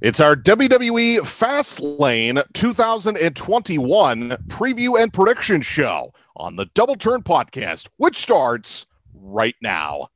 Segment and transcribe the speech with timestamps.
[0.00, 8.16] It's our WWE Fastlane 2021 preview and prediction show on the Double Turn podcast, which
[8.16, 10.10] starts right now.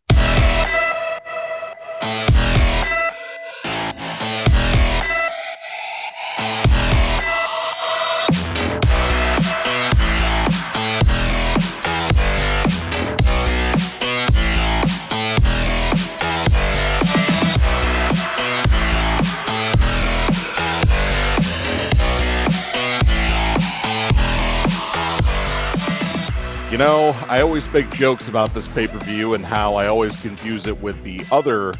[26.72, 30.18] You know, I always make jokes about this pay per view and how I always
[30.22, 31.74] confuse it with the other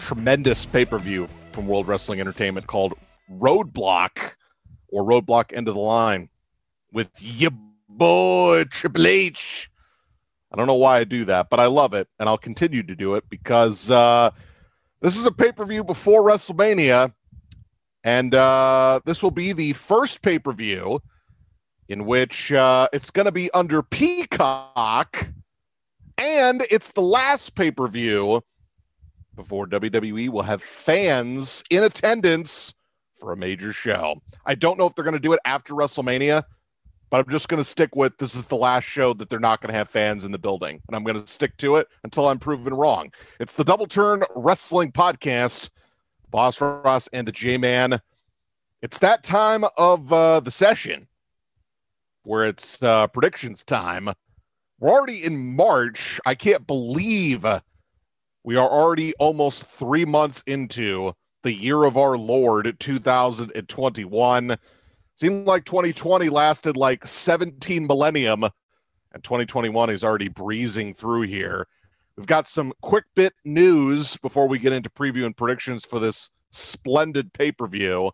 [0.00, 2.94] tremendous pay per view from World Wrestling Entertainment called
[3.30, 4.32] Roadblock
[4.88, 6.30] or Roadblock End of the Line
[6.92, 7.52] with your
[7.88, 9.70] boy Triple H.
[10.50, 12.96] I don't know why I do that, but I love it and I'll continue to
[12.96, 14.32] do it because uh,
[15.00, 17.14] this is a pay per view before WrestleMania.
[18.02, 21.00] And uh, this will be the first pay per view
[21.94, 25.28] in which uh, it's going to be under Peacock,
[26.18, 28.42] and it's the last pay per view
[29.36, 32.74] before WWE will have fans in attendance
[33.20, 34.20] for a major show.
[34.44, 36.42] I don't know if they're going to do it after WrestleMania,
[37.10, 39.60] but I'm just going to stick with this is the last show that they're not
[39.60, 42.26] going to have fans in the building, and I'm going to stick to it until
[42.26, 43.12] I'm proven wrong.
[43.38, 45.70] It's the Double Turn Wrestling Podcast,
[46.28, 48.00] Boss Ross and the J Man.
[48.82, 51.06] It's that time of uh, the session
[52.24, 54.10] where it's uh, predictions time.
[54.78, 56.20] We're already in March.
[56.26, 57.46] I can't believe
[58.42, 64.56] we are already almost three months into the year of our Lord 2021.
[65.14, 71.68] Seemed like 2020 lasted like 17 millennium, and 2021 is already breezing through here.
[72.16, 76.30] We've got some quick bit news before we get into preview and predictions for this
[76.50, 78.12] splendid pay per view.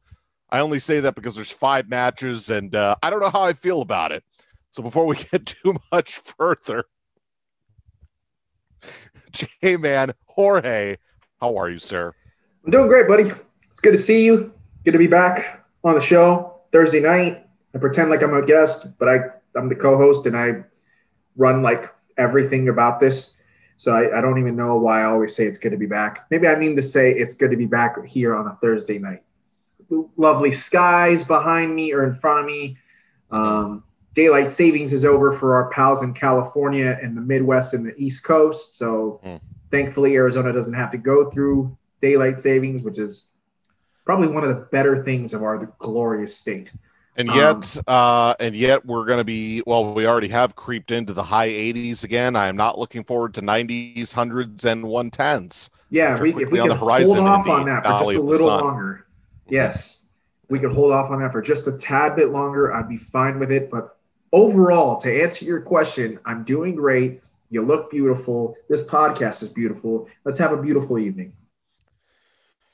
[0.53, 3.53] I only say that because there's five matches, and uh, I don't know how I
[3.53, 4.25] feel about it.
[4.73, 6.84] So before we get too much further,
[9.33, 10.97] J Man Jorge,
[11.41, 12.14] how are you, sir?
[12.64, 13.33] I'm doing great, buddy.
[13.70, 14.52] It's good to see you.
[14.85, 17.47] Good to be back on the show Thursday night.
[17.74, 19.19] I pretend like I'm a guest, but I
[19.57, 20.64] I'm the co-host and I
[21.36, 23.36] run like everything about this.
[23.77, 26.27] So I, I don't even know why I always say it's good to be back.
[26.30, 29.23] Maybe I mean to say it's good to be back here on a Thursday night
[30.17, 32.78] lovely skies behind me or in front of me.
[33.30, 33.84] Um,
[34.14, 38.24] daylight savings is over for our pals in California and the Midwest and the East
[38.24, 38.77] Coast.
[38.77, 39.40] So mm.
[39.70, 43.29] thankfully, Arizona doesn't have to go through daylight savings, which is
[44.05, 46.73] probably one of the better things of our glorious state.
[47.17, 49.92] And yet, um, uh, and yet, we're going to be well.
[49.92, 52.34] We already have creeped into the high 80s again.
[52.34, 55.70] I am not looking forward to 90s, hundreds, and 110s.
[55.90, 59.06] Yeah, we, if we can hold off on that for just a little longer,
[59.50, 60.06] yes,
[60.48, 62.72] we could hold off on that for just a tad bit longer.
[62.72, 63.70] I'd be fine with it.
[63.70, 63.96] But
[64.33, 67.22] overall, to answer your question, I'm doing great.
[67.48, 68.56] You look beautiful.
[68.68, 70.08] This podcast is beautiful.
[70.24, 71.33] Let's have a beautiful evening.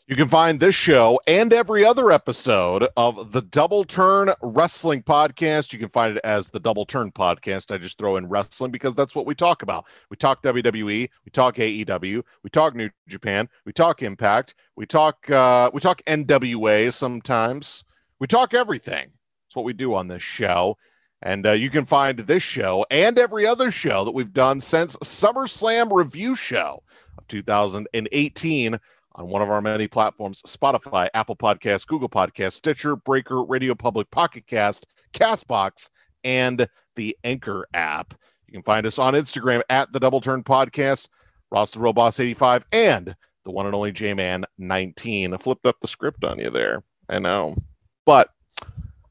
[0.08, 5.72] You can find this show and every other episode of the Double Turn Wrestling Podcast.
[5.72, 7.74] You can find it as the Double Turn Podcast.
[7.74, 9.84] I just throw in wrestling because that's what we talk about.
[10.08, 15.28] We talk WWE, we talk AEW, we talk New Japan, we talk Impact, we talk
[15.28, 17.82] uh, we talk NWA sometimes.
[18.20, 19.10] We talk everything.
[19.48, 20.78] That's what we do on this show.
[21.20, 24.94] And uh, you can find this show and every other show that we've done since
[24.98, 26.84] SummerSlam Review Show
[27.18, 28.78] of 2018
[29.16, 34.10] on one of our many platforms Spotify, Apple Podcasts, Google Podcasts, Stitcher, Breaker, Radio Public,
[34.10, 35.88] Pocket Cast, Castbox,
[36.22, 38.14] and the Anchor app.
[38.46, 41.08] You can find us on Instagram at the Double Turn Podcast,
[41.50, 45.34] Ross the Robots 85, and the one and only J Man 19.
[45.34, 46.82] I flipped up the script on you there.
[47.08, 47.56] I know.
[48.04, 48.30] But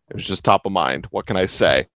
[0.09, 1.07] it was just top of mind.
[1.11, 1.87] What can I say?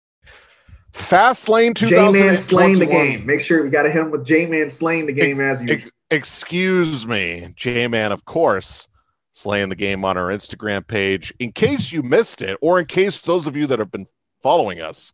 [0.93, 2.13] Fastlane 2021.
[2.13, 3.27] J Man slaying the game.
[3.27, 5.91] Make sure we got to hit him with J Man slaying the game as usual.
[6.11, 8.89] Excuse me, J Man, of course,
[9.33, 11.33] slaying the game on our Instagram page.
[11.39, 14.07] In case you missed it, or in case those of you that have been
[14.43, 15.13] following us,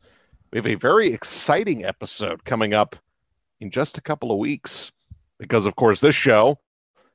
[0.52, 2.96] we have a very exciting episode coming up
[3.60, 4.92] in just a couple of weeks.
[5.38, 6.60] Because, of course, this show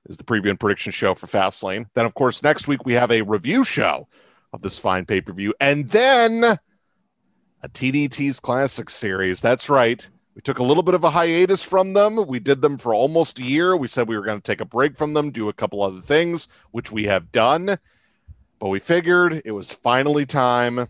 [0.08, 1.86] is the preview and prediction show for Fastlane.
[1.94, 4.10] Then, of course, next week we have a review show
[4.52, 5.54] of this fine pay per view.
[5.62, 6.60] And then
[7.62, 9.42] a TDT's Classic series.
[9.42, 10.08] That's right.
[10.36, 12.26] We took a little bit of a hiatus from them.
[12.28, 13.76] We did them for almost a year.
[13.76, 16.02] We said we were going to take a break from them, do a couple other
[16.02, 17.78] things, which we have done.
[18.60, 20.88] But we figured it was finally time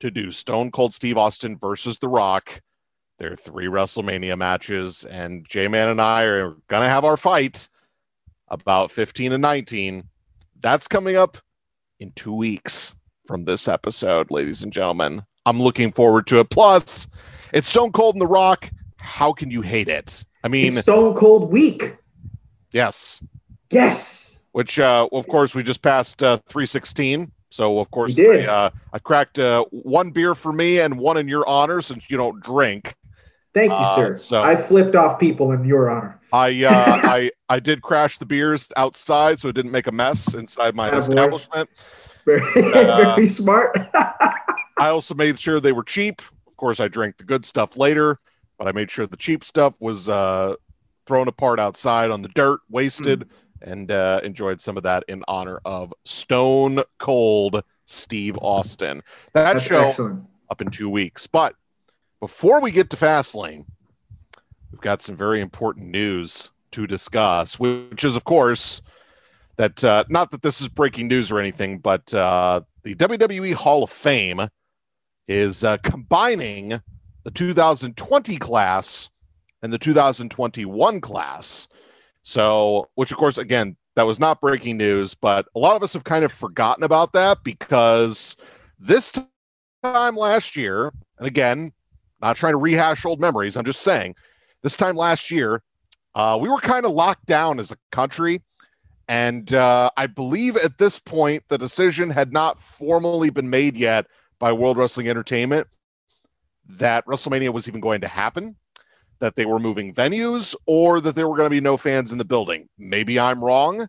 [0.00, 2.60] to do Stone Cold Steve Austin versus The Rock.
[3.18, 7.16] There are three WrestleMania matches, and J Man and I are going to have our
[7.16, 7.68] fight
[8.48, 10.04] about 15 and 19
[10.64, 11.36] that's coming up
[12.00, 12.96] in two weeks
[13.26, 15.22] from this episode, ladies and gentlemen.
[15.46, 16.50] I'm looking forward to it.
[16.50, 17.08] Plus,
[17.52, 18.70] it's Stone Cold and The Rock.
[18.98, 20.24] How can you hate it?
[20.42, 21.96] I mean, It's Stone Cold Week.
[22.72, 23.22] yes.
[23.70, 24.40] Yes.
[24.52, 27.32] Which, uh, of course, we just passed uh, 316.
[27.50, 28.14] So, of course.
[28.18, 32.08] I, uh, I cracked uh, one beer for me and one in your honor since
[32.08, 32.94] you don't drink.
[33.52, 34.16] Thank you, Uh, sir.
[34.16, 36.20] so- I flipped off people in your honor.
[36.32, 36.70] I uh,
[37.04, 40.90] I I did crash the beers outside, so it didn't make a mess inside my
[40.90, 40.98] Attaboy.
[40.98, 41.70] establishment.
[42.24, 42.42] Very,
[42.74, 43.76] Uh, very smart.
[43.94, 46.22] I also made sure they were cheap.
[46.46, 48.18] Of course, I drank the good stuff later,
[48.58, 50.54] but I made sure the cheap stuff was uh,
[51.06, 53.28] thrown apart outside on the dirt, wasted,
[53.62, 59.02] and uh, enjoyed some of that in honor of Stone Cold Steve Austin.
[59.32, 60.24] That That's show excellent.
[60.50, 61.26] up in two weeks.
[61.26, 61.54] But
[62.20, 63.66] before we get to Fastlane,
[64.70, 68.82] we've got some very important news to discuss, which is, of course,
[69.56, 73.84] that uh, not that this is breaking news or anything, but uh, the WWE Hall
[73.84, 74.48] of Fame
[75.28, 76.80] is uh, combining
[77.24, 79.08] the 2020 class
[79.62, 81.68] and the 2021 class.
[82.22, 85.92] So, which of course, again, that was not breaking news, but a lot of us
[85.92, 88.36] have kind of forgotten about that because
[88.78, 89.12] this
[89.82, 91.72] time last year, and again,
[92.20, 94.16] not trying to rehash old memories, I'm just saying,
[94.62, 95.62] this time last year,
[96.14, 98.42] uh, we were kind of locked down as a country.
[99.08, 104.06] And uh, I believe at this point, the decision had not formally been made yet
[104.38, 105.66] by World Wrestling Entertainment
[106.66, 108.56] that WrestleMania was even going to happen,
[109.18, 112.18] that they were moving venues, or that there were going to be no fans in
[112.18, 112.68] the building.
[112.78, 113.88] Maybe I'm wrong,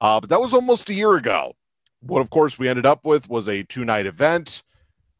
[0.00, 1.54] uh, but that was almost a year ago.
[2.00, 4.62] What, of course, we ended up with was a two night event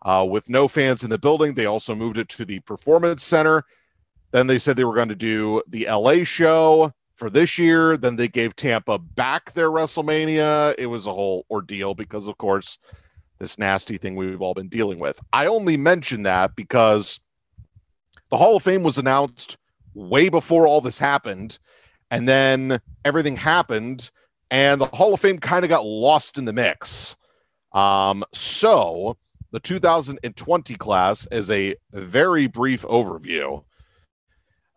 [0.02, 1.55] uh, with no fans in the building.
[1.55, 3.64] They also moved it to the Performance Center.
[4.31, 7.96] Then they said they were going to do the LA show for this year.
[7.96, 10.74] Then they gave Tampa back their WrestleMania.
[10.78, 12.78] It was a whole ordeal because, of course,
[13.38, 15.20] this nasty thing we've all been dealing with.
[15.32, 17.20] I only mention that because
[18.30, 19.56] the Hall of Fame was announced
[19.94, 21.58] way before all this happened.
[22.10, 24.12] And then everything happened,
[24.48, 27.16] and the Hall of Fame kind of got lost in the mix.
[27.72, 29.16] Um, so
[29.50, 33.64] the 2020 class, is a very brief overview,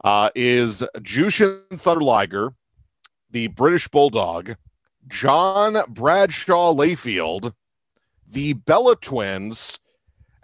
[0.03, 2.53] uh, is Jushin Thunder Liger,
[3.31, 4.55] the British Bulldog,
[5.07, 7.53] John Bradshaw Layfield,
[8.27, 9.79] the Bella Twins,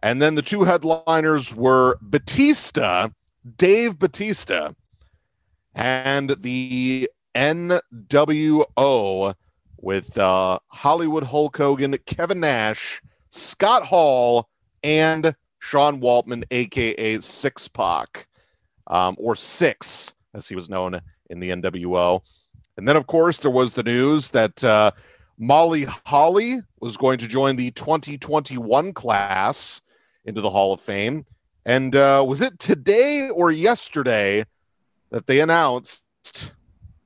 [0.02, 3.10] and then the two headliners were Batista,
[3.58, 4.72] Dave Batista,
[5.74, 9.36] and the NWO
[9.78, 14.50] with uh, Hollywood Hulk Hogan, Kevin Nash, Scott Hall,
[14.84, 18.28] and Sean Waltman, aka Six Pac,
[18.88, 21.00] um, or Syxx, as he was known
[21.30, 22.22] in the NWO.
[22.78, 24.92] And then, of course, there was the news that uh,
[25.38, 29.82] Molly Holly was going to join the 2021 class
[30.26, 31.26] into the Hall of Fame.
[31.66, 34.46] And uh, was it today or yesterday
[35.10, 36.06] that they announced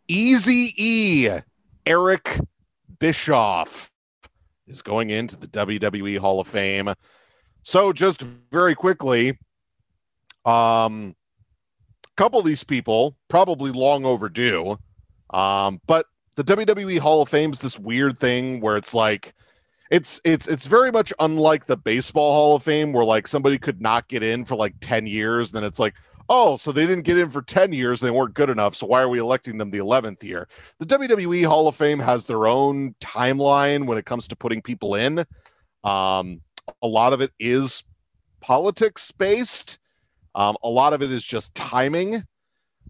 [0.07, 1.29] Easy E
[1.85, 2.39] Eric
[2.99, 3.91] Bischoff
[4.67, 6.93] is going into the WWE Hall of Fame.
[7.63, 9.37] So just very quickly,
[10.45, 11.15] um,
[12.19, 14.77] couple of these people probably long overdue,
[15.29, 16.05] um, but
[16.35, 19.33] the WWE Hall of Fame is this weird thing where it's like
[19.89, 23.81] it's it's it's very much unlike the baseball Hall of Fame where like somebody could
[23.81, 25.95] not get in for like 10 years then it's like
[26.27, 29.01] oh so they didn't get in for 10 years they weren't good enough so why
[29.01, 30.49] are we electing them the 11th year?
[30.79, 34.95] The WWE Hall of Fame has their own timeline when it comes to putting people
[34.95, 35.19] in.
[35.85, 36.41] Um
[36.81, 37.83] a lot of it is
[38.41, 39.79] politics based
[40.35, 42.23] um a lot of it is just timing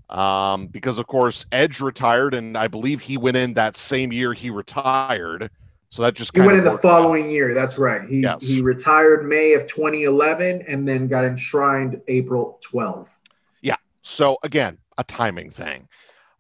[0.10, 4.34] um because of course Edge retired and I believe he went in that same year
[4.34, 5.50] he retired
[5.90, 6.92] so that just He went in the worked out.
[6.92, 7.54] following year.
[7.54, 8.08] That's right.
[8.08, 8.48] He Yes.
[8.48, 13.10] he retired May of 2011 and then got enshrined April 12.
[14.02, 15.88] So again, a timing thing.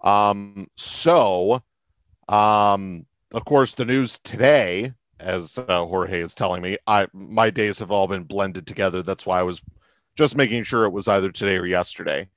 [0.03, 1.61] Um, so,
[2.27, 7.79] um, of course, the news today, as uh, Jorge is telling me, I my days
[7.79, 9.03] have all been blended together.
[9.03, 9.61] That's why I was
[10.19, 12.27] just making sure it was either today or yesterday.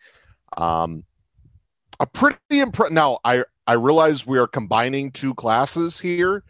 [0.56, 1.02] Um,
[1.98, 3.18] a pretty impre- now.
[3.24, 6.44] I I realize we are combining two classes here,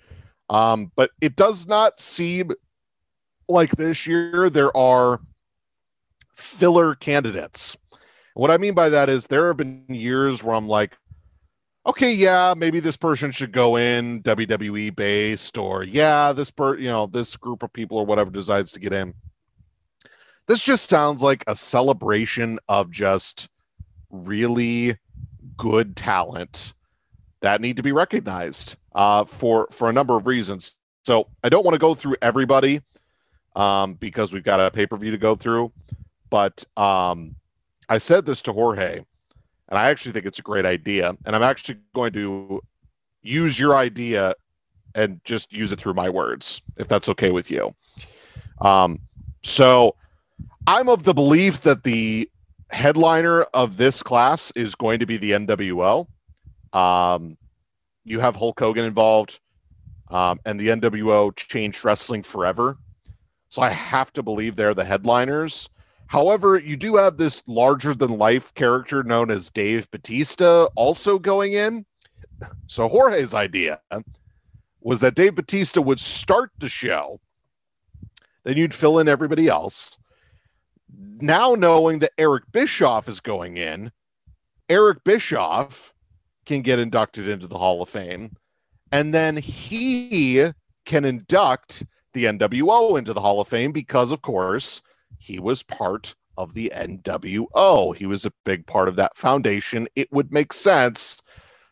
[0.50, 2.52] um, but it does not seem
[3.48, 5.22] like this year there are
[6.34, 7.78] filler candidates.
[8.34, 10.98] What I mean by that is there have been years where I'm like,
[11.86, 16.88] okay, yeah, maybe this person should go in WWE based, or yeah, this per you
[16.88, 19.14] know, this group of people or whatever decides to get in.
[20.48, 23.48] This just sounds like a celebration of just
[24.10, 24.98] really
[25.56, 26.74] good talent
[27.40, 28.76] that need to be recognized.
[28.94, 30.76] uh, for for a number of reasons.
[31.04, 32.80] So I don't want to go through everybody
[33.56, 35.72] um, because we've got a pay per view to go through.
[36.30, 37.34] But um,
[37.88, 38.96] I said this to Jorge,
[39.68, 41.16] and I actually think it's a great idea.
[41.26, 42.62] And I'm actually going to
[43.22, 44.34] use your idea
[44.94, 47.74] and just use it through my words, if that's okay with you.
[48.60, 49.00] Um,
[49.42, 49.96] so
[50.66, 52.30] I'm of the belief that the
[52.70, 56.06] headliner of this class is going to be the NWO.
[56.72, 57.36] Um,
[58.04, 59.40] you have Hulk Hogan involved,
[60.10, 62.76] um, and the NWO changed wrestling forever.
[63.48, 65.68] So I have to believe they're the headliners.
[66.06, 71.54] However, you do have this larger than life character known as Dave Batista also going
[71.54, 71.86] in.
[72.68, 73.80] So Jorge's idea
[74.80, 77.20] was that Dave Batista would start the show,
[78.44, 79.98] then you'd fill in everybody else.
[80.96, 83.92] Now knowing that Eric Bischoff is going in,
[84.68, 85.92] Eric Bischoff
[86.44, 88.36] can get inducted into the Hall of Fame,
[88.90, 90.50] and then he
[90.84, 94.82] can induct the NWO into the Hall of Fame because, of course,
[95.18, 97.94] he was part of the NWO.
[97.94, 99.86] He was a big part of that foundation.
[99.94, 101.22] It would make sense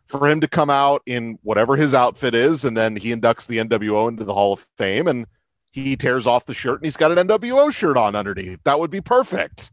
[0.06, 3.58] for him to come out in whatever his outfit is, and then he inducts the
[3.58, 5.26] NWO into the Hall of Fame, and
[5.70, 8.60] he tears off the shirt and he's got an NWO shirt on underneath.
[8.64, 9.72] That would be perfect.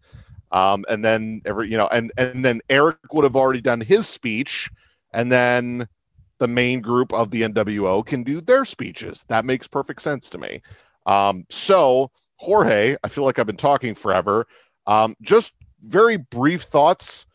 [0.52, 4.08] Um, and then every you know, and and then Eric would have already done his
[4.08, 4.70] speech,
[5.12, 5.88] and then
[6.40, 9.26] the main group of the NWO can do their speeches.
[9.28, 10.62] That makes perfect sense to me.
[11.06, 14.48] Um, so Jorge, I feel like I've been talking forever.
[14.86, 17.26] Um, just very brief thoughts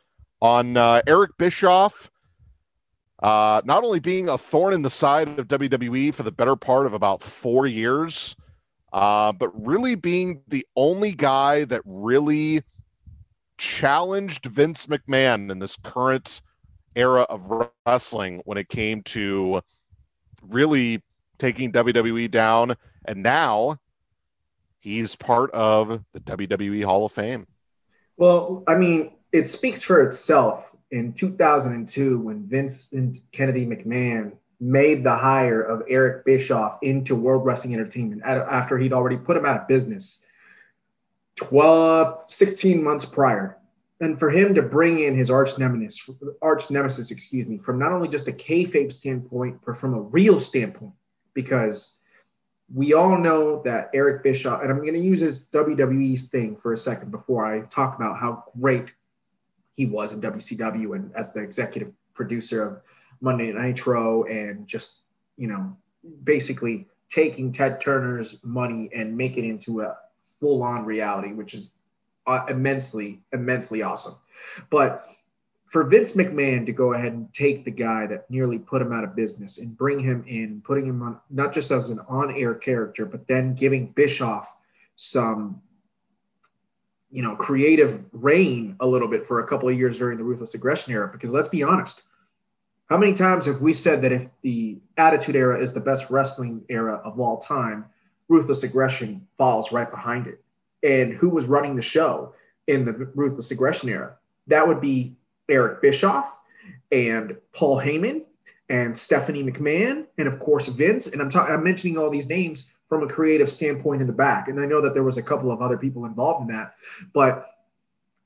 [0.40, 2.10] on uh, Eric Bischoff
[3.22, 6.86] uh, not only being a thorn in the side of WWE for the better part
[6.86, 8.34] of about four years,
[8.92, 12.62] uh, but really being the only guy that really
[13.58, 16.42] challenged Vince McMahon in this current
[16.94, 19.62] era of wrestling when it came to
[20.46, 21.02] really
[21.38, 22.76] taking WWE down.
[23.04, 23.78] And now
[24.80, 27.46] he's part of the WWE Hall of Fame.
[28.16, 35.16] Well, I mean, it speaks for itself in 2002 when Vincent Kennedy McMahon made the
[35.16, 39.66] hire of Eric Bischoff into World Wrestling Entertainment after he'd already put him out of
[39.66, 40.24] business
[41.36, 43.58] 12, 16 months prior.
[44.00, 46.08] And for him to bring in his arch nemesis,
[46.40, 50.38] arch nemesis, excuse me, from not only just a kayfabe standpoint, but from a real
[50.38, 50.94] standpoint,
[51.34, 51.98] because
[52.72, 56.72] we all know that Eric Bischoff, and I'm going to use his WWE's thing for
[56.72, 58.92] a second before I talk about how great
[59.72, 62.82] he was in WCW and as the executive producer of
[63.22, 65.04] Monday Nitro and just,
[65.36, 65.76] you know,
[66.24, 69.96] basically taking Ted Turner's money and make it into a
[70.40, 71.72] full on reality, which is
[72.26, 74.14] uh, immensely, immensely awesome.
[74.70, 75.06] But
[75.66, 79.04] for Vince McMahon to go ahead and take the guy that nearly put him out
[79.04, 82.54] of business and bring him in, putting him on not just as an on air
[82.54, 84.58] character, but then giving Bischoff
[84.96, 85.62] some
[87.12, 90.54] you know, creative rein a little bit for a couple of years during the ruthless
[90.54, 91.08] aggression era.
[91.12, 92.04] Because let's be honest,
[92.92, 96.62] how many times have we said that if the Attitude Era is the best wrestling
[96.68, 97.86] era of all time,
[98.28, 100.44] ruthless aggression falls right behind it?
[100.82, 102.34] And who was running the show
[102.66, 104.18] in the ruthless aggression era?
[104.46, 105.16] That would be
[105.48, 106.38] Eric Bischoff
[106.90, 108.24] and Paul Heyman
[108.68, 111.06] and Stephanie McMahon and of course Vince.
[111.06, 114.48] And I'm talking, I'm mentioning all these names from a creative standpoint in the back.
[114.48, 116.74] And I know that there was a couple of other people involved in that,
[117.14, 117.46] but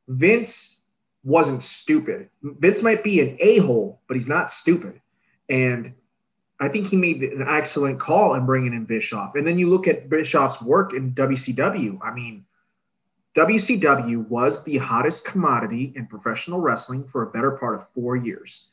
[0.09, 0.76] Vince
[1.27, 2.31] wasn't stupid.
[2.41, 5.01] Vince might be an a-hole, but he's not stupid.
[5.49, 5.93] And
[6.61, 9.35] I think he made an excellent call in bringing in Bischoff.
[9.35, 11.99] And then you look at Bischoff's work in WCW.
[12.01, 12.47] I mean,
[13.35, 18.69] WCW was the hottest commodity in professional wrestling for a better part of four years.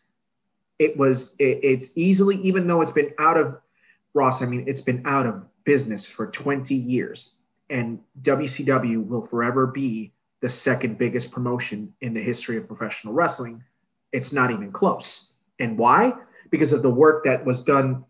[0.77, 3.57] It was, it, it's easily, even though it's been out of
[4.13, 9.65] Ross, I mean, it's been out of business for 20 years, and WCW will forever
[9.65, 10.13] be
[10.43, 13.63] the second biggest promotion in the history of professional wrestling.
[14.11, 15.31] It's not even close.
[15.57, 16.11] And why?
[16.51, 18.03] Because of the work that was done,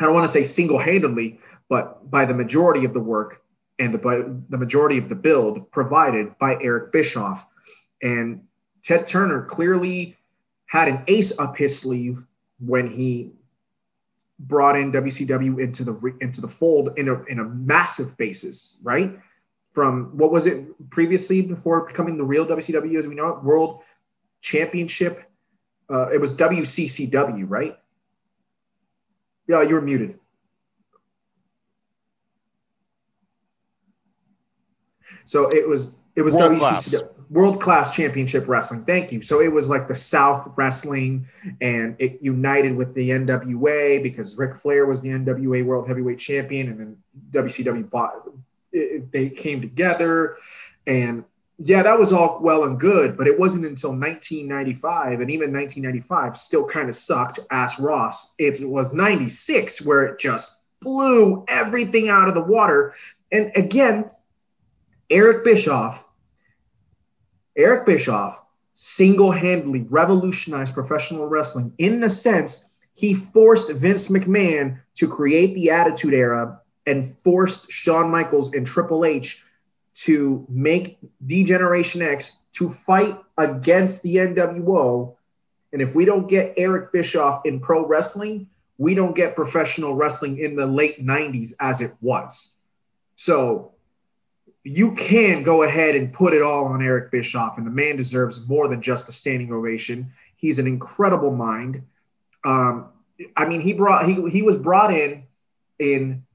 [0.00, 3.42] I don't want to say single handedly, but by the majority of the work
[3.78, 7.46] and the, the majority of the build provided by Eric Bischoff.
[8.02, 8.44] And
[8.82, 10.16] Ted Turner clearly
[10.64, 12.24] had an ace up his sleeve
[12.58, 13.32] when he
[14.38, 19.18] brought in WCW into the into the fold in a in a massive basis, right?
[19.76, 23.82] From what was it previously before becoming the real WCW as we know it, World
[24.40, 25.20] Championship.
[25.90, 27.78] Uh, it was WCCW, right?
[29.46, 30.18] Yeah, you were muted.
[35.26, 37.02] So it was it was World WCCW class.
[37.28, 38.82] World Class Championship Wrestling.
[38.86, 39.20] Thank you.
[39.20, 41.26] So it was like the South Wrestling,
[41.60, 46.68] and it united with the NWA because Ric Flair was the NWA World Heavyweight Champion,
[46.68, 46.96] and then
[47.32, 48.26] WCW bought.
[48.76, 50.36] It, they came together,
[50.86, 51.24] and
[51.58, 56.36] yeah, that was all well and good, but it wasn't until 1995, and even 1995
[56.36, 57.40] still kind of sucked.
[57.50, 58.34] Ass Ross.
[58.38, 62.94] It was 96 where it just blew everything out of the water.
[63.32, 64.10] And again,
[65.08, 66.06] Eric Bischoff,
[67.56, 68.42] Eric Bischoff
[68.74, 75.70] single handedly revolutionized professional wrestling in the sense he forced Vince McMahon to create the
[75.70, 79.44] Attitude Era and forced Shawn Michaels and Triple H
[79.94, 85.16] to make D-Generation X to fight against the NWO.
[85.72, 90.38] And if we don't get Eric Bischoff in pro wrestling, we don't get professional wrestling
[90.38, 92.54] in the late 90s as it was.
[93.16, 93.72] So
[94.62, 98.46] you can go ahead and put it all on Eric Bischoff, and the man deserves
[98.48, 100.12] more than just a standing ovation.
[100.36, 101.84] He's an incredible mind.
[102.44, 102.88] Um,
[103.36, 105.22] I mean, he brought he he was brought in
[105.78, 106.25] in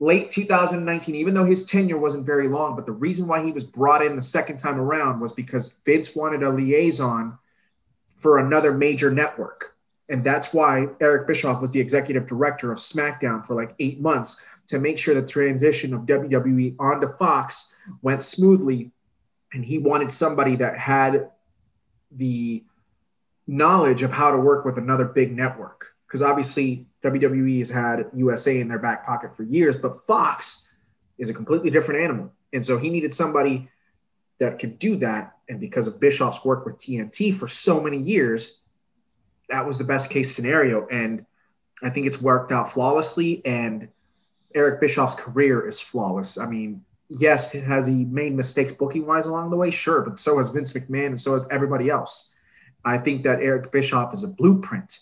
[0.00, 2.74] late 2019, even though his tenure wasn't very long.
[2.74, 6.16] But the reason why he was brought in the second time around was because Vince
[6.16, 7.38] wanted a liaison
[8.16, 9.76] for another major network.
[10.08, 14.42] And that's why Eric Bischoff was the executive director of SmackDown for like eight months
[14.66, 18.90] to make sure the transition of WWE onto Fox went smoothly.
[19.52, 21.30] And he wanted somebody that had
[22.10, 22.64] the
[23.46, 25.94] knowledge of how to work with another big network.
[26.10, 30.72] Because obviously, WWE has had USA in their back pocket for years, but Fox
[31.18, 32.32] is a completely different animal.
[32.52, 33.68] And so he needed somebody
[34.40, 35.36] that could do that.
[35.48, 38.62] And because of Bischoff's work with TNT for so many years,
[39.50, 40.88] that was the best case scenario.
[40.88, 41.26] And
[41.80, 43.40] I think it's worked out flawlessly.
[43.46, 43.86] And
[44.52, 46.38] Eric Bischoff's career is flawless.
[46.38, 49.70] I mean, yes, has he made mistakes booking wise along the way?
[49.70, 52.30] Sure, but so has Vince McMahon and so has everybody else.
[52.84, 54.98] I think that Eric Bischoff is a blueprint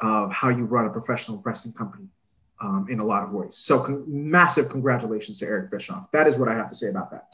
[0.00, 2.08] of how you run a professional wrestling company
[2.60, 3.56] um, in a lot of ways.
[3.56, 6.10] So, con- massive congratulations to Eric Bischoff.
[6.12, 7.28] That is what I have to say about that.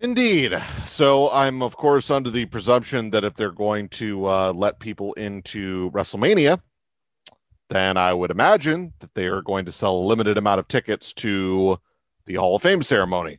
[0.00, 0.60] Indeed.
[0.84, 5.14] So I'm, of course, under the presumption that if they're going to uh, let people
[5.14, 6.60] into WrestleMania,
[7.70, 11.12] then I would imagine that they are going to sell a limited amount of tickets
[11.14, 11.80] to
[12.26, 13.38] the Hall of Fame ceremony.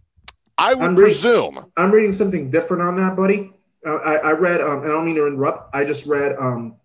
[0.58, 1.72] I would I'm reading- presume.
[1.78, 3.54] I'm reading something different on that, buddy.
[3.86, 5.74] I, I read, um, and I don't mean to interrupt.
[5.74, 6.76] I just read um,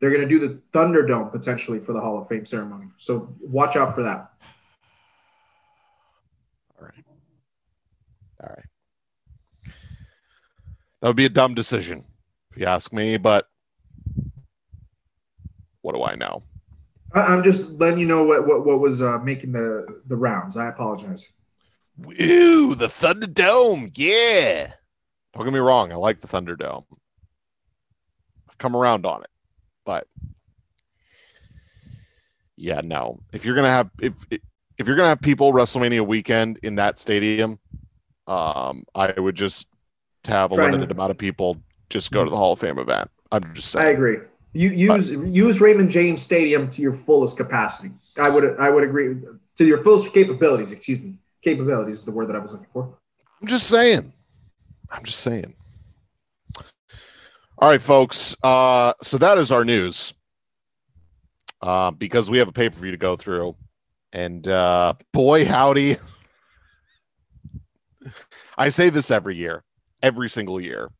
[0.00, 2.86] they're going to do the Thunderdome potentially for the Hall of Fame ceremony.
[2.98, 4.30] So watch out for that.
[6.78, 7.04] All right.
[8.42, 8.64] All right.
[11.00, 12.04] That would be a dumb decision,
[12.50, 13.48] if you ask me, but
[15.80, 16.42] what do I know?
[17.14, 20.56] I'm just letting you know what what, what was uh, making the the rounds.
[20.56, 21.30] I apologize.
[22.20, 23.92] Ooh, the Thunderdome.
[23.94, 24.72] Yeah.
[25.34, 25.92] Don't get me wrong.
[25.92, 26.84] I like the Thunderdome.
[28.48, 29.30] I've come around on it.
[29.84, 30.06] But
[32.56, 33.20] yeah, no.
[33.32, 37.58] If you're gonna have if if you're gonna have people WrestleMania weekend in that stadium,
[38.26, 39.68] um, I would just
[40.24, 43.10] have a limited amount of people just go to the Hall of Fame event.
[43.30, 43.86] I'm just saying.
[43.86, 44.18] I agree.
[44.52, 47.90] You use use Raymond James Stadium to your fullest capacity.
[48.16, 49.16] I would I would agree
[49.56, 50.70] to your fullest capabilities.
[50.70, 52.96] Excuse me, capabilities is the word that I was looking for.
[53.42, 54.13] I'm just saying.
[54.90, 55.54] I'm just saying.
[57.58, 58.36] All right, folks.
[58.42, 60.14] Uh, so that is our news.
[61.62, 63.56] Uh, because we have a pay per view to go through,
[64.12, 65.96] and uh, boy, howdy!
[68.58, 69.64] I say this every year,
[70.02, 70.90] every single year,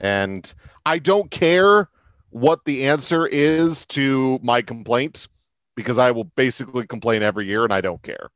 [0.00, 0.50] and
[0.86, 1.90] I don't care
[2.30, 5.28] what the answer is to my complaint
[5.74, 8.30] because I will basically complain every year, and I don't care.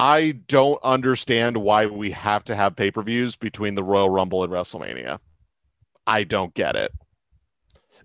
[0.00, 4.42] I don't understand why we have to have pay per views between the Royal Rumble
[4.42, 5.18] and WrestleMania.
[6.06, 6.90] I don't get it.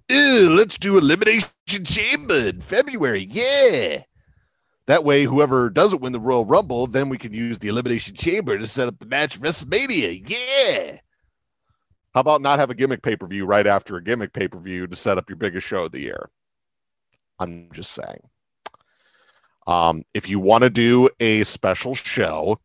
[0.10, 1.50] Ew, let's do Elimination
[1.86, 3.24] Chamber in February.
[3.24, 4.04] Yeah.
[4.88, 8.58] That way, whoever doesn't win the Royal Rumble, then we can use the Elimination Chamber
[8.58, 10.30] to set up the match WrestleMania.
[10.30, 11.00] Yeah.
[12.14, 14.60] How about not have a gimmick pay per view right after a gimmick pay per
[14.60, 16.30] view to set up your biggest show of the year?
[17.40, 18.20] I'm just saying.
[19.68, 22.60] Um, if you want to do a special show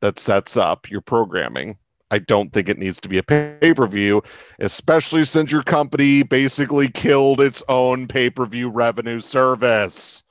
[0.00, 1.78] that sets up your programming,
[2.10, 4.22] I don't think it needs to be a pay per view,
[4.58, 10.24] especially since your company basically killed its own pay per view revenue service.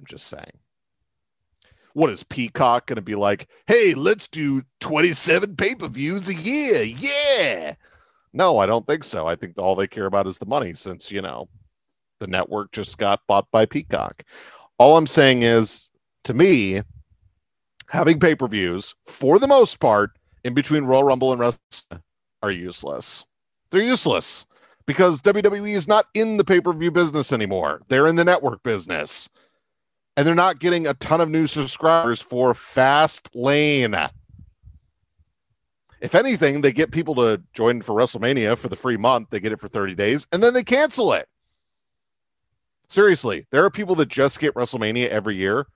[0.00, 0.58] I'm just saying.
[1.92, 3.46] What is Peacock going to be like?
[3.68, 6.82] Hey, let's do 27 pay per views a year.
[6.82, 7.76] Yeah.
[8.32, 9.28] No, I don't think so.
[9.28, 11.48] I think all they care about is the money since, you know,
[12.24, 14.22] the network just got bought by Peacock.
[14.78, 15.90] All I'm saying is,
[16.24, 16.80] to me,
[17.90, 22.02] having pay per views for the most part in between Royal Rumble and Wrestling
[22.42, 23.26] are useless.
[23.70, 24.46] They're useless
[24.86, 27.82] because WWE is not in the pay per view business anymore.
[27.88, 29.28] They're in the network business.
[30.16, 34.10] And they're not getting a ton of new subscribers for Fastlane.
[36.00, 39.30] If anything, they get people to join for WrestleMania for the free month.
[39.30, 41.28] They get it for 30 days and then they cancel it.
[42.94, 45.66] Seriously, there are people that just get WrestleMania every year,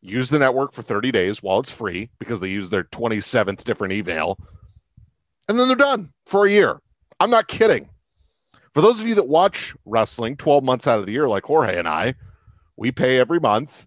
[0.00, 3.92] use the network for 30 days while it's free because they use their 27th different
[3.92, 4.38] email,
[5.46, 6.80] and then they're done for a year.
[7.20, 7.90] I'm not kidding.
[8.72, 11.78] For those of you that watch wrestling 12 months out of the year, like Jorge
[11.78, 12.14] and I,
[12.78, 13.86] we pay every month.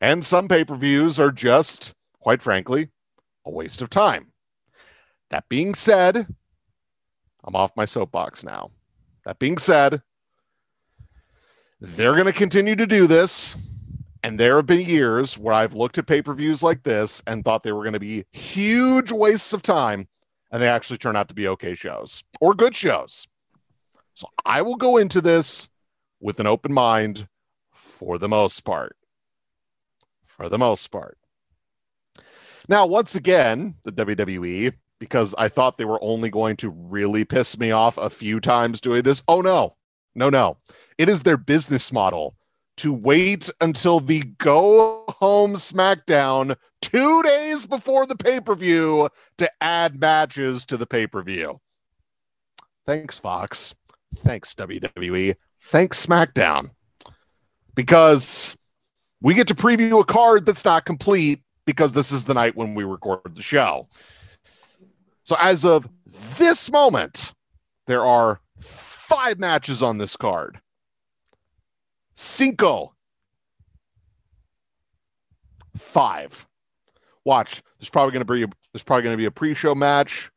[0.00, 2.90] And some pay per views are just, quite frankly,
[3.44, 4.28] a waste of time.
[5.30, 6.28] That being said,
[7.42, 8.70] I'm off my soapbox now.
[9.24, 10.02] That being said,
[11.80, 13.56] they're going to continue to do this.
[14.22, 17.42] And there have been years where I've looked at pay per views like this and
[17.42, 20.08] thought they were going to be huge wastes of time.
[20.52, 23.28] And they actually turn out to be okay shows or good shows.
[24.14, 25.70] So I will go into this
[26.20, 27.28] with an open mind
[27.72, 28.96] for the most part.
[30.26, 31.16] For the most part.
[32.68, 37.58] Now, once again, the WWE, because I thought they were only going to really piss
[37.58, 39.22] me off a few times doing this.
[39.26, 39.76] Oh, no,
[40.14, 40.58] no, no.
[41.00, 42.36] It is their business model
[42.76, 49.08] to wait until the go home SmackDown two days before the pay per view
[49.38, 51.58] to add matches to the pay per view.
[52.84, 53.74] Thanks, Fox.
[54.16, 55.36] Thanks, WWE.
[55.62, 56.72] Thanks, SmackDown.
[57.74, 58.58] Because
[59.22, 62.74] we get to preview a card that's not complete because this is the night when
[62.74, 63.88] we record the show.
[65.24, 65.88] So, as of
[66.36, 67.32] this moment,
[67.86, 70.60] there are five matches on this card.
[72.20, 72.92] Cinco.
[75.78, 76.46] Five.
[77.24, 77.62] Watch.
[77.78, 80.30] There's probably going to be a, there's probably going to be a pre-show match.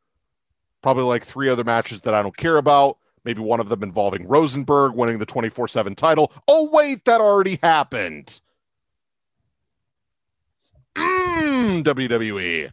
[0.81, 2.99] Probably like three other matches that I don't care about.
[3.25, 6.31] Maybe one of them involving Rosenberg winning the 24/7 title.
[6.47, 8.39] Oh wait, that already happened.
[10.95, 12.71] Mm, WWE.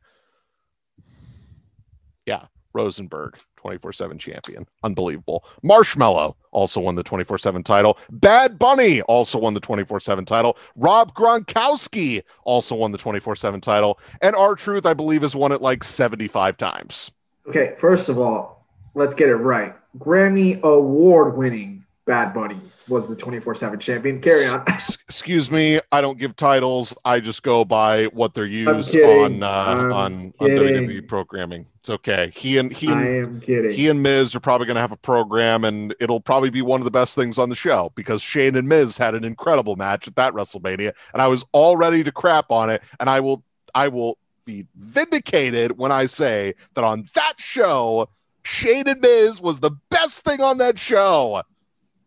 [2.26, 4.66] Yeah, Rosenberg, 24 7 champion.
[4.82, 5.44] Unbelievable.
[5.62, 7.98] Marshmello also won the 24 7 title.
[8.10, 10.56] Bad Bunny also won the 24 7 title.
[10.76, 14.00] Rob Gronkowski also won the 24 7 title.
[14.22, 17.10] And R-Truth, I believe, has won it like 75 times.
[17.46, 19.74] Okay, first of all, let's get it right.
[19.98, 22.58] Grammy award winning Bad Bunny
[22.88, 24.20] was the 24 7 champion.
[24.20, 24.64] Carry on.
[24.66, 25.80] Excuse me.
[25.92, 26.94] I don't give titles.
[27.04, 31.66] I just go by what they're used on uh, on on WWE programming.
[31.80, 32.32] It's okay.
[32.34, 35.94] He and he and he and Miz are probably going to have a program, and
[36.00, 38.98] it'll probably be one of the best things on the show because Shane and Miz
[38.98, 42.70] had an incredible match at that WrestleMania, and I was all ready to crap on
[42.70, 48.08] it, and I will I will be vindicated when I say that on that show,
[48.42, 51.42] Shane and Miz was the best thing on that show.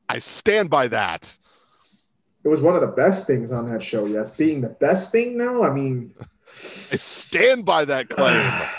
[0.09, 1.37] I stand by that.
[2.43, 4.05] It was one of the best things on that show.
[4.05, 5.37] Yes, being the best thing.
[5.37, 6.13] No, I mean,
[6.91, 8.61] I stand by that claim.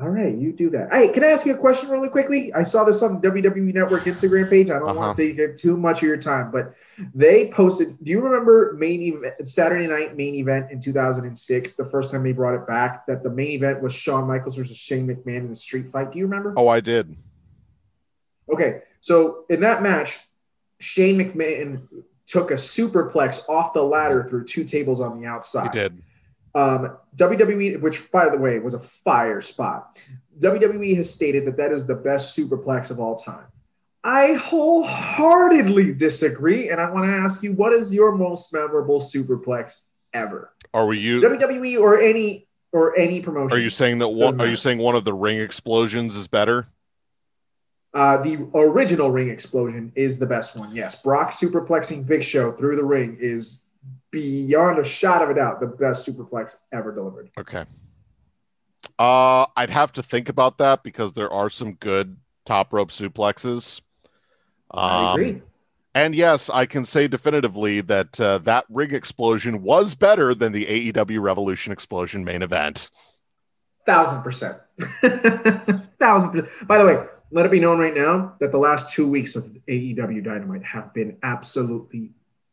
[0.00, 0.92] All right, you do that.
[0.92, 2.52] Hey, can I ask you a question really quickly?
[2.54, 4.68] I saw this on the WWE Network Instagram page.
[4.68, 4.98] I don't uh-huh.
[4.98, 6.74] want to take too much of your time, but
[7.14, 8.02] they posted.
[8.02, 11.76] Do you remember main event Saturday night main event in 2006?
[11.76, 14.76] The first time they brought it back, that the main event was Shawn Michaels versus
[14.76, 16.10] Shane McMahon in a street fight.
[16.10, 16.54] Do you remember?
[16.56, 17.14] Oh, I did.
[18.52, 20.18] Okay, so in that match,
[20.78, 21.86] Shane McMahon
[22.26, 25.74] took a superplex off the ladder through two tables on the outside.
[25.74, 26.02] He did.
[26.54, 30.00] Um, WWE, which by the way was a fire spot,
[30.38, 33.44] WWE has stated that that is the best superplex of all time.
[34.04, 39.86] I wholeheartedly disagree, and I want to ask you, what is your most memorable superplex
[40.12, 40.52] ever?
[40.72, 43.56] Are we you WWE or any or any promotion?
[43.56, 44.40] Are you saying that one?
[44.40, 46.68] Are you saying one of the ring explosions is better?
[47.94, 50.74] Uh, the original ring explosion is the best one.
[50.74, 53.64] Yes, Brock superplexing Big Show through the ring is
[54.10, 57.30] beyond a shot of a doubt the best superplex ever delivered.
[57.38, 57.64] Okay.
[58.98, 63.80] Uh, I'd have to think about that because there are some good top rope suplexes.
[64.70, 65.42] Um, I agree.
[65.94, 70.92] And yes, I can say definitively that uh, that ring explosion was better than the
[70.92, 72.88] AEW Revolution explosion main event.
[73.84, 74.58] Thousand percent.
[75.98, 76.48] Thousand percent.
[76.66, 79.44] By the way, let it be known right now that the last two weeks of
[79.66, 82.10] AEW Dynamite have been absolutely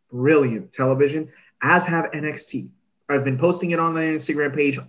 [0.09, 1.29] brilliant television,
[1.61, 2.69] as have NXT.
[3.09, 4.79] I've been posting it on the Instagram page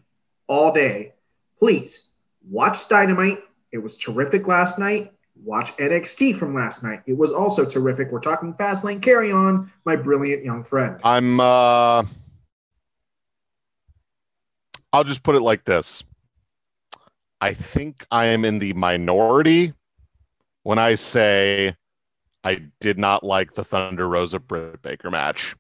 [0.46, 1.14] all day.
[1.58, 2.10] Please
[2.48, 3.40] watch Dynamite.
[3.72, 5.12] It was terrific last night.
[5.42, 7.02] watch NXT from last night.
[7.06, 8.12] It was also terrific.
[8.12, 9.02] We're talking Fastlane.
[9.02, 11.00] Carry on, my brilliant young friend.
[11.02, 11.40] I'm.
[11.40, 12.04] uh
[14.92, 16.04] I'll just put it like this.
[17.40, 19.72] I think I am in the minority
[20.62, 21.74] when I say
[22.44, 25.54] I did not like the Thunder Rosa Britt Baker match.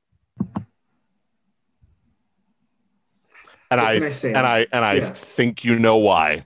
[3.72, 5.12] And I, I and I and I Yeah.
[5.12, 6.44] think you know why.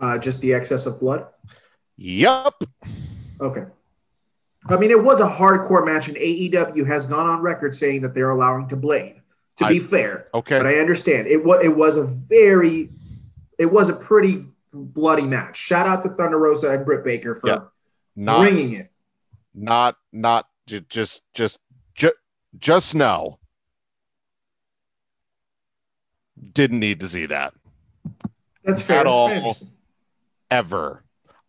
[0.00, 1.26] Uh, just the excess of blood.
[1.96, 2.54] Yep.
[3.40, 3.64] Okay.
[4.68, 8.14] I mean, it was a hardcore match, and AEW has gone on record saying that
[8.14, 9.16] they're allowing to blade.
[9.58, 10.58] To be fair, Okay.
[10.58, 11.44] but I understand it.
[11.44, 12.88] Was it was a very,
[13.58, 15.56] it was a pretty bloody match.
[15.56, 17.58] Shout out to Thunder Rosa and Britt Baker for Yeah.
[18.16, 18.90] not bringing it.
[19.54, 21.60] not not ju- just just
[21.94, 22.12] ju-
[22.58, 23.38] just know
[26.52, 27.54] didn't need to see that
[28.64, 29.00] That's fair.
[29.00, 29.56] At all.
[30.50, 31.02] Ever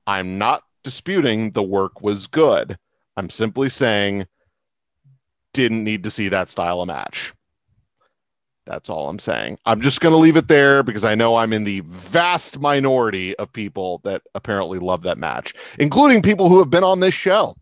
[0.08, 2.78] i'm not disputing the work was good
[3.18, 4.28] i'm simply saying
[5.54, 7.34] didn't need to see that style of match
[8.66, 11.54] that's all i'm saying i'm just going to leave it there because i know i'm
[11.54, 16.70] in the vast minority of people that apparently love that match including people who have
[16.70, 17.56] been on this show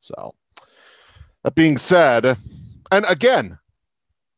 [0.00, 0.34] so
[1.42, 2.36] that being said
[2.90, 3.58] and again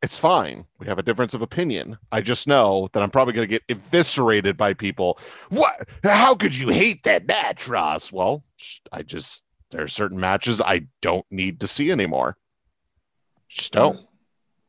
[0.03, 0.65] it's fine.
[0.79, 1.99] We have a difference of opinion.
[2.13, 5.19] I just know that I'm probably going to get eviscerated by people.
[5.49, 5.89] What?
[6.05, 8.13] How could you hate that match, Ross?
[8.13, 8.45] Well,
[8.93, 12.37] I just there are certain matches I don't need to see anymore.
[13.49, 13.97] Just don't.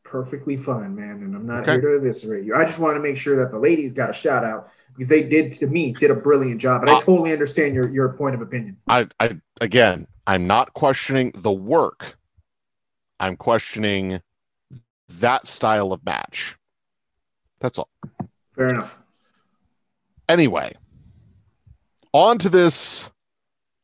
[0.10, 1.22] Perfectly fine, man.
[1.22, 1.74] And I'm not Okay.
[1.74, 2.56] here to eviscerate you.
[2.56, 5.22] I just want to make sure that the ladies got a shout out because they
[5.22, 6.82] did to me did a brilliant job.
[6.82, 8.78] And I Uh, totally understand your your point of opinion.
[8.88, 12.18] I, I again, I'm not questioning the work.
[13.20, 14.22] I'm questioning
[15.10, 16.56] that style of match.
[17.60, 17.92] That's all.
[18.56, 18.98] Fair enough.
[20.28, 20.74] Anyway,
[22.14, 23.12] on to this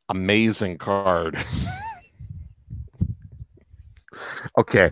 [0.09, 1.38] amazing card.
[4.57, 4.89] okay.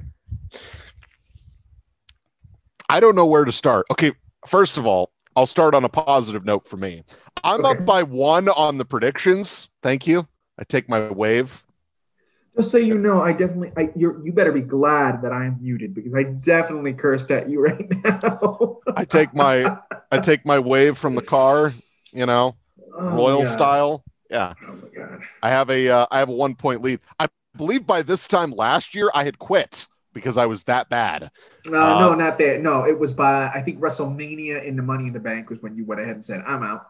[2.94, 3.88] I don't know where to start.
[3.90, 4.12] Okay,
[4.48, 7.04] first of all, I'll start on a positive note for me.
[7.44, 7.80] I'm Okay.
[7.80, 9.68] up by one on the predictions.
[9.82, 10.28] Thank you.
[10.60, 11.64] I take my wave.
[12.56, 15.58] Just so you know, I definitely I you you better be glad that I am
[15.60, 18.78] muted because I definitely cursed at you right now.
[18.96, 19.76] I take my
[20.12, 21.74] I take my wave from the car,
[22.12, 22.58] you know,
[22.96, 23.54] Oh, royal God.
[23.54, 24.04] style.
[24.30, 24.54] Yeah.
[24.70, 25.24] Oh my god.
[25.42, 27.00] I have a uh, I have a one point lead.
[27.20, 27.28] I
[27.58, 31.32] believe by this time last year I had quit because I was that bad.
[31.66, 32.62] No, Uh, no, not that.
[32.62, 35.76] No, it was by I think WrestleMania in the Money in the Bank was when
[35.76, 36.88] you went ahead and said I'm out.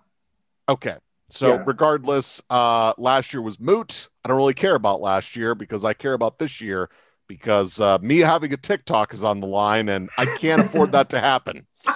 [0.68, 0.96] Okay.
[1.30, 1.64] So Yeah.
[1.66, 4.10] regardless, uh last year was moot.
[4.24, 6.90] I don't really care about last year because I care about this year
[7.28, 11.10] because uh, me having a TikTok is on the line and I can't afford that
[11.10, 11.68] to happen.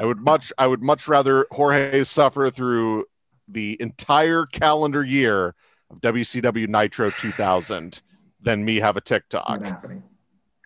[0.00, 3.06] I would much I would much rather Jorge suffer through
[3.48, 5.54] the entire calendar year
[5.90, 8.00] of WCW Nitro 2000
[8.42, 9.60] than me have a TikTok.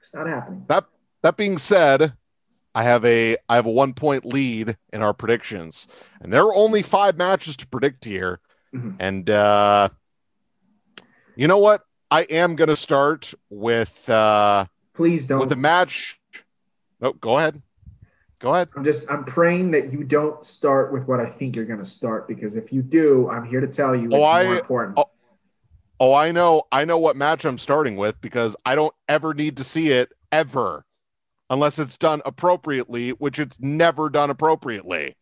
[0.09, 0.65] It's not happening.
[0.69, 0.87] That
[1.23, 2.15] that being said,
[2.75, 5.87] I have a I have a one point lead in our predictions,
[6.23, 8.41] and there are only five matches to predict here.
[8.75, 8.97] Mhm.
[8.99, 9.91] And uh,
[11.37, 11.83] you know what?
[12.11, 15.41] I am going to start with uh, Please don't.
[15.41, 16.19] with a match.
[17.03, 17.61] No, go ahead.
[18.39, 18.71] Go ahead.
[18.77, 21.85] I'm just I'm praying that you don't start with what I think you're going to
[21.85, 24.95] start because if you do, I'm here to tell you it's Oh, I- more important.
[24.99, 25.11] oh,
[26.01, 26.65] Oh, I know.
[26.71, 30.13] I know what match I'm starting with because I don't ever need to see it
[30.31, 30.85] ever,
[31.51, 35.17] unless it's done appropriately, which it's never done appropriately.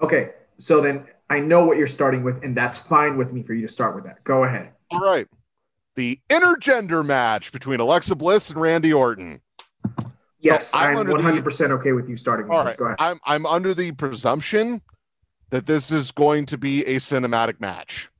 [0.00, 3.52] Okay, so then I know what you're starting with, and that's fine with me for
[3.52, 4.22] you to start with that.
[4.24, 4.70] Go ahead.
[4.90, 5.26] All right.
[5.96, 9.40] The intergender match between Alexa Bliss and Randy Orton.
[10.40, 12.72] Yes, I'm I'm 100% okay with you starting with All this.
[12.72, 12.78] right.
[12.78, 12.96] Go ahead.
[13.00, 14.82] I'm I'm under the presumption
[15.50, 18.10] that this is going to be a cinematic match.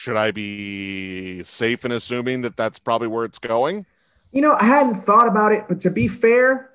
[0.00, 3.84] Should I be safe in assuming that that's probably where it's going?
[4.32, 6.70] You know, I hadn't thought about it, but to be fair,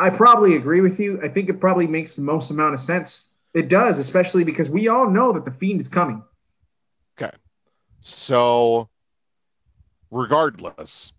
[0.00, 1.22] I probably agree with you.
[1.22, 3.30] I think it probably makes the most amount of sense.
[3.54, 6.24] It does, especially because we all know that the fiend is coming.
[7.16, 7.36] Okay.
[8.00, 8.88] So,
[10.10, 11.12] regardless,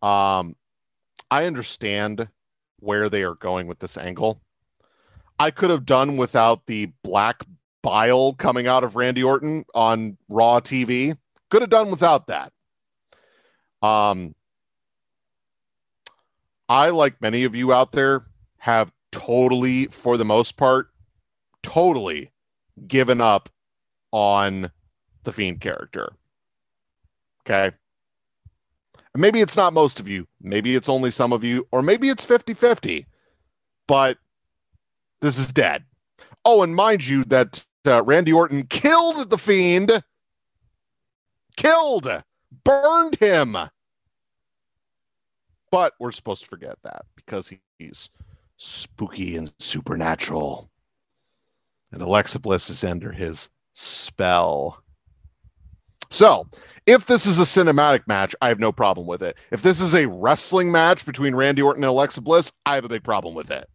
[0.00, 0.54] um,
[1.28, 2.28] I understand
[2.78, 4.40] where they are going with this angle.
[5.40, 7.44] I could have done without the black
[7.86, 11.16] bile coming out of Randy Orton on Raw TV.
[11.50, 12.52] Could have done without that.
[13.80, 14.34] Um,
[16.68, 18.26] I, like many of you out there,
[18.58, 20.88] have totally, for the most part,
[21.62, 22.32] totally
[22.88, 23.50] given up
[24.10, 24.72] on
[25.22, 26.12] the Fiend character.
[27.48, 27.70] Okay.
[29.14, 30.26] Maybe it's not most of you.
[30.40, 33.06] Maybe it's only some of you, or maybe it's 50 50.
[33.86, 34.18] But
[35.20, 35.84] This is dead.
[36.44, 40.02] Oh, and mind you that uh, Randy Orton killed the Fiend.
[41.56, 42.22] Killed.
[42.64, 43.56] Burned him.
[45.70, 48.10] But we're supposed to forget that because he's
[48.56, 50.70] spooky and supernatural.
[51.92, 54.82] And Alexa Bliss is under his spell.
[56.10, 56.48] So,
[56.86, 59.36] if this is a cinematic match, I have no problem with it.
[59.50, 62.88] If this is a wrestling match between Randy Orton and Alexa Bliss, I have a
[62.88, 63.68] big problem with it.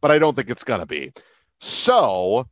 [0.00, 1.12] But I don't think it's going to be.
[1.60, 2.48] So,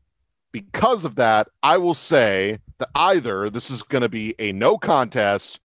[0.53, 4.79] because of that, I will say that either this is going to be a no
[4.79, 5.61] contest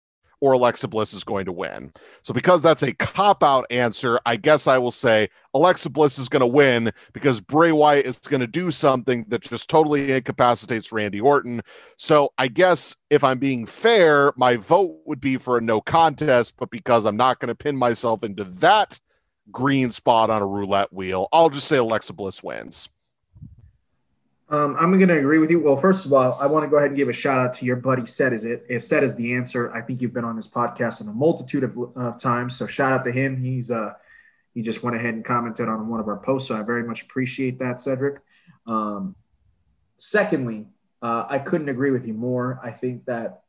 [0.41, 1.93] or Alexa Bliss is going to win.
[2.23, 6.29] So, because that's a cop out answer, I guess I will say Alexa Bliss is
[6.29, 10.93] going to win because Bray Wyatt is going to do something that just totally incapacitates
[10.93, 11.61] Randy Orton.
[11.99, 16.57] So, I guess if I'm being fair, my vote would be for a no contest,
[16.59, 18.99] but because I'm not going to pin myself into that
[19.51, 22.89] green spot on a roulette wheel, I'll just say Alexa Bliss wins.
[24.51, 25.61] Um, I'm going to agree with you.
[25.61, 27.65] Well, first of all, I want to go ahead and give a shout out to
[27.65, 28.05] your buddy.
[28.05, 28.67] Said is it?
[28.69, 29.73] If said is the answer.
[29.73, 32.57] I think you've been on this podcast on a multitude of uh, times.
[32.57, 33.41] So shout out to him.
[33.41, 33.95] He's uh,
[34.53, 36.49] he just went ahead and commented on one of our posts.
[36.49, 38.21] So I very much appreciate that, Cedric.
[38.67, 39.15] Um,
[39.99, 40.67] secondly,
[41.01, 42.59] uh, I couldn't agree with you more.
[42.61, 43.43] I think that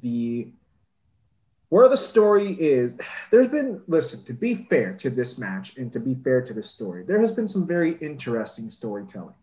[0.00, 0.52] the
[1.68, 2.98] where the story is,
[3.30, 4.24] there's been listen.
[4.24, 7.30] To be fair to this match and to be fair to this story, there has
[7.30, 9.34] been some very interesting storytelling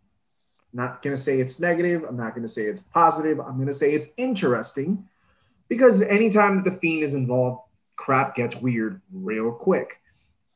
[0.73, 2.03] not going to say it's negative.
[2.07, 3.39] I'm not going to say it's positive.
[3.39, 5.07] I'm going to say it's interesting
[5.67, 7.61] because anytime that the fiend is involved,
[7.95, 9.99] crap gets weird real quick.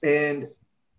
[0.01, 0.47] And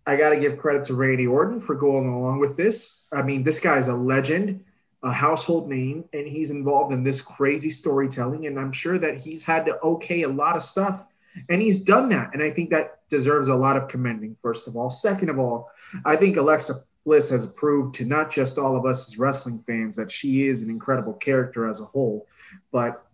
[0.07, 3.07] I got to give credit to Randy Orton for going along with this.
[3.13, 4.65] I mean, this guy's a legend,
[5.03, 8.47] a household name, and he's involved in this crazy storytelling.
[8.47, 11.07] And I'm sure that he's had to okay a lot of stuff,
[11.49, 12.31] and he's done that.
[12.35, 14.91] And I think that deserves a lot of commending, first of all.
[14.91, 15.71] Second of all,
[16.05, 19.97] I think Alexa Bliss has proved to not just all of us as wrestling fans
[19.97, 22.27] that she is an incredible character as a whole,
[22.73, 23.05] but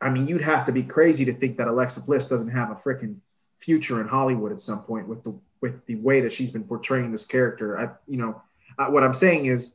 [0.00, 2.74] I mean, you'd have to be crazy to think that Alexa Bliss doesn't have a
[2.74, 3.16] freaking
[3.56, 7.10] future in Hollywood at some point with the with the way that she's been portraying
[7.10, 7.78] this character.
[7.78, 8.40] I, you know,
[8.78, 9.74] uh, what I'm saying is,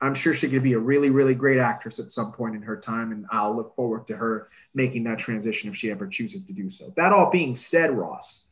[0.00, 2.78] I'm sure she could be a really, really great actress at some point in her
[2.78, 6.54] time, and I'll look forward to her making that transition if she ever chooses to
[6.54, 6.92] do so.
[6.96, 8.46] That all being said, Ross,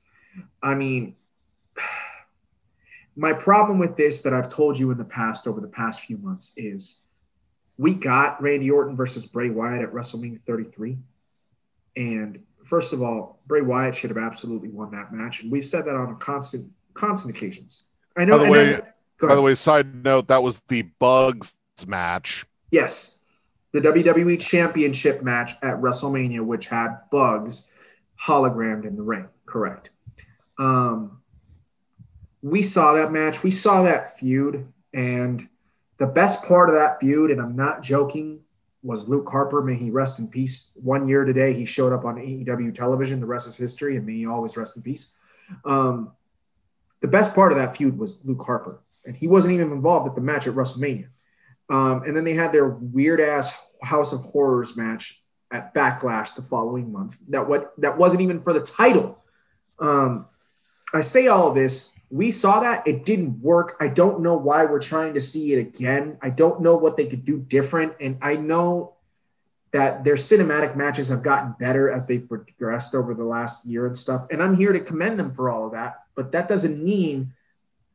[0.63, 1.17] I mean
[3.17, 6.17] my problem with this that I've told you in the past over the past few
[6.19, 7.03] months is
[7.77, 10.99] we got Randy Orton versus Bray Wyatt at WrestleMania 33.
[11.97, 15.43] And first of all, Bray Wyatt should have absolutely won that match.
[15.43, 17.87] And we've said that on constant constant occasions.
[18.17, 18.39] I know.
[18.39, 18.81] By the way,
[19.21, 21.55] by the way, side note, that was the Bugs
[21.87, 22.47] match.
[22.71, 23.21] Yes.
[23.73, 27.71] The WWE Championship match at WrestleMania, which had Bugs
[28.23, 29.29] hologrammed in the ring.
[29.47, 29.91] Correct.
[30.59, 31.22] Um,
[32.43, 35.49] we saw that match, we saw that feud, and
[35.99, 38.41] the best part of that feud, and I'm not joking,
[38.83, 39.63] was Luke Harper.
[39.63, 40.77] May he rest in peace.
[40.83, 43.21] One year today, he showed up on AEW television.
[43.21, 45.15] The rest is history, and may he always rest in peace.
[45.65, 46.13] Um,
[47.01, 50.17] the best part of that feud was Luke Harper, and he wasn't even involved at
[50.17, 51.09] the match at WrestleMania.
[51.71, 56.43] Um, and then they had their weird ass House of Horrors match at Backlash the
[56.43, 57.17] following month.
[57.29, 59.23] That what that wasn't even for the title.
[59.79, 60.27] Um,
[60.93, 63.75] I say all this we saw that it didn't work.
[63.81, 66.19] I don't know why we're trying to see it again.
[66.21, 67.95] I don't know what they could do different.
[68.01, 68.97] And I know
[69.73, 73.97] that their cinematic matches have gotten better as they've progressed over the last year and
[73.97, 74.27] stuff.
[74.31, 76.01] And I'm here to commend them for all of that.
[76.15, 77.33] But that doesn't mean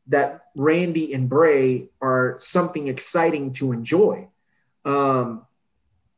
[0.07, 4.29] that Randy and Bray are something exciting to enjoy.
[4.83, 5.45] Um,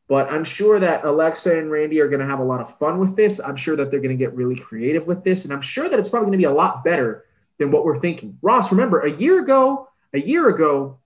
[0.08, 2.98] but I'm sure that Alexa and Randy are going to have a lot of fun
[2.98, 3.42] with this.
[3.42, 5.44] I'm sure that they're going to get really creative with this.
[5.44, 7.26] And I'm sure that it's probably going to be a lot better
[7.60, 8.38] than what we're thinking.
[8.42, 11.00] Ross, remember a year ago, a year ago,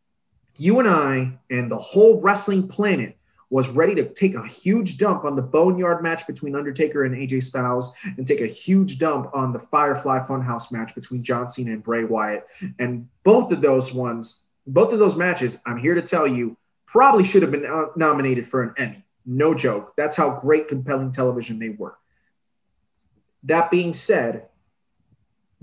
[0.58, 3.18] you and I and the whole wrestling planet
[3.50, 7.44] was ready to take a huge dump on the Boneyard match between Undertaker and AJ
[7.44, 11.84] Styles and take a huge dump on the Firefly Funhouse match between John Cena and
[11.84, 12.48] Bray Wyatt.
[12.80, 17.24] And both of those ones, both of those matches, I'm here to tell you, probably
[17.24, 19.06] should have been nominated for an Emmy.
[19.26, 19.94] No joke.
[19.96, 21.98] That's how great, compelling television they were.
[23.44, 24.48] That being said,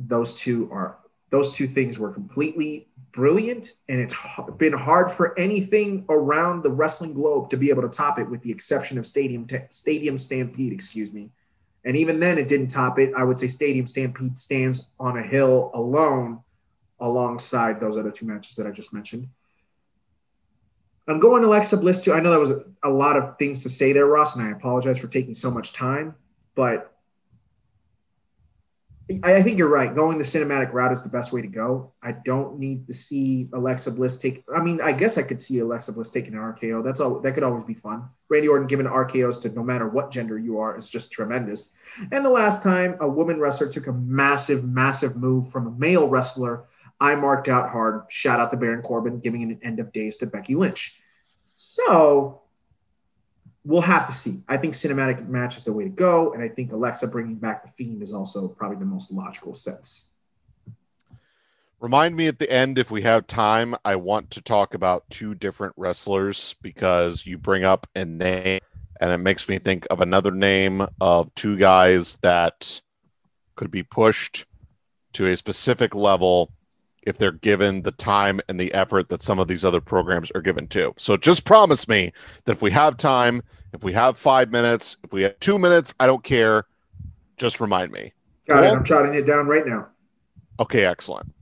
[0.09, 0.99] those two are
[1.31, 4.15] those two things were completely brilliant and it's
[4.57, 8.43] been hard for anything around the wrestling globe to be able to top it with
[8.43, 11.31] the exception of stadium stadium stampede excuse me.
[11.85, 13.13] And even then it didn't top it.
[13.17, 16.41] I would say stadium stampede stands on a hill alone
[17.01, 19.29] alongside those other two matches that i just mentioned.
[21.09, 22.13] I'm going to alexa bliss too.
[22.13, 24.99] I know that was a lot of things to say there ross and i apologize
[24.99, 26.15] for taking so much time
[26.55, 26.95] but
[29.25, 29.93] I, think you're right.
[29.95, 31.93] Going the cinematic route is the best way to go.
[32.03, 34.45] I don't need to see Alexa Bliss take.
[34.55, 36.85] I mean, I guess I could see Alexa Bliss taking an RKO.
[36.85, 37.19] That's all.
[37.21, 38.09] That could always be fun.
[38.29, 41.73] Randy Orton giving RKO's to no matter what gender you are is just tremendous.
[42.13, 46.07] And the last time a woman wrestler took a massive, massive move from a male
[46.07, 46.67] wrestler,
[47.01, 48.03] I marked out hard.
[48.11, 51.01] Shout out to Baron Corbin giving an end of days to Becky Lynch.
[51.57, 52.40] So
[53.65, 54.43] we'll have to see.
[54.49, 57.63] I think cinematic match is the way to go, and I think Alexa bringing back
[57.65, 60.09] the Fiend is also probably the most logical sense.
[61.81, 63.75] Remind me at the end if we have time.
[63.85, 68.61] I want to talk about two different wrestlers because you bring up a name,
[69.01, 72.81] and it makes me think of another name of two guys that
[73.57, 74.45] could be pushed
[75.13, 76.53] to a specific level
[77.03, 80.43] if they're given the time and the effort that some of these other programs are
[80.43, 80.93] given to.
[80.97, 82.13] So just promise me
[82.45, 83.43] that if we have time,
[83.73, 86.67] if we have five minutes, if we have two minutes, I don't care.
[87.37, 88.13] Just remind me.
[88.49, 88.73] Got it.
[88.73, 89.89] I'm jotting it down right now.
[90.59, 91.33] Okay, excellent.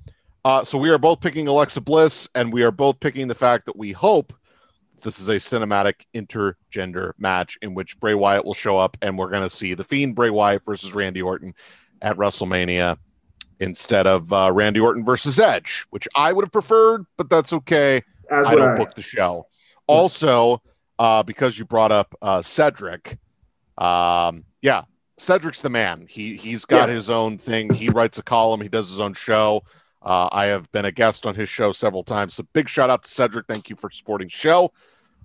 [0.45, 3.67] Uh, so we are both picking Alexa Bliss, and we are both picking the fact
[3.67, 4.33] that we hope
[5.03, 9.31] this is a cinematic intergender match in which Bray Wyatt will show up, and we're
[9.31, 11.55] going to see the Fiend Bray Wyatt versus Randy Orton
[12.03, 12.97] at WrestleMania
[13.61, 18.03] instead of uh, Randy Orton versus Edge, which I would have preferred, but that's okay.
[18.31, 18.77] As I don't I.
[18.77, 19.47] book the show.
[19.87, 20.63] Also,
[20.99, 23.19] uh, because you brought up uh, Cedric,
[23.79, 24.85] um, yeah,
[25.19, 26.07] Cedric's the man.
[26.09, 26.95] He he's got yeah.
[26.95, 27.73] his own thing.
[27.73, 28.61] He writes a column.
[28.61, 29.63] He does his own show.
[30.03, 32.35] Uh, I have been a guest on his show several times.
[32.35, 33.47] So big shout out to Cedric.
[33.49, 34.73] Thank you for supporting show.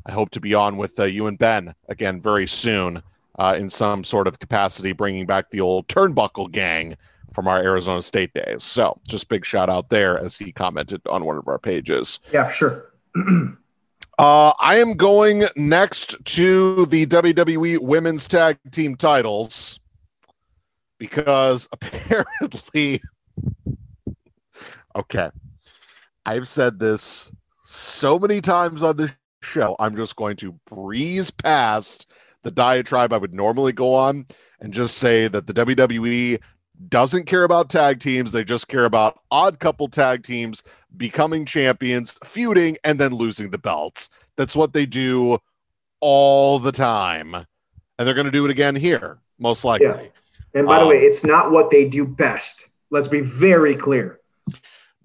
[0.06, 3.04] I hope to be on with uh, you and Ben again very soon
[3.38, 6.98] uh, in some sort of capacity, bringing back the old Turnbuckle gang
[7.34, 8.64] from our Arizona State days.
[8.64, 12.20] So just big shout out there as he commented on one of our pages.
[12.32, 12.92] Yeah, sure.
[14.20, 19.80] uh, I am going next to the WWE Women's Tag Team titles
[21.00, 23.02] because apparently,
[24.96, 25.30] okay,
[26.26, 27.30] I've said this
[27.66, 29.76] so many times on the show.
[29.80, 32.10] I'm just going to breeze past
[32.44, 34.28] the diatribe I would normally go on
[34.60, 36.40] and just say that the WWE
[36.90, 38.32] doesn't care about tag teams.
[38.32, 40.64] They just care about odd couple tag teams
[40.96, 44.10] becoming champions, feuding, and then losing the belts.
[44.38, 45.40] That's what they do
[46.00, 47.36] all the time.
[47.36, 49.88] And they're going to do it again here, most likely.
[49.88, 50.60] Yeah.
[50.60, 52.70] And by um, the way, it's not what they do best.
[52.92, 54.20] Let's be very clear.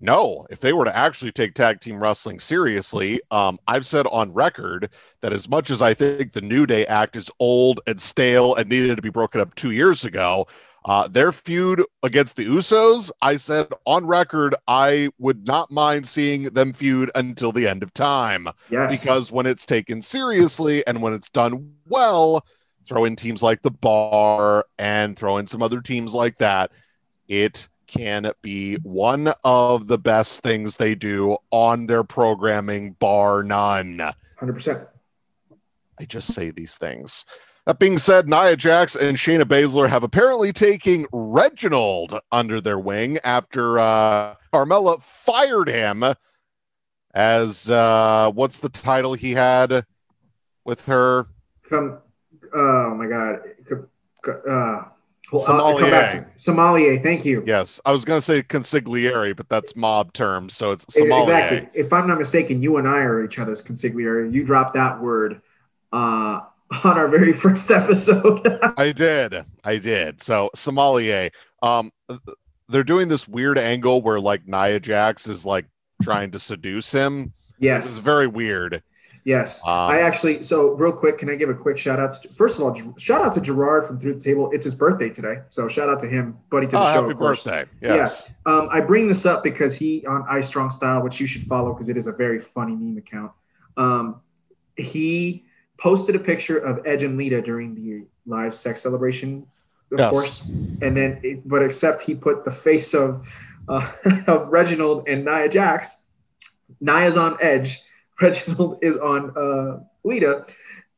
[0.01, 4.33] No, if they were to actually take tag team wrestling seriously, um, I've said on
[4.33, 4.91] record
[5.23, 8.69] that as much as I think the New Day act is old and stale and
[8.69, 10.47] needed to be broken up two years ago,
[10.85, 16.45] uh, their feud against the Usos, I said on record, I would not mind seeing
[16.45, 18.49] them feud until the end of time.
[18.71, 18.91] Yes.
[18.91, 22.45] Because when it's taken seriously and when it's done well,
[22.87, 26.71] throw in teams like the Bar and throw in some other teams like that,
[27.29, 34.01] it can be one of the best things they do on their programming, bar none.
[34.41, 34.87] 100%.
[35.99, 37.25] I just say these things.
[37.69, 43.19] That being said, Nia Jax and Shayna Baszler have apparently taken Reginald under their wing
[43.23, 46.03] after uh, Carmella fired him
[47.13, 49.85] as uh, what's the title he had
[50.65, 51.27] with her?
[51.69, 51.99] Come,
[52.55, 53.41] oh my god,
[54.49, 54.85] uh,
[55.39, 56.33] Sommelier.
[56.37, 57.45] Sommelier, thank you.
[57.47, 61.21] Yes, I was going to say consigliere, but that's mob term, so it's sommelier.
[61.21, 61.69] Exactly.
[61.79, 64.33] If I'm not mistaken, you and I are each other's consigliere.
[64.33, 65.43] You dropped that word.
[65.93, 66.41] Uh,
[66.85, 68.59] on our very first episode.
[68.77, 69.45] I did.
[69.65, 70.23] I did.
[70.23, 71.31] So sommelier.
[71.63, 71.93] Um
[72.69, 75.67] they're doing this weird angle where like Nia Jax is like
[76.03, 77.33] trying to seduce him.
[77.59, 77.85] Yes.
[77.85, 78.83] This is very weird.
[79.25, 79.61] Yes.
[79.67, 82.59] Um, I actually so real quick, can I give a quick shout out to first
[82.59, 84.51] of all, shout out to Gerard from Through the Table.
[84.53, 85.41] It's his birthday today.
[85.51, 87.03] So shout out to him, buddy to the oh, show.
[87.03, 87.67] Happy birthday.
[87.83, 88.31] Yes.
[88.47, 88.53] Yeah.
[88.53, 91.73] Um, I bring this up because he on I Strong Style, which you should follow
[91.73, 93.33] because it is a very funny meme account.
[93.77, 94.21] Um,
[94.77, 95.45] he
[95.79, 99.47] posted a picture of Edge and Lita during the live sex celebration,
[99.93, 100.11] of yes.
[100.11, 100.45] course,
[100.83, 103.27] and then it, but except he put the face of
[103.69, 103.91] uh,
[104.27, 106.09] of Reginald and Nia Jax.
[106.81, 107.81] Nia's on Edge,
[108.21, 110.45] Reginald is on uh, Lita,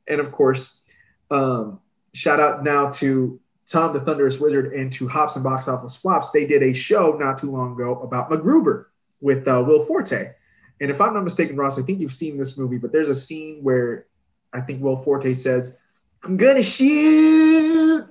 [0.08, 0.82] and of course,
[1.30, 1.80] um,
[2.12, 3.38] shout out now to
[3.70, 6.30] Tom the Thunderous Wizard and to Hops and Box Office Flops.
[6.30, 8.86] They did a show not too long ago about MacGruber
[9.20, 10.32] with uh, Will Forte.
[10.80, 13.14] And if I'm not mistaken, Ross, I think you've seen this movie, but there's a
[13.14, 14.06] scene where
[14.52, 15.78] I think Will Forte says,
[16.22, 18.06] I'm gonna shoot.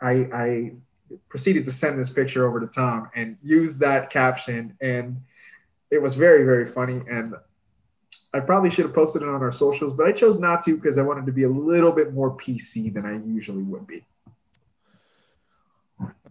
[0.00, 0.72] I, I
[1.28, 4.76] proceeded to send this picture over to Tom and use that caption.
[4.80, 5.20] And
[5.90, 7.02] it was very, very funny.
[7.08, 7.34] And
[8.34, 10.98] I probably should have posted it on our socials, but I chose not to because
[10.98, 14.04] I wanted to be a little bit more PC than I usually would be.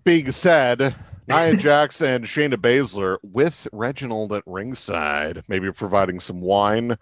[0.03, 0.95] Being said,
[1.27, 6.97] Nia Jax and Shayna Baszler with Reginald at ringside, maybe providing some wine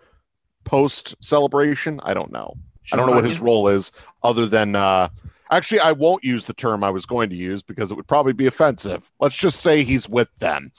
[0.70, 2.00] post celebration.
[2.04, 2.56] I don't know.
[2.94, 3.92] I don't know what his role is
[4.24, 5.10] other than uh
[5.50, 8.34] actually I won't use the term I was going to use because it would probably
[8.34, 9.10] be offensive.
[9.20, 10.72] Let's just say he's with them.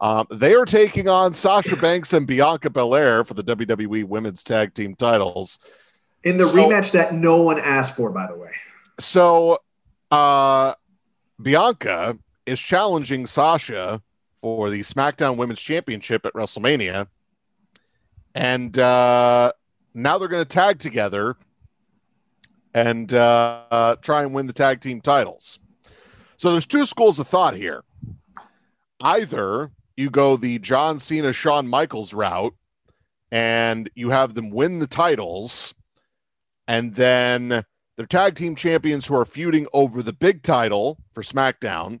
[0.00, 4.74] Um, they are taking on Sasha Banks and Bianca Belair for the WWE Women's Tag
[4.74, 5.60] Team titles
[6.24, 8.50] in the so, rematch that no one asked for, by the way.
[8.98, 9.58] So,
[10.10, 10.74] uh,
[11.40, 14.02] Bianca is challenging Sasha
[14.40, 17.06] for the SmackDown Women's Championship at WrestleMania,
[18.38, 19.52] and uh,
[19.94, 21.34] now they're going to tag together
[22.72, 25.58] and uh, try and win the tag team titles.
[26.36, 27.82] So there's two schools of thought here.
[29.00, 32.54] Either you go the John Cena, Shawn Michaels route,
[33.32, 35.74] and you have them win the titles,
[36.68, 37.64] and then
[37.96, 41.98] they're tag team champions who are feuding over the big title for SmackDown,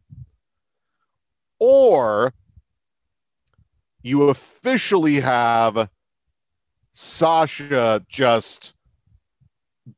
[1.58, 2.32] or
[4.02, 5.90] you officially have
[7.00, 8.74] Sasha just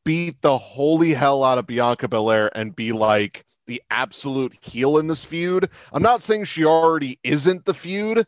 [0.05, 5.07] beat the holy hell out of Bianca Belair and be like the absolute heel in
[5.07, 5.71] this feud.
[5.95, 8.27] I'm not saying she already isn't the feud,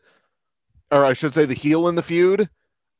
[0.89, 2.49] or I should say the heel in the feud.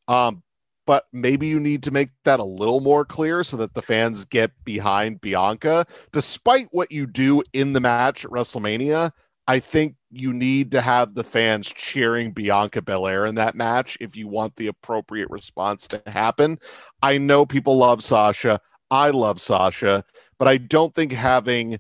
[0.08, 0.44] Um,
[0.86, 4.26] but maybe you need to make that a little more clear so that the fans
[4.26, 5.88] get behind Bianca.
[6.12, 9.10] Despite what you do in the match at WrestleMania,
[9.48, 14.16] I think you need to have the fans cheering Bianca Belair in that match if
[14.16, 16.60] you want the appropriate response to happen.
[17.02, 18.62] I know people love Sasha.
[18.90, 20.06] I love Sasha,
[20.38, 21.80] but I don't think having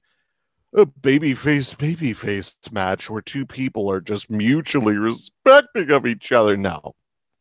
[0.75, 6.57] a babyface babyface match where two people are just mutually respecting of each other.
[6.57, 6.95] No,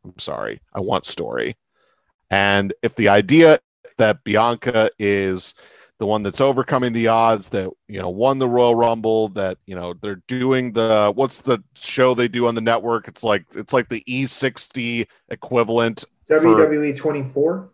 [0.05, 0.61] I'm sorry.
[0.75, 1.57] I want story.
[2.31, 3.59] And if the idea
[3.97, 5.55] that Bianca is
[5.99, 9.75] the one that's overcoming the odds that you know won the Royal Rumble that you
[9.75, 13.09] know they're doing the what's the show they do on the network?
[13.09, 17.71] It's like it's like the E60 equivalent WWE 24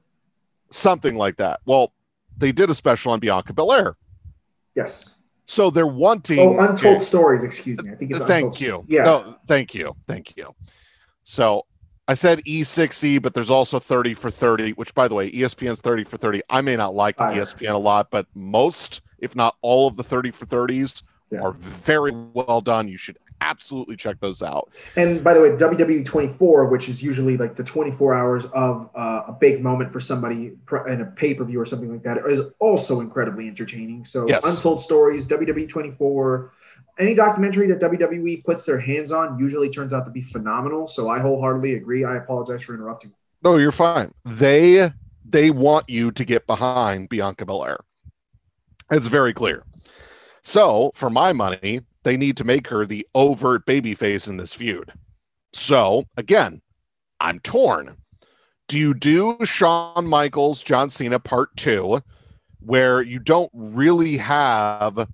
[0.71, 1.61] something like that.
[1.65, 1.93] Well
[2.37, 3.97] they did a special on Bianca Belair.
[4.75, 5.15] Yes.
[5.47, 7.91] So they're wanting oh untold to, stories excuse me.
[7.91, 8.85] I think it's thank you.
[8.87, 9.05] Yeah.
[9.05, 9.97] No, thank you.
[10.07, 10.55] Thank you.
[11.25, 11.65] So
[12.09, 16.05] I said E60, but there's also 30 for 30, which by the way, ESPN's 30
[16.05, 16.41] for 30.
[16.49, 20.31] I may not like ESPN a lot, but most, if not all of the 30
[20.31, 21.41] for 30s yeah.
[21.41, 22.89] are very well done.
[22.89, 24.71] You should absolutely check those out.
[24.97, 29.25] And by the way, WWE 24, which is usually like the 24 hours of uh,
[29.29, 30.53] a big moment for somebody
[30.89, 34.07] in a pay per view or something like that, is also incredibly entertaining.
[34.07, 34.45] So, yes.
[34.45, 36.53] Untold Stories, WWE 24,
[36.99, 40.89] any documentary that WWE puts their hands on usually turns out to be phenomenal.
[40.89, 42.05] So I wholeheartedly agree.
[42.05, 43.13] I apologize for interrupting.
[43.43, 44.13] No, you're fine.
[44.25, 44.91] They
[45.25, 47.79] they want you to get behind Bianca Belair.
[48.91, 49.63] It's very clear.
[50.43, 54.93] So for my money, they need to make her the overt babyface in this feud.
[55.53, 56.63] So again,
[57.21, 57.99] I'm torn.
[58.67, 62.03] Do you do Shawn Michaels, John Cena part two,
[62.61, 65.09] where you don't really have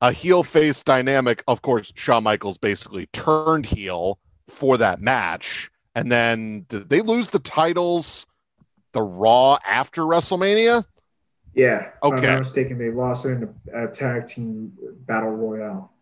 [0.00, 1.42] a heel face dynamic.
[1.46, 5.70] Of course, Shawn Michaels basically turned heel for that match.
[5.94, 8.26] And then did they lose the titles
[8.92, 10.84] the Raw after WrestleMania?
[11.54, 11.88] Yeah.
[12.02, 12.16] Okay.
[12.16, 14.72] I'm not mistaken, they lost it in a, tag team
[15.06, 15.92] battle royale.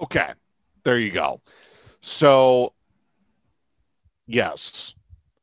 [0.00, 0.32] Okay.
[0.84, 1.40] There you go.
[2.00, 2.72] So
[4.26, 4.94] yes.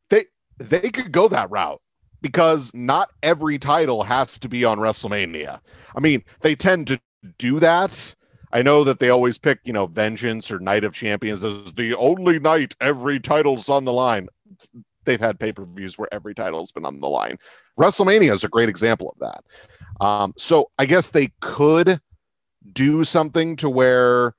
[0.09, 0.25] They
[0.57, 1.81] they could go that route
[2.21, 5.59] because not every title has to be on WrestleMania.
[5.95, 6.99] I mean, they tend to
[7.38, 8.15] do that.
[8.53, 11.95] I know that they always pick, you know, Vengeance or Night of Champions as the
[11.95, 14.28] only night every title's on the line.
[15.05, 17.38] They've had pay per views where every title's been on the line.
[17.80, 20.05] WrestleMania is a great example of that.
[20.05, 22.01] Um, so I guess they could
[22.74, 24.36] do something to where,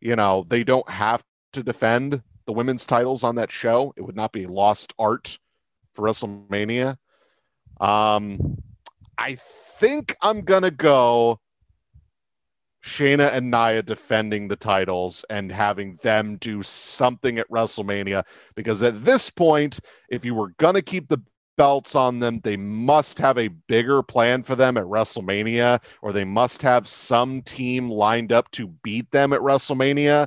[0.00, 1.22] you know, they don't have
[1.52, 3.94] to defend the women's titles on that show.
[3.96, 5.38] It would not be lost art
[5.94, 6.96] for WrestleMania.
[7.80, 8.60] Um,
[9.16, 9.36] I
[9.78, 11.40] think I'm gonna go
[12.82, 18.24] Shayna and Nia defending the titles and having them do something at WrestleMania.
[18.54, 21.22] Because at this point, if you were going to keep the
[21.58, 26.24] belts on them, they must have a bigger plan for them at WrestleMania, or they
[26.24, 30.26] must have some team lined up to beat them at WrestleMania.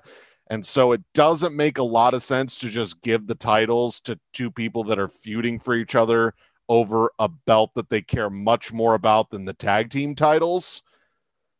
[0.52, 4.20] And so it doesn't make a lot of sense to just give the titles to
[4.32, 6.36] two people that are feuding for each other
[6.70, 10.84] over a belt that they care much more about than the tag team titles.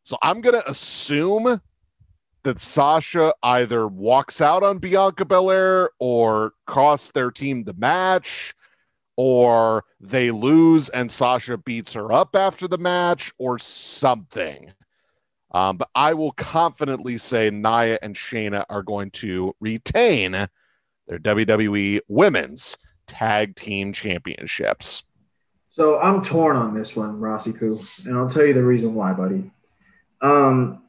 [0.04, 1.60] So I'm going to assume
[2.42, 8.54] that Sasha either walks out on Bianca Belair or costs their team the match,
[9.16, 14.72] or they lose and Sasha beats her up after the match, or something.
[15.52, 22.00] Um, but I will confidently say Nia and Shayna are going to retain their WWE
[22.08, 22.76] Women's
[23.06, 25.04] Tag Team Championships.
[25.70, 29.12] So I'm torn on this one, Rossi Poo, and I'll tell you the reason why,
[29.12, 29.50] buddy.
[30.24, 30.80] Um,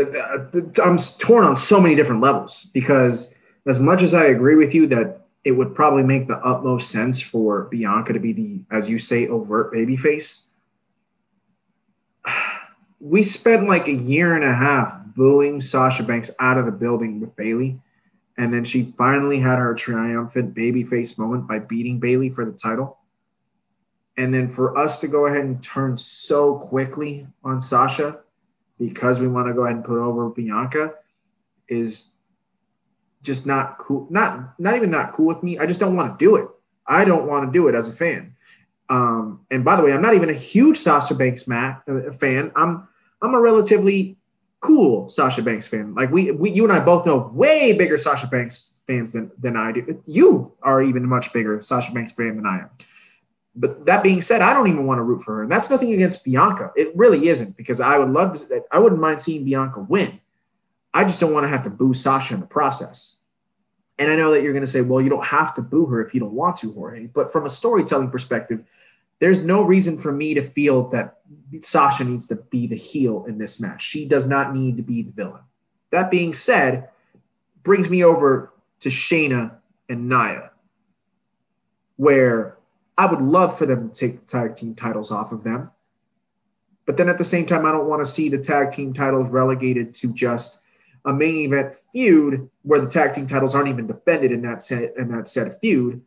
[0.00, 3.32] I'm torn on so many different levels because
[3.66, 7.20] as much as I agree with you that it would probably make the utmost sense
[7.20, 10.44] for Bianca to be the, as you say, overt babyface.
[13.00, 17.20] We spent like a year and a half booing Sasha Banks out of the building
[17.20, 17.80] with Bayley,
[18.38, 22.98] And then she finally had her triumphant babyface moment by beating Bayley for the title.
[24.16, 28.20] And then for us to go ahead and turn so quickly on Sasha
[28.78, 30.94] because we want to go ahead and put over Bianca
[31.68, 32.10] is
[33.22, 34.06] just not cool.
[34.10, 35.58] Not not even not cool with me.
[35.58, 36.48] I just don't want to do it.
[36.86, 38.36] I don't want to do it as a fan.
[38.88, 42.52] Um, and by the way, I'm not even a huge Sasha Banks Matt, uh, fan.
[42.54, 42.86] I'm
[43.22, 44.18] I'm a relatively
[44.60, 45.94] cool Sasha Banks fan.
[45.94, 49.56] Like we, we you and I both know way bigger Sasha Banks fans than than
[49.56, 50.02] I do.
[50.06, 52.70] You are even much bigger Sasha Banks fan than I am.
[53.56, 55.42] But that being said, I don't even want to root for her.
[55.42, 56.72] And that's nothing against Bianca.
[56.76, 60.20] It really isn't because I would love to, I wouldn't mind seeing Bianca win.
[60.92, 63.18] I just don't want to have to boo Sasha in the process.
[63.98, 66.04] And I know that you're going to say, well, you don't have to boo her
[66.04, 67.06] if you don't want to, Jorge.
[67.06, 68.64] But from a storytelling perspective,
[69.20, 71.18] there's no reason for me to feel that
[71.60, 73.82] Sasha needs to be the heel in this match.
[73.82, 75.42] She does not need to be the villain.
[75.90, 76.88] That being said,
[77.62, 79.56] brings me over to Shayna
[79.88, 80.50] and Nia,
[81.96, 82.58] where
[82.96, 85.70] I would love for them to take the tag team titles off of them.
[86.86, 89.30] But then at the same time, I don't want to see the tag team titles
[89.30, 90.60] relegated to just
[91.04, 94.96] a main event feud where the tag team titles aren't even defended in that set
[94.96, 96.02] in that set of feud.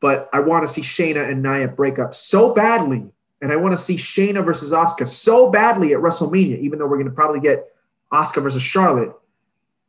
[0.00, 3.04] But I want to see Shayna and Nia break up so badly,
[3.42, 6.98] and I want to see Shayna versus Asuka so badly at WrestleMania, even though we're
[6.98, 7.66] going to probably get
[8.12, 9.12] Asuka versus Charlotte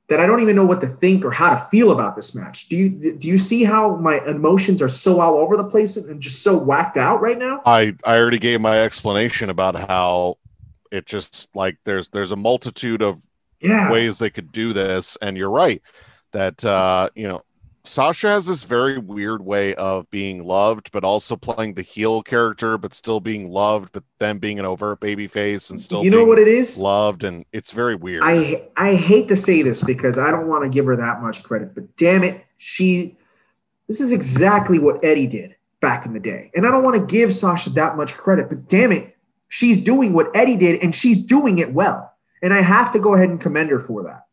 [0.09, 2.67] that I don't even know what to think or how to feel about this match.
[2.67, 6.19] Do you do you see how my emotions are so all over the place and
[6.19, 7.61] just so whacked out right now?
[7.65, 10.37] I I already gave my explanation about how
[10.91, 13.21] it just like there's there's a multitude of
[13.61, 13.91] yeah.
[13.91, 15.81] ways they could do this and you're right
[16.31, 17.43] that uh you know
[17.89, 22.77] Sasha has this very weird way of being loved, but also playing the heel character,
[22.77, 26.23] but still being loved, but then being an overt baby face and still you know
[26.23, 26.77] what it is?
[26.77, 28.21] loved, and it's very weird.
[28.23, 31.41] I I hate to say this because I don't want to give her that much
[31.41, 33.17] credit, but damn it, she
[33.87, 37.11] this is exactly what Eddie did back in the day, and I don't want to
[37.11, 39.17] give Sasha that much credit, but damn it,
[39.47, 42.13] she's doing what Eddie did, and she's doing it well,
[42.43, 44.27] and I have to go ahead and commend her for that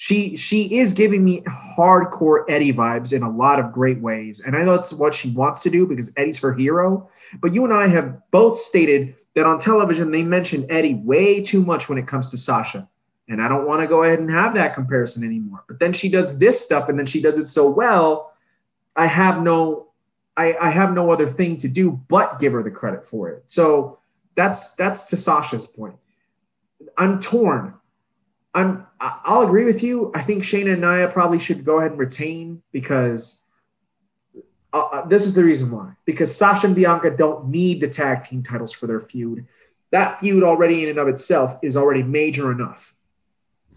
[0.00, 4.54] she she is giving me hardcore Eddie vibes in a lot of great ways, and
[4.54, 7.10] I know that's what she wants to do because Eddie's her hero.
[7.40, 11.64] But you and I have both stated that on television they mention Eddie way too
[11.64, 12.88] much when it comes to Sasha,
[13.28, 15.64] and I don't want to go ahead and have that comparison anymore.
[15.66, 18.32] But then she does this stuff, and then she does it so well.
[18.94, 19.88] I have no,
[20.36, 23.42] I, I have no other thing to do but give her the credit for it.
[23.46, 23.98] So
[24.36, 25.96] that's that's to Sasha's point.
[26.96, 27.74] I'm torn
[28.58, 30.10] I'm I'll agree with you.
[30.14, 33.44] I think Shayna and Nia probably should go ahead and retain because
[34.72, 35.92] uh, uh, this is the reason why.
[36.04, 39.46] Because Sasha and Bianca don't need the tag team titles for their feud.
[39.92, 42.94] That feud already in and of itself is already major enough,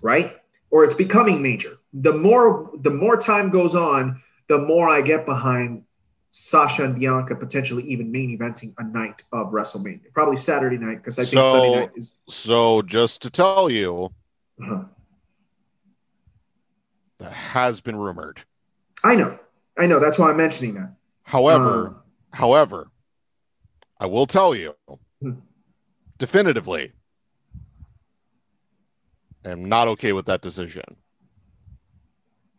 [0.01, 0.37] right?
[0.71, 1.77] Or it's becoming major.
[1.93, 5.83] The more the more time goes on, the more I get behind
[6.31, 11.19] Sasha and Bianca potentially even main eventing a night of WrestleMania, probably Saturday night because
[11.19, 12.13] I think so, Sunday night is.
[12.29, 14.11] So just to tell you,
[14.61, 14.83] uh-huh.
[17.19, 18.43] That has been rumored.
[19.03, 19.37] I know.
[19.77, 19.99] I know.
[19.99, 20.93] That's why I'm mentioning that.
[21.23, 22.01] However, um,
[22.31, 22.89] however,
[23.99, 24.75] I will tell you
[25.21, 25.33] hmm.
[26.17, 26.93] definitively,
[29.45, 30.83] I'm not okay with that decision.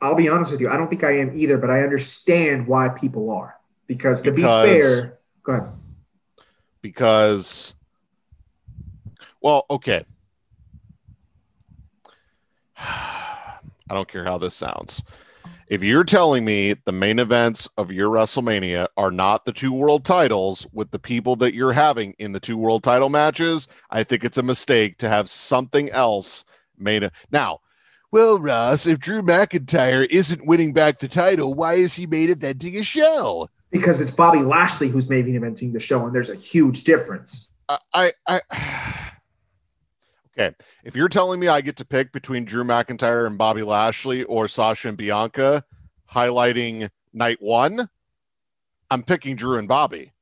[0.01, 0.69] I'll be honest with you.
[0.69, 3.57] I don't think I am either, but I understand why people are.
[3.87, 5.69] Because to because, be fair, go ahead.
[6.81, 7.75] Because,
[9.41, 10.05] well, okay.
[13.91, 15.03] I don't care how this sounds.
[15.69, 20.05] If you're telling me the main events of your WrestleMania are not the two world
[20.05, 24.23] titles with the people that you're having in the two world title matches, I think
[24.25, 26.45] it's a mistake to have something else
[26.77, 27.11] made.
[27.31, 27.61] Now,
[28.11, 32.79] well, Russ, if Drew McIntyre isn't winning back the title, why is he main eventing
[32.79, 33.49] a show?
[33.71, 37.49] Because it's Bobby Lashley who's main eventing the show, and there's a huge difference.
[37.95, 39.12] I, I
[40.39, 40.55] Okay.
[40.85, 44.49] If you're telling me I get to pick between Drew McIntyre and Bobby Lashley or
[44.49, 45.65] Sasha and Bianca
[46.11, 47.89] highlighting night one,
[48.91, 50.13] I'm picking Drew and Bobby.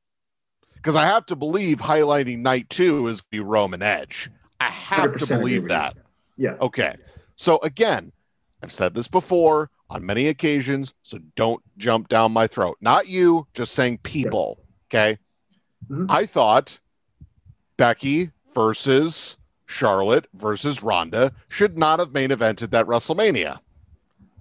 [0.75, 4.29] because I have to believe highlighting night two is the Roman Edge.
[4.59, 5.95] I have to believe that.
[6.37, 6.55] Yeah.
[6.61, 6.95] Okay.
[7.35, 8.11] So again,
[8.63, 12.77] I've said this before on many occasions, so don't jump down my throat.
[12.81, 14.59] Not you, just saying people.
[14.89, 15.17] Okay.
[15.89, 16.05] Mhm.
[16.09, 16.79] I thought
[17.77, 19.37] Becky versus
[19.71, 23.59] Charlotte versus Ronda should not have main evented that WrestleMania.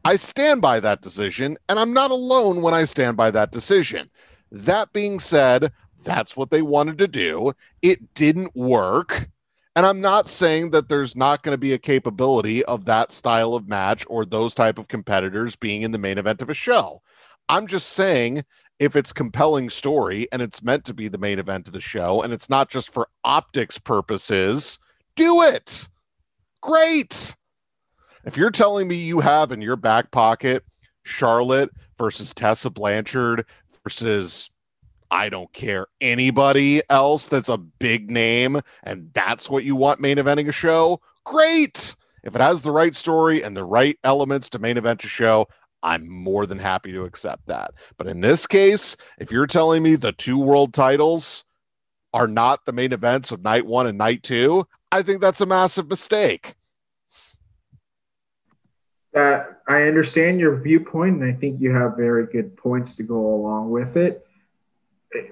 [0.05, 4.11] I stand by that decision, and I'm not alone when I stand by that decision.
[4.51, 5.72] That being said,
[6.05, 7.53] that's what they wanted to do.
[7.83, 9.28] It didn't work.
[9.76, 13.55] And I'm not saying that there's not going to be a capability of that style
[13.55, 17.03] of match or those type of competitors being in the main event of a show.
[17.49, 18.45] I'm just saying
[18.78, 22.22] if it's compelling story and it's meant to be the main event of the show
[22.22, 24.78] and it's not just for optics purposes,
[25.20, 25.86] do it.
[26.62, 27.36] Great.
[28.24, 30.64] If you're telling me you have in your back pocket
[31.04, 33.44] Charlotte versus Tessa Blanchard
[33.84, 34.50] versus
[35.10, 40.16] I don't care anybody else that's a big name and that's what you want main
[40.16, 41.96] eventing a show, great.
[42.22, 45.48] If it has the right story and the right elements to main event a show,
[45.82, 47.72] I'm more than happy to accept that.
[47.98, 51.44] But in this case, if you're telling me the two world titles
[52.12, 55.46] are not the main events of night one and night two, I think that's a
[55.46, 56.54] massive mistake.
[59.14, 63.70] I understand your viewpoint, and I think you have very good points to go along
[63.70, 64.26] with it.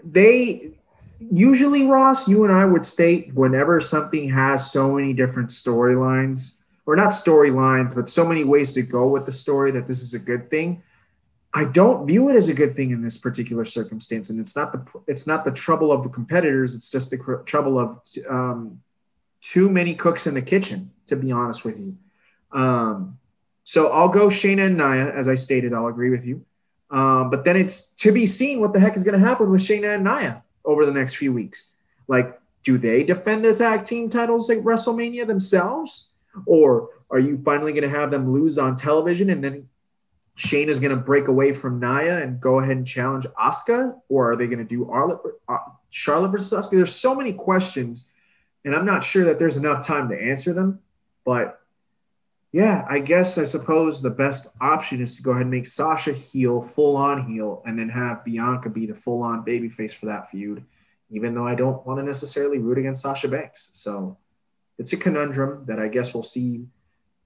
[0.05, 0.72] They
[1.18, 6.55] usually, Ross, you and I would state whenever something has so many different storylines,
[6.87, 10.14] or not storylines, but so many ways to go with the story that this is
[10.14, 10.83] a good thing.
[11.55, 14.73] I don't view it as a good thing in this particular circumstance, and it's not
[14.73, 16.75] the it's not the trouble of the competitors.
[16.75, 18.81] It's just the cr- trouble of um,
[19.41, 20.91] too many cooks in the kitchen.
[21.07, 21.97] To be honest with you,
[22.53, 23.19] um,
[23.65, 25.73] so I'll go Shayna and Nia, as I stated.
[25.73, 26.45] I'll agree with you.
[26.91, 29.63] Um, but then it's to be seen what the heck is going to happen with
[29.63, 31.73] Shayna and Nia over the next few weeks.
[32.09, 36.09] Like, do they defend the tag team titles at WrestleMania themselves?
[36.47, 39.69] Or are you finally going to have them lose on television and then
[40.39, 44.01] Shayna's going to break away from Nia and go ahead and challenge Asuka?
[44.09, 45.18] Or are they going to do Arlet,
[45.49, 45.59] uh,
[45.91, 46.70] Charlotte versus Asuka?
[46.70, 48.12] There's so many questions,
[48.64, 50.78] and I'm not sure that there's enough time to answer them.
[51.24, 51.61] But
[52.53, 56.12] yeah, I guess I suppose the best option is to go ahead and make Sasha
[56.12, 60.30] heel, full on heel, and then have Bianca be the full on babyface for that
[60.30, 60.64] feud,
[61.11, 63.70] even though I don't want to necessarily root against Sasha Banks.
[63.74, 64.16] So
[64.78, 66.66] it's a conundrum that I guess we'll see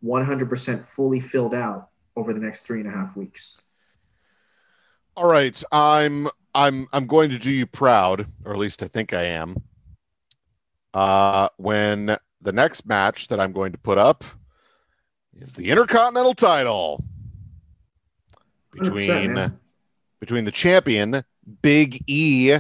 [0.02, 3.60] 100% fully filled out over the next three and a half weeks.
[5.16, 9.12] All right, I'm I'm I'm going to do you proud, or at least I think
[9.12, 9.56] I am.
[10.94, 14.24] Uh, when the next match that I'm going to put up
[15.38, 17.04] is the Intercontinental title
[18.72, 19.58] between man.
[20.20, 21.24] between the champion
[21.62, 22.56] Big E,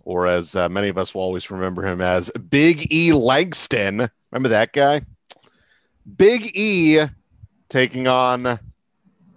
[0.00, 4.10] or as uh, many of us will always remember him as Big E Langston.
[4.30, 5.02] Remember that guy?
[6.16, 7.00] Big E
[7.70, 8.58] taking on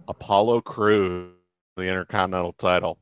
[0.07, 1.31] Apollo Crews,
[1.77, 2.99] the Intercontinental title.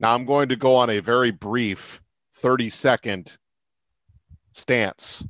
[0.00, 2.02] Now I'm going to go on a very brief
[2.36, 3.36] 30 second
[4.50, 5.24] stance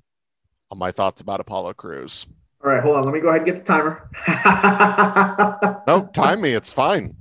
[0.70, 2.26] on my thoughts about Apollo Crews.
[2.64, 3.02] All right, hold on.
[3.02, 4.08] Let me go ahead and get the timer.
[5.86, 6.52] No, time me.
[6.52, 7.16] It's fine.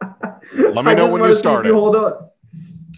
[0.54, 1.74] Let me know when you start it.
[1.74, 2.30] Hold on.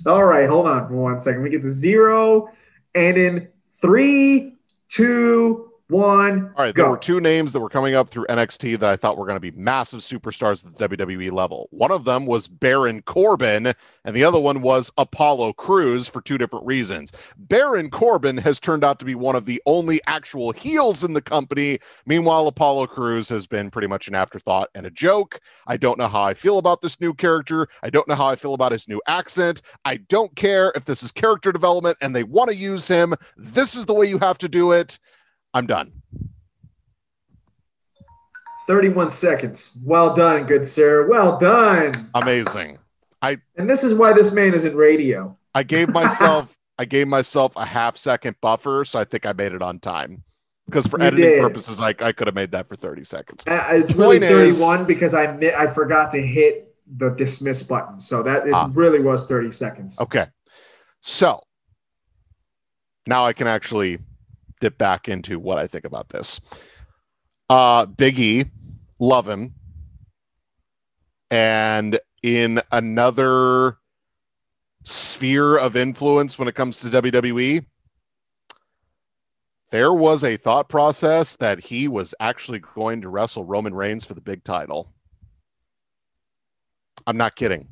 [0.06, 1.42] All right, hold on for one second.
[1.42, 2.50] We get the zero.
[2.94, 3.48] And in
[3.80, 4.56] three,
[4.88, 8.90] two, one, All right, there were two names that were coming up through NXT that
[8.90, 11.68] I thought were going to be massive superstars at the WWE level.
[11.70, 13.72] One of them was Baron Corbin,
[14.04, 17.12] and the other one was Apollo Crews for two different reasons.
[17.38, 21.22] Baron Corbin has turned out to be one of the only actual heels in the
[21.22, 21.78] company.
[22.04, 25.40] Meanwhile, Apollo Crews has been pretty much an afterthought and a joke.
[25.66, 27.66] I don't know how I feel about this new character.
[27.82, 29.62] I don't know how I feel about his new accent.
[29.86, 33.14] I don't care if this is character development and they want to use him.
[33.38, 34.98] This is the way you have to do it.
[35.58, 35.90] I'm done.
[38.68, 39.76] 31 seconds.
[39.84, 41.08] Well done, good sir.
[41.08, 41.92] Well done.
[42.14, 42.78] Amazing.
[43.20, 45.36] I And this is why this man is in radio.
[45.56, 49.50] I gave myself I gave myself a half second buffer, so I think I made
[49.52, 50.22] it on time.
[50.66, 51.40] Because for You editing did.
[51.40, 53.42] purposes, I, I could have made that for 30 seconds.
[53.48, 57.64] Uh, It's really Point is- 31 because I mi- I forgot to hit the dismiss
[57.64, 57.98] button.
[57.98, 58.70] So that it Ah.
[58.74, 60.00] really was 30 seconds.
[60.00, 60.26] Okay.
[61.00, 61.42] So
[63.08, 63.98] now I can actually
[64.60, 66.40] dip back into what I think about this.
[67.48, 68.44] Uh Big E,
[68.98, 69.54] love him.
[71.30, 73.78] And in another
[74.84, 77.64] sphere of influence when it comes to WWE,
[79.70, 84.14] there was a thought process that he was actually going to wrestle Roman Reigns for
[84.14, 84.92] the big title.
[87.06, 87.68] I'm not kidding.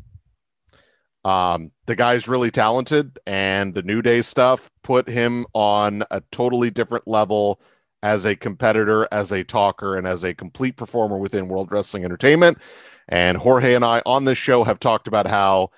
[1.25, 6.71] Um, the guy's really talented, and the New Day stuff put him on a totally
[6.71, 7.61] different level
[8.05, 12.59] as a competitor, as a talker, and as a complete performer within World Wrestling Entertainment.
[13.09, 15.71] And Jorge and I on this show have talked about how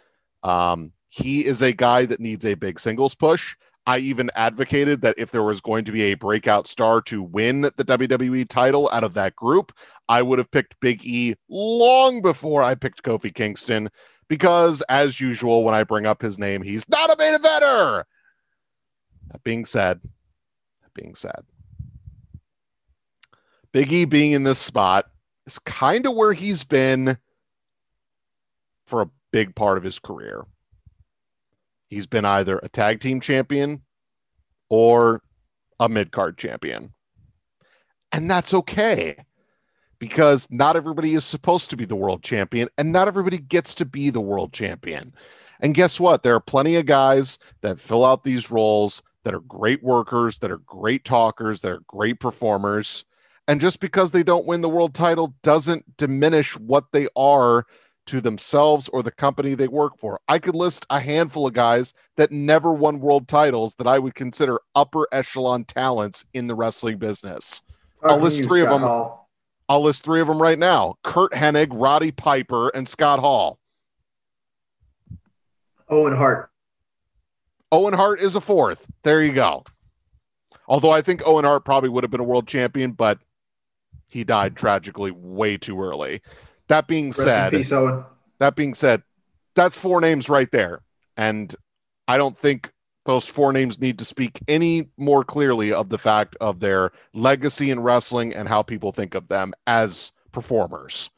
[0.43, 3.57] um, he is a guy that needs a big singles push.
[3.87, 7.63] I even advocated that if there was going to be a breakout star to win
[7.63, 9.73] the WWE title out of that group,
[10.07, 13.89] I would have picked Big E long before I picked Kofi Kingston
[14.29, 18.05] because, as usual, when I bring up his name, he's not a main eventer.
[19.31, 20.01] That being said,
[20.83, 21.45] that being said,
[23.73, 25.11] Big E being in this spot
[25.47, 27.19] is kind of where he's been
[28.87, 30.47] for a big part of his career.
[31.89, 33.83] He's been either a tag team champion
[34.71, 35.23] or
[35.81, 36.95] a mid card champion.
[38.13, 39.17] And that's okay
[39.99, 43.85] because not everybody is supposed to be the world champion and not everybody gets to
[43.85, 45.15] be the world champion.
[45.61, 46.23] And guess what?
[46.23, 50.51] There are plenty of guys that fill out these roles that are great workers, that
[50.51, 53.05] are great talkers, that are great performers.
[53.47, 57.67] And just because they don't win the world title doesn't diminish what they are
[58.09, 60.19] to themselves or the company they work for.
[60.29, 64.15] I could list a handful of guys that never won world titles that I would
[64.15, 67.63] consider upper echelon talents in the wrestling business.
[68.03, 68.83] I'll list three of them.
[68.83, 69.29] Hall?
[69.69, 73.59] I'll list three of them right now Curt Hennig, Roddy Piper, and Scott Hall.
[75.91, 76.51] Owen Hart.
[77.71, 78.87] Owen Hart is a fourth.
[79.03, 79.65] There you go.
[80.67, 83.19] Although I think Owen Hart probably would have been a world champion, but
[84.07, 86.23] he died tragically way too early.
[86.69, 89.03] That being Rest said, peace, that being said,
[89.55, 90.83] that's four names right there.
[91.17, 91.55] And
[92.07, 92.73] I don't think
[93.05, 97.71] those four names need to speak any more clearly of the fact of their legacy
[97.71, 101.11] in wrestling and how people think of them as performers.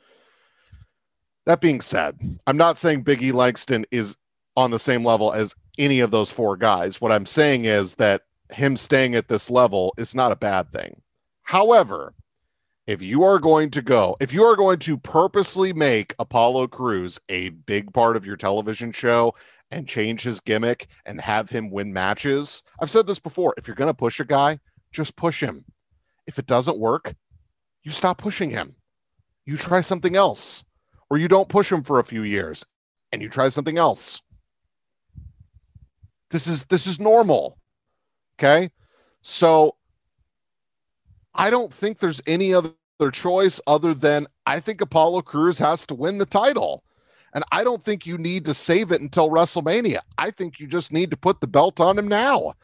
[1.47, 4.17] That being said, I'm not saying Biggie Langston is
[4.57, 7.01] on the same level as any of those four guys.
[7.01, 8.23] What I'm saying is that
[8.53, 11.01] him staying at this level is not a bad thing.
[11.43, 12.15] However,
[12.87, 17.19] if you are going to go, if you are going to purposely make Apollo Crews
[17.29, 19.35] a big part of your television show
[19.71, 23.55] and change his gimmick and have him win matches, I've said this before.
[23.57, 24.59] If you're going to push a guy,
[24.93, 25.65] just push him.
[26.27, 27.15] If it doesn't work,
[27.83, 28.75] you stop pushing him.
[29.47, 30.65] You try something else,
[31.09, 32.65] or you don't push him for a few years
[33.13, 34.21] and you try something else.
[36.31, 37.59] This is this is normal.
[38.39, 38.71] Okay?
[39.23, 39.77] So
[41.35, 42.73] I don't think there's any other
[43.13, 46.85] choice other than I think Apollo Crews has to win the title.
[47.33, 50.01] And I don't think you need to save it until WrestleMania.
[50.19, 52.55] I think you just need to put the belt on him now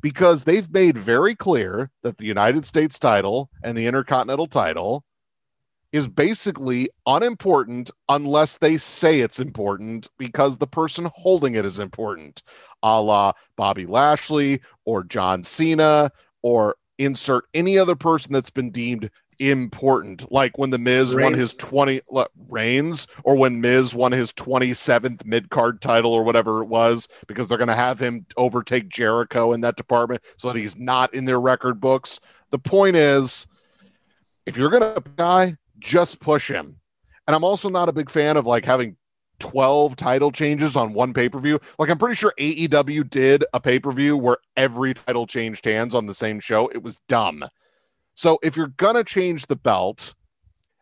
[0.00, 5.04] because they've made very clear that the United States title and the Intercontinental title
[5.94, 12.42] is basically unimportant unless they say it's important because the person holding it is important,
[12.82, 16.10] a la Bobby Lashley or John Cena
[16.42, 20.32] or insert any other person that's been deemed important.
[20.32, 21.30] Like when the Miz Reigns.
[21.30, 22.00] won his 20
[22.48, 27.46] reigns, or when Miz won his 27th mid card title or whatever it was, because
[27.46, 31.24] they're going to have him overtake Jericho in that department so that he's not in
[31.24, 32.18] their record books.
[32.50, 33.46] The point is,
[34.44, 36.76] if you're going to guy, just push him.
[37.26, 38.96] And I'm also not a big fan of like having
[39.38, 41.60] 12 title changes on one pay per view.
[41.78, 45.94] Like, I'm pretty sure AEW did a pay per view where every title changed hands
[45.94, 46.68] on the same show.
[46.68, 47.44] It was dumb.
[48.14, 50.14] So if you're going to change the belt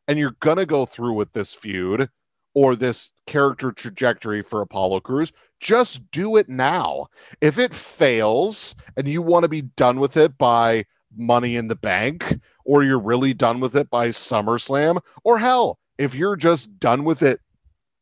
[0.07, 2.09] and you're going to go through with this feud
[2.55, 7.07] or this character trajectory for Apollo Crews, just do it now.
[7.40, 10.84] If it fails and you want to be done with it by
[11.16, 16.14] Money in the Bank, or you're really done with it by SummerSlam, or hell, if
[16.14, 17.40] you're just done with it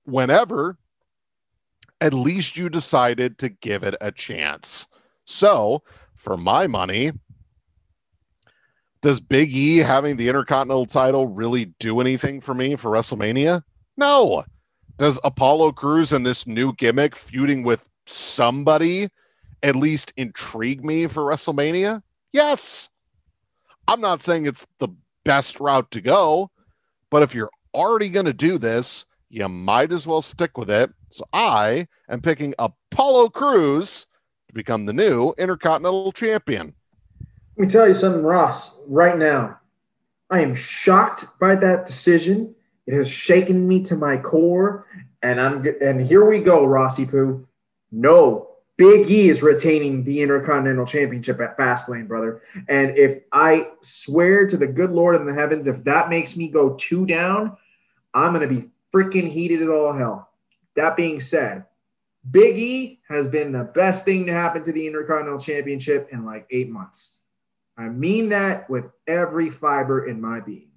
[0.05, 0.79] whenever,
[2.01, 4.87] at least you decided to give it a chance.
[5.25, 5.83] So,
[6.17, 7.13] for my money,
[9.03, 13.63] does Big E having the Intercontinental title really do anything for me for WrestleMania?
[13.97, 14.45] No.
[14.99, 19.09] Does Apollo Crews and this new gimmick feuding with somebody
[19.63, 22.03] at least intrigue me for WrestleMania?
[22.33, 22.91] Yes.
[23.91, 24.87] I'm not saying it's the
[25.25, 26.53] best route to go,
[27.11, 30.93] but if you're already going to do this, you might as well stick with it.
[31.09, 34.07] So I am picking Apollo Crews
[34.47, 36.77] to become the new Intercontinental Champion.
[37.57, 39.59] Let me tell you something, Ross, right now.
[40.31, 42.55] I am shocked by that decision.
[42.87, 44.87] It has shaken me to my core.
[45.25, 47.45] And I'm and here we go, Rossi Poo.
[47.91, 48.50] No,
[48.81, 52.41] Big E is retaining the Intercontinental Championship at Fastlane, brother.
[52.67, 56.49] And if I swear to the good Lord in the heavens, if that makes me
[56.49, 57.59] go two down,
[58.15, 60.31] I'm gonna be freaking heated as all hell.
[60.77, 61.67] That being said,
[62.31, 66.47] Big E has been the best thing to happen to the Intercontinental Championship in like
[66.51, 67.21] eight months.
[67.77, 70.71] I mean that with every fiber in my being.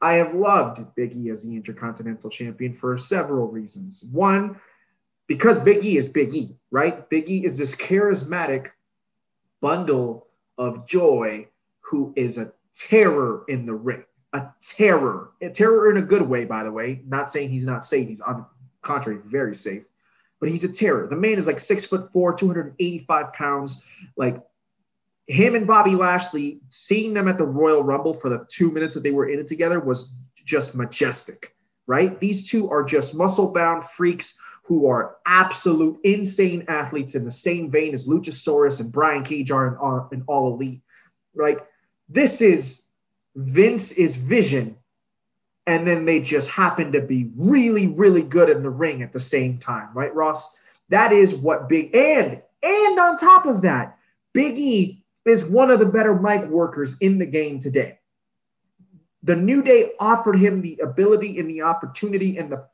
[0.00, 4.06] I have loved Big E as the Intercontinental Champion for several reasons.
[4.10, 4.58] One,
[5.26, 7.08] because Big E is Big E, right?
[7.08, 8.68] Big E is this charismatic
[9.60, 11.48] bundle of joy
[11.80, 14.04] who is a terror in the ring.
[14.32, 15.30] A terror.
[15.40, 17.02] A terror in a good way, by the way.
[17.06, 18.08] Not saying he's not safe.
[18.08, 18.46] He's on the
[18.82, 19.84] contrary, very safe
[20.40, 21.06] but he's a terror.
[21.06, 23.82] The man is like six foot four, 285 pounds.
[24.16, 24.40] Like
[25.26, 29.02] him and Bobby Lashley, seeing them at the Royal Rumble for the two minutes that
[29.02, 30.14] they were in it together was
[30.44, 31.54] just majestic,
[31.86, 32.18] right?
[32.20, 37.70] These two are just muscle bound freaks who are absolute insane athletes in the same
[37.70, 39.68] vein as Luchasaurus and Brian Cage are
[40.12, 40.80] in, in All Elite.
[41.34, 41.66] Like
[42.08, 42.82] this is
[43.36, 44.76] Vince is vision
[45.66, 49.20] and then they just happen to be really, really good in the ring at the
[49.20, 50.56] same time, right, Ross?
[50.88, 53.98] That is what Big and and on top of that,
[54.32, 57.98] Big E is one of the better mic workers in the game today.
[59.22, 62.66] The New Day offered him the ability and the opportunity and the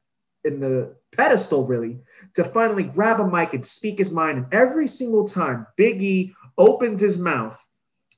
[0.45, 2.01] in the pedestal really
[2.34, 4.38] to finally grab a mic and speak his mind.
[4.38, 7.64] And every single time Big E opens his mouth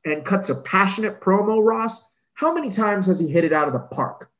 [0.05, 3.73] and cuts a passionate promo, Ross, how many times has he hit it out of
[3.73, 4.31] the park?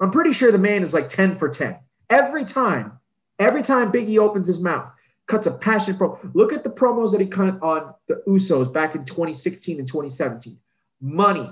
[0.00, 1.76] I'm pretty sure the man is like 10 for 10.
[2.10, 2.98] Every time,
[3.38, 4.90] every time Biggie opens his mouth,
[5.26, 6.18] cuts a passionate pro.
[6.34, 10.58] Look at the promos that he cut on the Usos back in 2016 and 2017.
[11.00, 11.50] Money.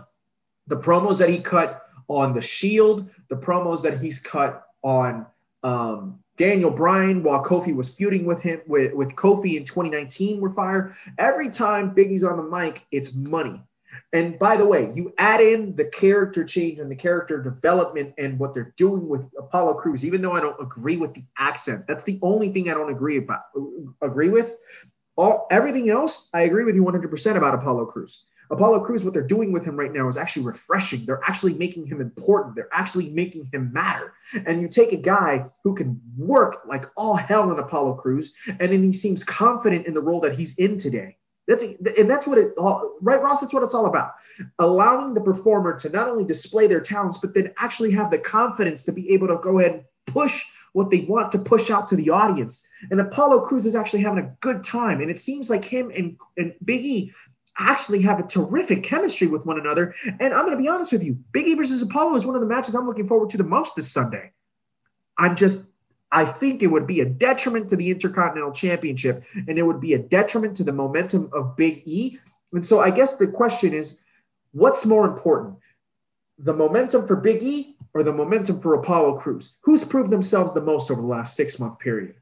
[0.67, 5.27] The promos that he cut on the Shield, the promos that he's cut on
[5.65, 10.51] um, Daniel Bryan while Kofi was feuding with him with, with Kofi in 2019 were
[10.51, 10.97] fire.
[11.19, 13.61] Every time Biggie's on the mic, it's money.
[14.13, 18.39] And by the way, you add in the character change and the character development and
[18.39, 21.87] what they're doing with Apollo Crews, even though I don't agree with the accent.
[21.87, 23.43] That's the only thing I don't agree about
[24.03, 24.57] agree with.
[25.17, 28.27] All everything else, I agree with you 100% about Apollo Crews.
[28.51, 31.05] Apollo Crews, what they're doing with him right now is actually refreshing.
[31.07, 32.57] They're actually making him important.
[32.57, 34.13] They're actually making him matter.
[34.47, 38.61] And you take a guy who can work like all hell in Apollo Crews, and
[38.61, 41.17] then he seems confident in the role that he's in today.
[41.47, 41.65] That's
[41.99, 43.43] and that's what it all right, Ross.
[43.43, 44.13] That's what it's all about.
[44.59, 48.85] Allowing the performer to not only display their talents, but then actually have the confidence
[48.85, 50.43] to be able to go ahead and push
[50.75, 52.67] what they want to push out to the audience.
[52.91, 55.01] And Apollo Crews is actually having a good time.
[55.01, 57.13] And it seems like him and, and Biggie
[57.59, 59.95] actually have a terrific chemistry with one another.
[60.05, 62.47] And I'm going to be honest with you, Biggie versus Apollo is one of the
[62.47, 64.33] matches I'm looking forward to the most this Sunday.
[65.19, 65.71] I'm just
[66.15, 69.95] I think it would be a detriment to the Intercontinental Championship and it would be
[69.95, 72.19] a detriment to the momentum of Big E.
[72.53, 74.01] And so I guess the question is
[74.53, 75.57] what's more important,
[76.39, 79.57] the momentum for Big E or the momentum for Apollo Crews?
[79.63, 82.15] Who's proved themselves the most over the last six month period?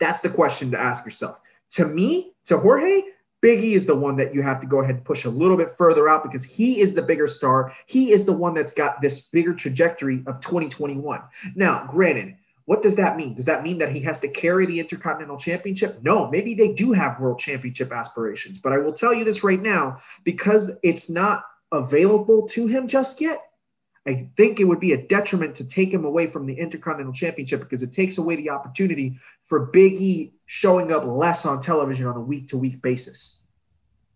[0.00, 1.38] That's the question to ask yourself.
[1.72, 3.02] To me, to Jorge,
[3.42, 5.56] Big E is the one that you have to go ahead and push a little
[5.56, 7.72] bit further out because he is the bigger star.
[7.86, 11.20] He is the one that's got this bigger trajectory of 2021.
[11.56, 12.36] Now, granted,
[12.66, 13.34] what does that mean?
[13.34, 16.00] Does that mean that he has to carry the Intercontinental Championship?
[16.02, 18.58] No, maybe they do have World Championship aspirations.
[18.58, 23.20] But I will tell you this right now because it's not available to him just
[23.20, 23.42] yet.
[24.06, 27.60] I think it would be a detriment to take him away from the Intercontinental Championship
[27.60, 32.14] because it takes away the opportunity for Big E showing up less on television on
[32.14, 33.40] a week to week basis.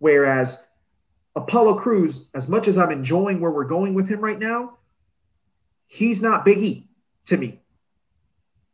[0.00, 0.66] Whereas
[1.34, 4.76] Apollo Crews, as much as I'm enjoying where we're going with him right now,
[5.86, 6.88] he's not Big E
[7.24, 7.62] to me.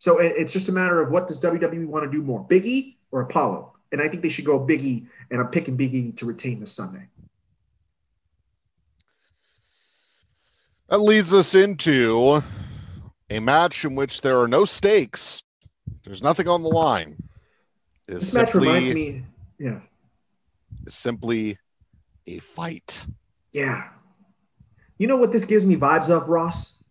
[0.01, 3.21] So it's just a matter of what does WWE want to do more, Biggie or
[3.21, 3.75] Apollo?
[3.93, 7.07] And I think they should go Biggie, and I'm picking Biggie to retain this Sunday.
[10.89, 12.43] That leads us into
[13.31, 15.45] a match in which there are no stakes.
[16.05, 17.23] There's nothing on the line.
[18.13, 19.25] It's this simply, match reminds me,
[19.59, 19.81] yeah,
[20.85, 21.59] It's simply
[22.27, 23.07] a fight.
[23.53, 23.89] Yeah.
[24.99, 26.83] You know what this gives me vibes of, Ross?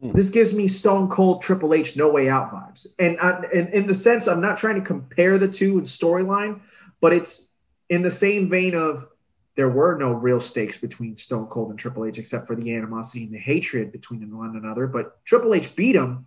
[0.00, 0.12] Hmm.
[0.12, 3.86] This gives me Stone Cold Triple H No Way Out vibes, and, I, and in
[3.86, 6.60] the sense I'm not trying to compare the two in storyline,
[7.00, 7.50] but it's
[7.88, 9.06] in the same vein of
[9.56, 13.24] there were no real stakes between Stone Cold and Triple H except for the animosity
[13.24, 14.86] and the hatred between them one another.
[14.86, 16.26] But Triple H beat him,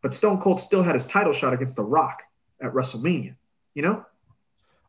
[0.00, 2.22] but Stone Cold still had his title shot against The Rock
[2.62, 3.34] at WrestleMania.
[3.74, 4.06] You know?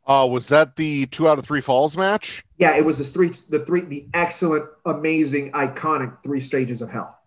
[0.06, 2.44] Uh, was that the two out of three falls match?
[2.58, 7.24] Yeah, it was the three, the three, the excellent, amazing, iconic three stages of hell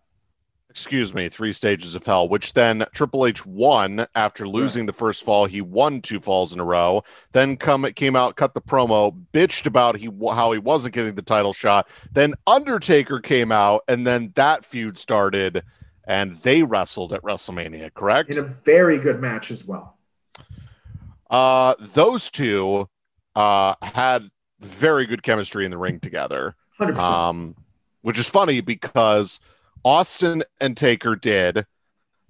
[0.76, 4.88] excuse me, three stages of hell, which then Triple H won after losing right.
[4.88, 5.46] the first fall.
[5.46, 7.02] He won two falls in a row.
[7.32, 11.14] Then come it came out, cut the promo, bitched about he how he wasn't getting
[11.14, 11.88] the title shot.
[12.12, 15.64] Then Undertaker came out, and then that feud started,
[16.04, 17.94] and they wrestled at WrestleMania.
[17.94, 18.28] Correct?
[18.28, 19.95] In a very good match as well.
[21.30, 22.88] Uh, those two
[23.34, 26.54] uh, had very good chemistry in the ring together.
[26.80, 26.96] 100%.
[26.98, 27.56] Um,
[28.02, 29.40] which is funny because
[29.84, 31.66] Austin and Taker did,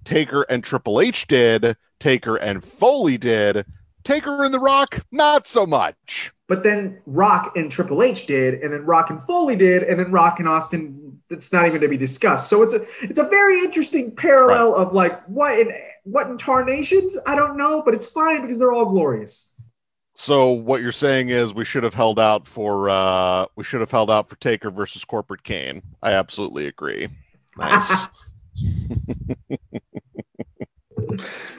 [0.03, 3.65] Taker and Triple H did, Taker and Foley did,
[4.03, 6.31] Taker and The Rock, not so much.
[6.47, 10.11] but then Rock and Triple H did, and then Rock and Foley did, and then
[10.11, 11.03] Rock and Austin.
[11.29, 12.49] It's not even to be discussed.
[12.49, 15.73] So it's a it's a very interesting parallel of like what in
[16.07, 19.53] what in tarnations I don't know, but it's fine because they're all glorious.
[20.15, 23.91] So what you're saying is we should have held out for uh we should have
[23.91, 25.83] held out for Taker versus Corporate Kane.
[26.01, 27.09] I absolutely agree.
[27.57, 28.07] Nice.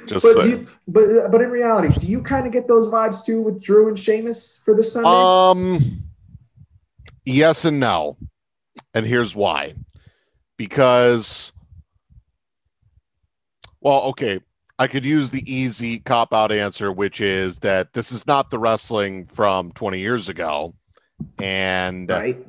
[0.07, 3.25] Just but, do you, but but in reality, do you kind of get those vibes
[3.25, 5.09] too with Drew and Sheamus for the Sunday?
[5.09, 6.03] Um,
[7.25, 8.17] yes and no.
[8.95, 9.75] And here's why.
[10.57, 11.53] Because,
[13.81, 14.41] well, okay,
[14.79, 18.59] I could use the easy cop out answer, which is that this is not the
[18.59, 20.75] wrestling from 20 years ago.
[21.39, 22.47] And right?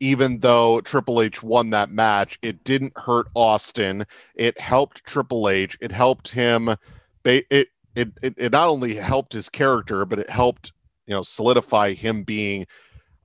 [0.00, 4.06] even though Triple H won that match, it didn't hurt Austin.
[4.34, 5.76] It helped Triple H.
[5.80, 6.74] It helped him.
[7.24, 10.72] It it it, it not only helped his character, but it helped
[11.06, 12.66] you know solidify him being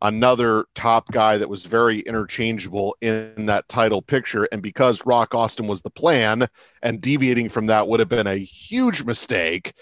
[0.05, 4.47] another top guy that was very interchangeable in that title picture.
[4.51, 6.47] And because Rock Austin was the plan,
[6.83, 9.73] and deviating from that would have been a huge mistake,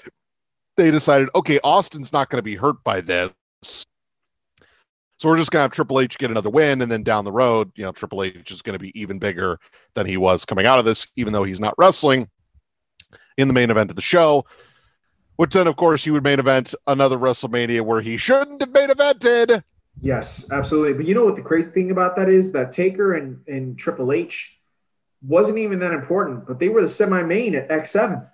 [0.78, 3.32] they decided, okay, Austin's not going to be hurt by this.
[5.20, 7.72] So we're just gonna have Triple H get another win, and then down the road,
[7.76, 9.58] you know, Triple H is going to be even bigger
[9.94, 12.30] than he was coming out of this, even though he's not wrestling
[13.38, 14.46] in the main event of the show.
[15.38, 18.90] Which then, of course, he would main event another WrestleMania where he shouldn't have main
[18.90, 19.64] evented.
[20.02, 20.94] Yes, absolutely.
[20.94, 24.12] But you know what the crazy thing about that is that Taker and, and Triple
[24.12, 24.60] H
[25.22, 28.28] wasn't even that important, but they were the semi-main at X7.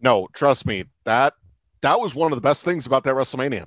[0.00, 1.34] No, trust me, that
[1.82, 3.66] that was one of the best things about that WrestleMania.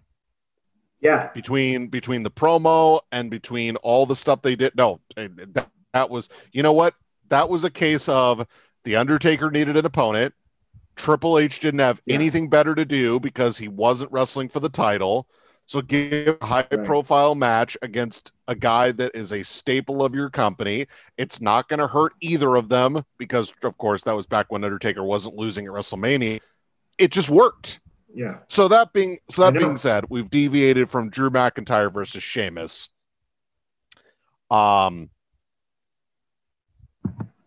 [1.01, 4.75] Yeah, between between the promo and between all the stuff they did.
[4.75, 6.95] No, eh, that, that was you know what
[7.29, 8.47] that was a case of
[8.85, 10.33] the Undertaker needed an opponent.
[10.95, 12.15] Triple H didn't have Yeah.
[12.15, 15.27] anything better to do because he wasn't wrestling for the title.
[15.67, 20.29] So give a high profile match against a guy that is a staple of your
[20.29, 20.85] company.
[21.17, 24.63] It's not going to hurt either of them because, of course, that was back when
[24.63, 26.39] Undertaker wasn't losing at WrestleMania.
[26.99, 27.79] It just worked.
[28.13, 28.37] yeah.
[28.47, 32.89] So that being so that being said, we've deviated from Drew McIntyre versus Sheamus.
[34.51, 35.09] Um,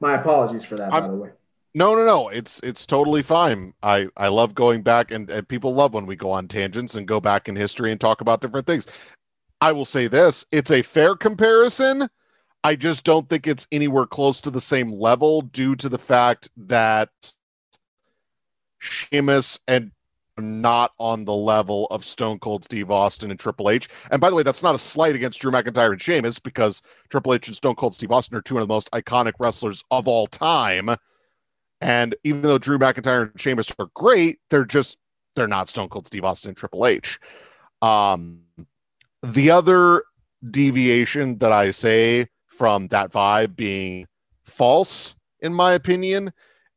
[0.00, 1.30] My apologies for that, by I'm- the way.
[1.78, 2.28] No, no, no.
[2.28, 3.72] It's it's totally fine.
[3.84, 7.06] I I love going back and, and people love when we go on tangents and
[7.06, 8.88] go back in history and talk about different things.
[9.60, 12.08] I will say this: it's a fair comparison.
[12.64, 16.50] I just don't think it's anywhere close to the same level due to the fact
[16.56, 17.10] that
[18.80, 19.92] Sheamus and
[20.36, 23.88] not on the level of Stone Cold Steve Austin and Triple H.
[24.10, 27.34] And by the way, that's not a slight against Drew McIntyre and Sheamus because Triple
[27.34, 30.26] H and Stone Cold Steve Austin are two of the most iconic wrestlers of all
[30.26, 30.90] time.
[31.80, 34.98] And even though Drew McIntyre and Sheamus are great, they're just
[35.36, 37.20] they're not Stone Cold Steve Austin Triple H.
[37.80, 38.42] Um,
[39.22, 40.02] the other
[40.50, 44.06] deviation that I say from that vibe being
[44.44, 46.32] false, in my opinion,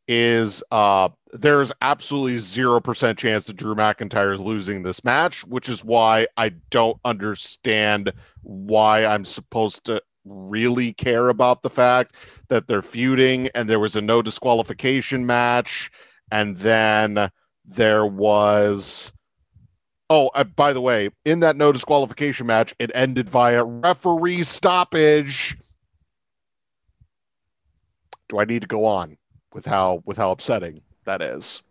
[0.08, 5.70] is uh there's absolutely zero percent chance that Drew McIntyre is losing this match, which
[5.70, 12.16] is why I don't understand why I'm supposed to really care about the fact
[12.50, 15.92] that they're feuding and there was a no disqualification match.
[16.32, 17.30] And then
[17.66, 19.12] there was
[20.10, 25.58] oh uh, by the way in that no disqualification match it ended via referee stoppage.
[28.30, 29.18] Do i need to go on
[29.54, 31.64] with how with how upsetting that is?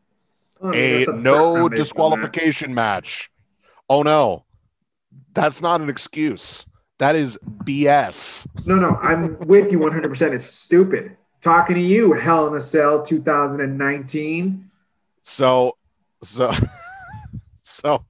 [0.62, 1.76] I a that's the first no time they've done that.
[1.76, 3.30] disqualification match.
[3.88, 4.44] Oh no.
[5.32, 6.66] That's not an excuse
[7.00, 10.32] that is bs No, no, I'm with you 100%.
[10.32, 11.16] It's stupid.
[11.40, 14.70] Talking to you, Hell in a Cell 2019.
[15.22, 15.76] So,
[16.22, 16.52] so,
[17.56, 18.04] so,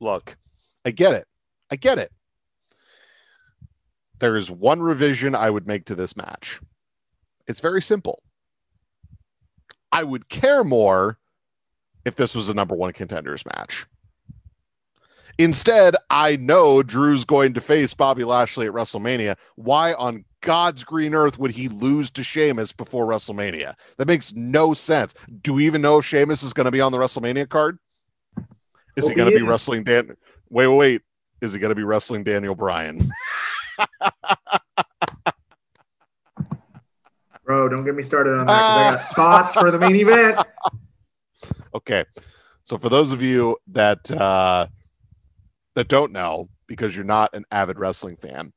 [0.00, 0.36] look,
[0.84, 1.26] I get it.
[1.70, 2.10] I get it.
[4.18, 6.60] There is one revision I would make to this match.
[7.46, 8.22] It's very simple.
[9.92, 11.18] I would care more
[12.06, 13.86] if this was a number one contenders match.
[15.38, 19.36] Instead, I know Drew's going to face Bobby Lashley at WrestleMania.
[19.56, 23.74] Why on God's green earth would he lose to Sheamus before WrestleMania?
[23.96, 25.14] That makes no sense.
[25.42, 27.78] Do we even know if Sheamus is going to be on the WrestleMania card?
[28.96, 30.16] Is he going to be wrestling Dan?
[30.50, 31.02] Wait, wait, wait.
[31.40, 33.10] Is he going to be wrestling Daniel Bryan?
[37.44, 38.52] Bro, don't get me started on that.
[38.52, 40.46] I got thoughts for the main event.
[41.74, 42.04] okay.
[42.62, 44.68] So for those of you that uh,
[45.74, 48.52] that don't know, because you're not an avid wrestling fan,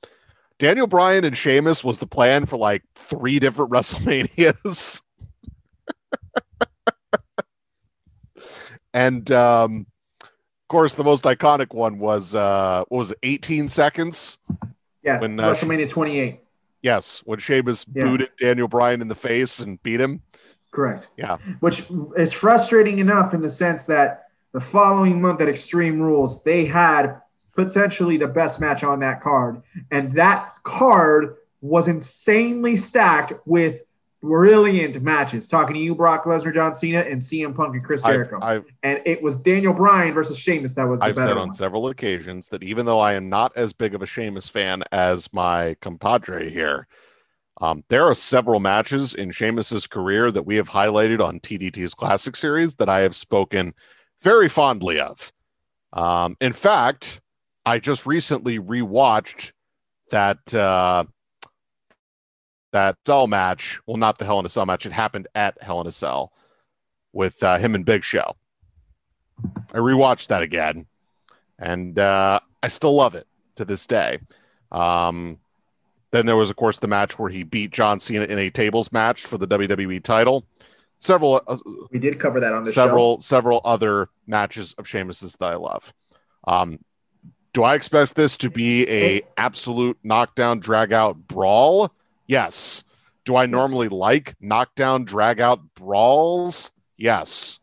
[0.59, 5.01] Daniel Bryan and Sheamus was the plan for like three different WrestleManias.
[8.93, 9.85] and um,
[10.21, 10.29] of
[10.69, 14.37] course, the most iconic one was uh, what was it, 18 seconds?
[15.03, 16.41] Yeah, when, uh, WrestleMania 28.
[16.81, 18.03] Yes, when Sheamus yeah.
[18.03, 20.21] booted Daniel Bryan in the face and beat him.
[20.71, 21.07] Correct.
[21.17, 21.37] Yeah.
[21.59, 21.85] Which
[22.17, 24.26] is frustrating enough in the sense that
[24.57, 27.21] the following month at Extreme Rules, they had
[27.53, 29.61] potentially the best match on that card.
[29.91, 33.81] And that card was insanely stacked with
[34.19, 35.47] brilliant matches.
[35.47, 38.37] Talking to you, Brock Lesnar, John Cena, and CM Punk and Chris Jericho.
[38.37, 41.53] I've, I've, and it was Daniel Bryan versus Sheamus that was the I've said on
[41.53, 45.31] several occasions that even though I am not as big of a Sheamus fan as
[45.31, 46.87] my compadre here,
[47.61, 52.35] um, there are several matches in Sheamus's career that we have highlighted on TDT's Classic
[52.35, 53.75] Series that I have spoken
[54.27, 55.31] very fondly of.
[55.93, 57.21] Um, in fact,
[57.65, 59.53] I just recently rewatched
[60.11, 61.05] that uh,
[62.73, 63.79] that Cell match.
[63.87, 64.85] Well, not the Hell in a Cell match.
[64.85, 66.33] It happened at Hell in a Cell
[67.13, 68.35] with uh, him and Big Show.
[69.73, 70.87] I rewatched that again,
[71.57, 74.19] and uh, I still love it to this day.
[74.73, 75.39] Um,
[76.11, 78.91] then there was, of course, the match where he beat John Cena in a tables
[78.91, 80.45] match for the WWE title.
[80.99, 81.41] Several.
[81.47, 81.57] Uh,
[81.91, 83.21] we did cover that on the several show.
[83.21, 85.93] several other matches of Sheamus's that I love.
[86.47, 86.79] Um,
[87.53, 91.91] do I expect this to be a absolute knockdown drag out brawl?
[92.27, 92.83] Yes.
[93.25, 96.71] Do I normally like knockdown drag out brawls?
[96.97, 97.59] Yes.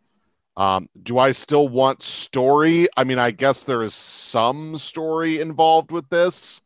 [0.57, 2.87] Um, do I still want story?
[2.97, 6.63] I mean, I guess there is some story involved with this.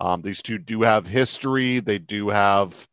[0.00, 1.80] Um, these two do have history.
[1.80, 2.86] They do have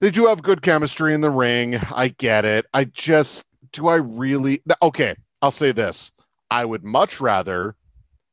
[0.00, 1.76] they do have good chemistry in the ring.
[1.76, 2.66] I get it.
[2.72, 6.10] I just do I really okay, I'll say this.
[6.50, 7.76] I would much rather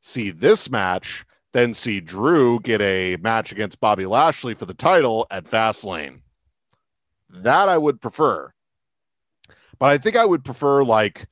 [0.02, 5.26] see this match than see Drew get a match against Bobby Lashley for the title
[5.32, 6.22] at Fastlane.
[7.30, 8.54] That I would prefer.
[9.80, 11.28] But I think I would prefer like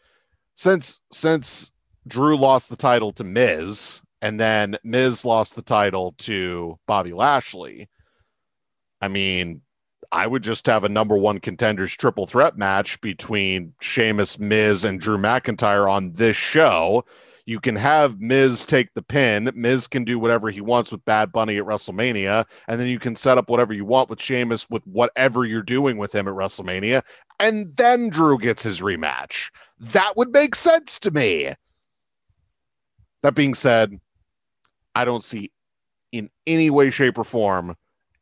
[0.55, 1.71] since since
[2.07, 7.89] Drew lost the title to Miz and then Miz lost the title to Bobby Lashley.
[9.01, 9.61] I mean,
[10.13, 15.01] I would just have a number one contenders triple threat match between Sheamus, Miz, and
[15.01, 17.03] Drew McIntyre on this show.
[17.47, 19.51] You can have Miz take the pin.
[19.55, 22.45] Miz can do whatever he wants with Bad Bunny at WrestleMania.
[22.67, 25.97] And then you can set up whatever you want with Sheamus with whatever you're doing
[25.97, 27.01] with him at WrestleMania.
[27.39, 29.49] And then Drew gets his rematch.
[29.79, 31.53] That would make sense to me.
[33.23, 33.99] That being said,
[34.93, 35.51] I don't see
[36.11, 37.75] in any way, shape, or form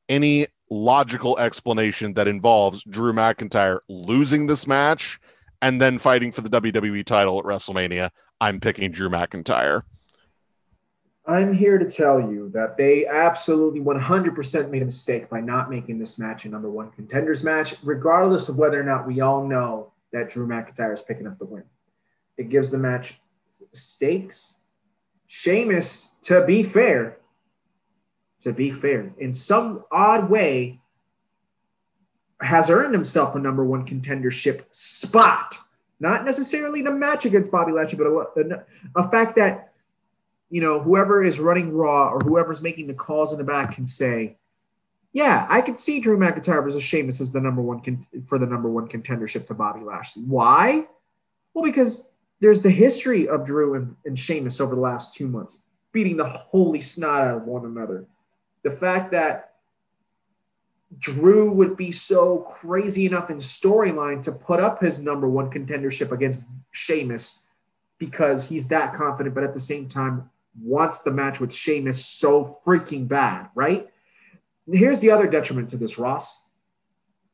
[0.08, 5.20] any logical explanation that involves Drew McIntyre losing this match
[5.62, 8.10] and then fighting for the WWE title at WrestleMania.
[8.40, 9.84] I'm picking Drew McIntyre.
[11.28, 16.00] I'm here to tell you that they absolutely 100% made a mistake by not making
[16.00, 19.92] this match a number one contenders match, regardless of whether or not we all know
[20.12, 21.64] that Drew McIntyre is picking up the win.
[22.38, 23.20] It gives the match
[23.74, 24.58] stakes.
[25.28, 27.18] Sheamus to be fair,
[28.42, 30.80] to be fair, in some odd way,
[32.42, 35.58] has earned himself a number one contendership spot.
[36.00, 38.66] Not necessarily the match against Bobby Lashley, but a,
[38.96, 39.74] a, fact that
[40.50, 43.86] you know whoever is running Raw or whoever's making the calls in the back can
[43.86, 44.38] say,
[45.14, 48.48] "Yeah, I can see Drew McIntyre versus Sheamus as the number one con- for the
[48.48, 50.88] number one contendership to Bobby Lashley." Why?
[51.54, 52.10] Well, because
[52.40, 56.26] there's the history of Drew and, and Sheamus over the last two months beating the
[56.26, 58.08] holy snot out of one another.
[58.64, 59.52] The fact that
[61.00, 66.12] Drew would be so crazy enough in storyline to put up his number one contendership
[66.12, 67.46] against Sheamus
[67.98, 70.30] because he's that confident, but at the same time
[70.62, 73.90] wants the match with Sheamus so freaking bad, right?
[74.70, 76.44] Here's the other detriment to this, Ross.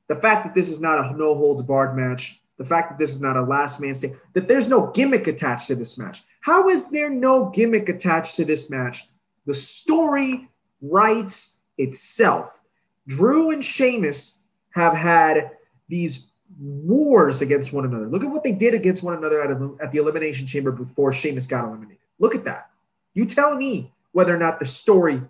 [0.08, 3.12] The fact that this is not a no holds barred match, the fact that this
[3.12, 6.24] is not a last man stand, that there's no gimmick attached to this match.
[6.42, 9.04] How is there no gimmick attached to this match?
[9.46, 10.50] The story
[10.82, 12.60] writes itself.
[13.08, 14.40] Drew and Sheamus
[14.72, 15.52] have had
[15.90, 16.28] these
[16.60, 18.08] wars against one another.
[18.08, 19.52] Look at what they did against one another at,
[19.82, 21.98] at the Elimination Chamber before Sheamus got eliminated.
[22.20, 22.70] Look at that.
[23.14, 25.22] You tell me whether or not the story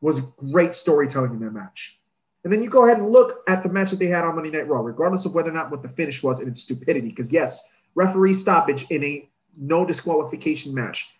[0.00, 1.98] was great storytelling in that match.
[2.44, 4.50] And then you go ahead and look at the match that they had on Monday
[4.50, 7.08] Night Raw, regardless of whether or not what the finish was and its stupidity.
[7.08, 11.14] Because yes, referee stoppage in a no disqualification match.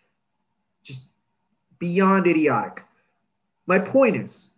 [0.83, 1.09] Just
[1.79, 2.85] beyond idiotic.
[3.66, 4.51] My point is,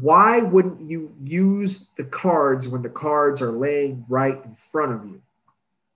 [0.00, 5.04] why wouldn't you use the cards when the cards are laying right in front of
[5.04, 5.20] you?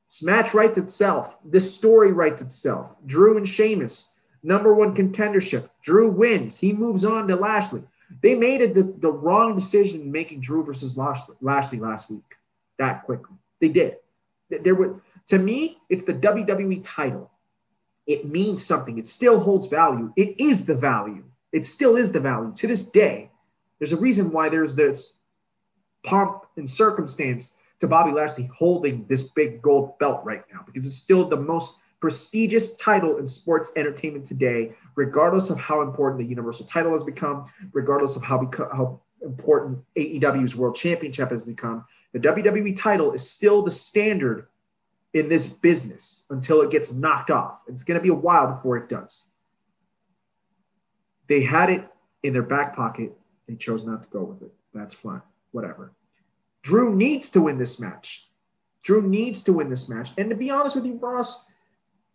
[0.07, 1.37] This match writes itself.
[1.45, 2.97] This story writes itself.
[3.07, 5.71] Drew and Sheamus, number one contendership.
[5.83, 6.59] Drew wins.
[6.59, 7.85] He moves on to Lashley.
[8.23, 12.37] They made it the, the wrong decision making Drew versus Lashley last week
[12.79, 13.37] that quickly.
[13.61, 13.97] They did.
[14.51, 17.31] There were to me, it's the WWE title.
[18.07, 18.99] It means something.
[18.99, 20.13] It still holds value.
[20.17, 21.25] It is the value.
[21.55, 23.31] It still is the value to this day.
[23.79, 25.19] There's a reason why there's this
[26.03, 30.97] pomp and circumstance to Bobby Lashley holding this big gold belt right now because it's
[30.97, 36.67] still the most prestigious title in sports entertainment today, regardless of how important the Universal
[36.67, 41.85] title has become, regardless of how, beco- how important AEW's World Championship has become.
[42.13, 44.49] The WWE title is still the standard
[45.13, 47.63] in this business until it gets knocked off.
[47.69, 49.29] It's going to be a while before it does.
[51.29, 51.89] They had it
[52.23, 53.13] in their back pocket.
[53.49, 54.53] They chose not to go with it.
[54.73, 55.23] That's fine.
[55.53, 55.93] Whatever.
[56.63, 58.29] Drew needs to win this match.
[58.83, 60.11] Drew needs to win this match.
[60.19, 61.51] And to be honest with you, Ross,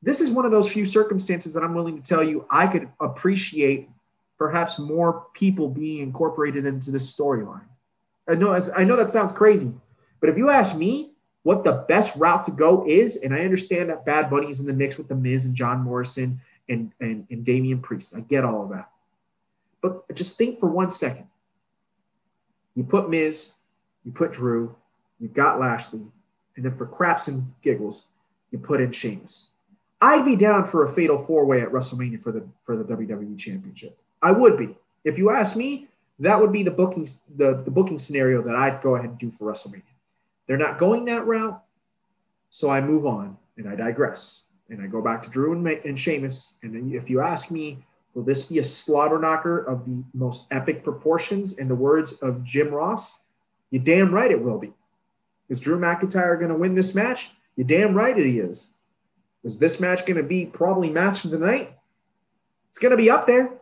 [0.01, 2.89] this is one of those few circumstances that I'm willing to tell you I could
[2.99, 3.89] appreciate
[4.37, 7.65] perhaps more people being incorporated into this storyline.
[8.27, 9.73] I know, I know that sounds crazy,
[10.19, 11.11] but if you ask me
[11.43, 14.65] what the best route to go is, and I understand that Bad Bunny is in
[14.65, 18.15] the mix with The Miz and John Morrison and, and, and Damian Priest.
[18.15, 18.89] I get all of that.
[19.81, 21.27] But just think for one second.
[22.75, 23.53] You put Miz,
[24.03, 24.75] you put Drew,
[25.19, 26.05] you got Lashley,
[26.55, 28.05] and then for craps and giggles,
[28.51, 29.51] you put in Sheamus.
[30.01, 33.37] I'd be down for a fatal four way at WrestleMania for the for the WWE
[33.37, 33.97] Championship.
[34.21, 34.77] I would be.
[35.03, 35.87] If you ask me,
[36.19, 39.31] that would be the booking the, the booking scenario that I'd go ahead and do
[39.31, 39.83] for WrestleMania.
[40.47, 41.61] They're not going that route,
[42.49, 45.99] so I move on and I digress and I go back to Drew and, and
[45.99, 46.55] Sheamus.
[46.63, 47.79] And then if you ask me,
[48.19, 51.57] will this be a slobber knocker of the most epic proportions?
[51.57, 53.21] In the words of Jim Ross,
[53.71, 54.73] you damn right it will be.
[55.47, 57.31] Is Drew McIntyre going to win this match?
[57.55, 58.71] You damn right he is.
[59.45, 61.77] Is this match going to be probably match of the night?
[62.69, 63.53] It's going to be up there.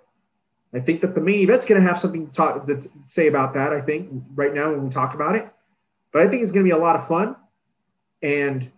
[0.74, 3.54] I think that the main event's going to have something to, talk, to say about
[3.54, 3.74] that.
[3.74, 5.48] I think right now when we talk about it,
[6.12, 7.36] but I think it's going to be a lot of fun.
[8.24, 8.72] And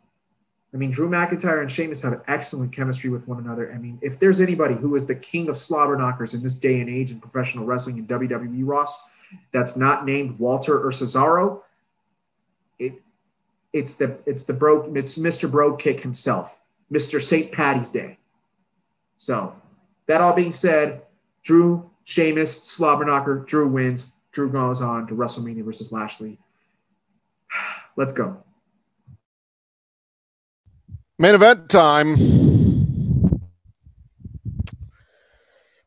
[0.73, 3.71] I mean, Drew McIntyre and Sheamus have excellent chemistry with one another.
[3.73, 6.79] I mean, if there's anybody who is the king of slobber knockers in this day
[6.79, 9.07] and age in professional wrestling in WWE, Ross,
[9.51, 11.61] that's not named Walter or Cesaro,
[12.77, 13.01] it
[13.73, 15.49] it's the it's the broke it's Mr.
[15.49, 16.59] Brogue Kick himself,
[16.91, 17.21] Mr.
[17.21, 17.51] St.
[17.51, 18.17] Patty's Day.
[19.17, 19.55] So
[20.05, 21.01] that all being said,
[21.43, 24.13] Drew, Sheamus, slobber knocker, Drew wins.
[24.31, 26.37] Drew goes on to WrestleMania versus Lashley.
[27.95, 28.43] Let's go.
[31.21, 32.15] Main event time.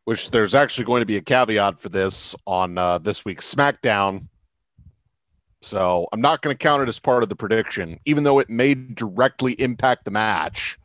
[0.04, 4.28] Which there's actually going to be a caveat for this on uh, this week's SmackDown.
[5.62, 8.50] So I'm not going to count it as part of the prediction, even though it
[8.50, 10.78] may directly impact the match.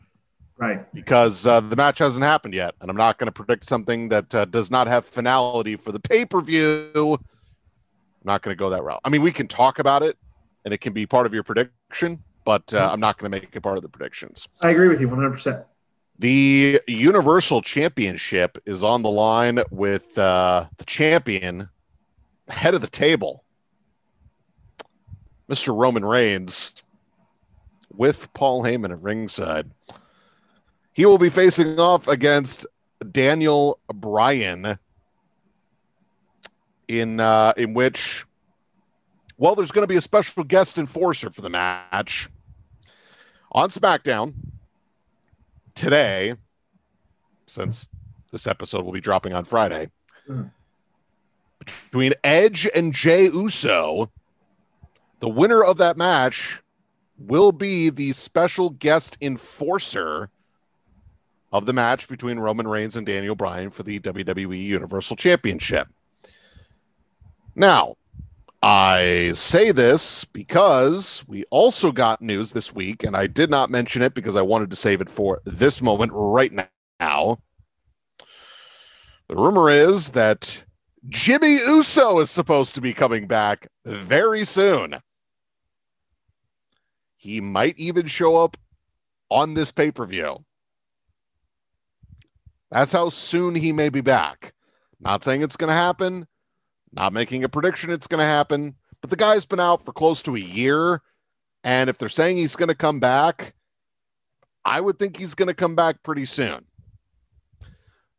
[0.58, 0.94] Right.
[0.94, 2.74] Because uh, the match hasn't happened yet.
[2.80, 6.00] And I'm not going to predict something that uh, does not have finality for the
[6.00, 6.90] pay per view.
[6.96, 9.02] I'm not going to go that route.
[9.04, 10.18] I mean, we can talk about it
[10.64, 13.54] and it can be part of your prediction, but uh, I'm not going to make
[13.54, 14.48] it part of the predictions.
[14.62, 15.66] I agree with you 100%.
[16.18, 21.68] The Universal Championship is on the line with uh, the champion,
[22.48, 23.44] head of the table,
[25.50, 25.78] Mr.
[25.78, 26.82] Roman Reigns,
[27.94, 29.70] with Paul Heyman at ringside.
[30.94, 32.66] He will be facing off against
[33.12, 34.80] Daniel Bryan,
[36.88, 38.26] in uh, in which,
[39.38, 42.30] well, there's going to be a special guest enforcer for the match
[43.52, 44.34] on SmackDown
[45.76, 46.36] today,
[47.46, 47.90] since
[48.32, 49.90] this episode will be dropping on Friday,
[50.28, 50.52] mm.
[51.60, 54.12] between Edge and Jey Uso.
[55.20, 56.62] The winner of that match
[57.18, 60.30] will be the special guest enforcer
[61.52, 65.88] of the match between Roman Reigns and Daniel Bryan for the WWE Universal Championship.
[67.56, 67.96] Now,
[68.64, 74.02] I say this because we also got news this week, and I did not mention
[74.02, 76.52] it because I wanted to save it for this moment right
[77.00, 77.40] now.
[79.28, 80.64] The rumor is that
[81.08, 84.98] Jimmy Uso is supposed to be coming back very soon.
[87.16, 88.58] He might even show up
[89.30, 90.46] on this pay per view.
[92.72, 94.54] That's how soon he may be back.
[95.00, 96.28] Not saying it's going to happen,
[96.98, 100.22] not making a prediction it's going to happen, but the guy's been out for close
[100.24, 101.02] to a year.
[101.64, 103.54] And if they're saying he's going to come back,
[104.66, 106.66] I would think he's going to come back pretty soon.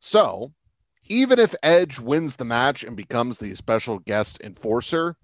[0.01, 0.53] So,
[1.07, 5.17] even if Edge wins the match and becomes the special guest enforcer,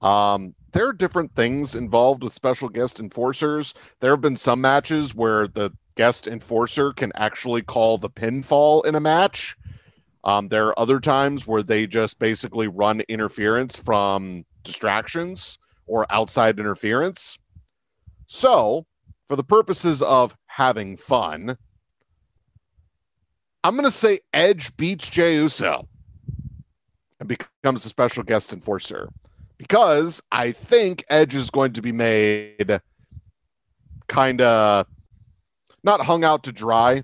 [0.00, 3.74] Um, there are different things involved with special guest enforcers.
[4.00, 8.94] There have been some matches where the guest enforcer can actually call the pinfall in
[8.94, 9.56] a match.
[10.24, 16.58] Um, there are other times where they just basically run interference from distractions or outside
[16.58, 17.38] interference.
[18.26, 18.86] So,
[19.28, 21.58] for the purposes of having fun,
[23.62, 25.88] I'm going to say Edge beats Jey Uso
[27.20, 29.10] and becomes a special guest enforcer
[29.58, 32.80] because I think Edge is going to be made
[34.06, 34.86] kind of
[35.82, 37.02] not hung out to dry,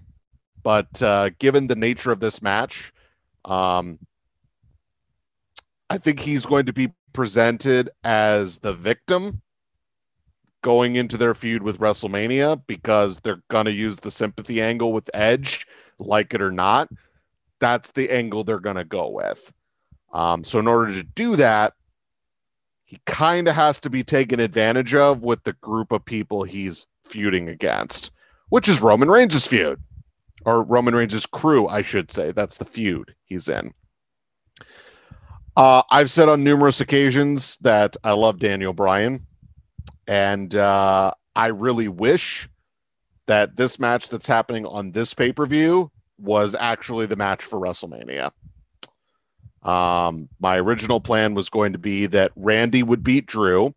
[0.62, 2.92] but uh, given the nature of this match,
[3.44, 3.98] um,
[5.88, 9.42] I think he's going to be presented as the victim
[10.62, 15.10] going into their feud with WrestleMania because they're going to use the sympathy angle with
[15.14, 15.66] Edge,
[15.98, 16.88] like it or not.
[17.58, 19.52] That's the angle they're going to go with.
[20.12, 21.74] Um, so, in order to do that,
[22.84, 26.86] he kind of has to be taken advantage of with the group of people he's
[27.04, 28.10] feuding against,
[28.48, 29.80] which is Roman Reigns' feud
[30.44, 32.32] or Roman Reigns' crew, I should say.
[32.32, 33.72] That's the feud he's in.
[35.56, 39.26] Uh, I've said on numerous occasions that I love Daniel Bryan,
[40.06, 42.48] and uh, I really wish
[43.26, 47.58] that this match that's happening on this pay per view was actually the match for
[47.58, 48.30] WrestleMania.
[49.62, 53.74] Um, my original plan was going to be that Randy would beat Drew,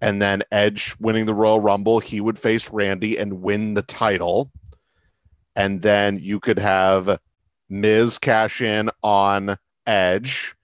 [0.00, 4.50] and then Edge winning the Royal Rumble, he would face Randy and win the title.
[5.56, 7.18] And then you could have
[7.68, 9.56] Miz cash in on
[9.86, 10.54] Edge,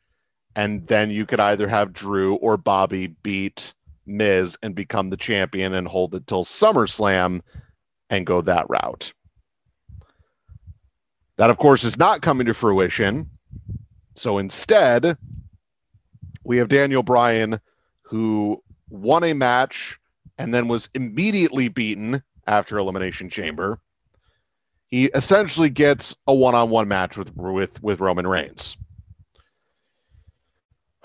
[0.57, 3.75] and then you could either have Drew or Bobby beat
[4.07, 7.41] Miz and become the champion and hold it till SummerSlam
[8.09, 9.13] and go that route.
[11.37, 13.31] That, of course, is not coming to fruition
[14.21, 15.17] so instead,
[16.45, 17.61] we have Daniel Bryan,
[18.03, 19.99] who won a match
[20.37, 23.81] and then was immediately beaten after Elimination Chamber.
[24.91, 28.77] He essentially gets a one-on-one match with with with Roman Reigns.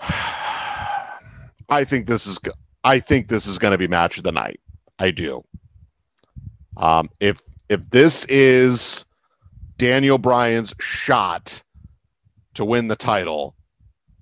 [0.00, 2.38] I think this is
[2.84, 4.60] I think this is going to be match of the night.
[4.98, 5.44] I do.
[6.76, 9.04] Um, if if this is
[9.78, 11.62] Daniel Bryan's shot
[12.54, 13.56] to win the title,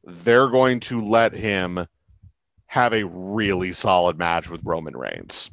[0.03, 1.87] they're going to let him
[2.67, 5.51] have a really solid match with Roman Reigns.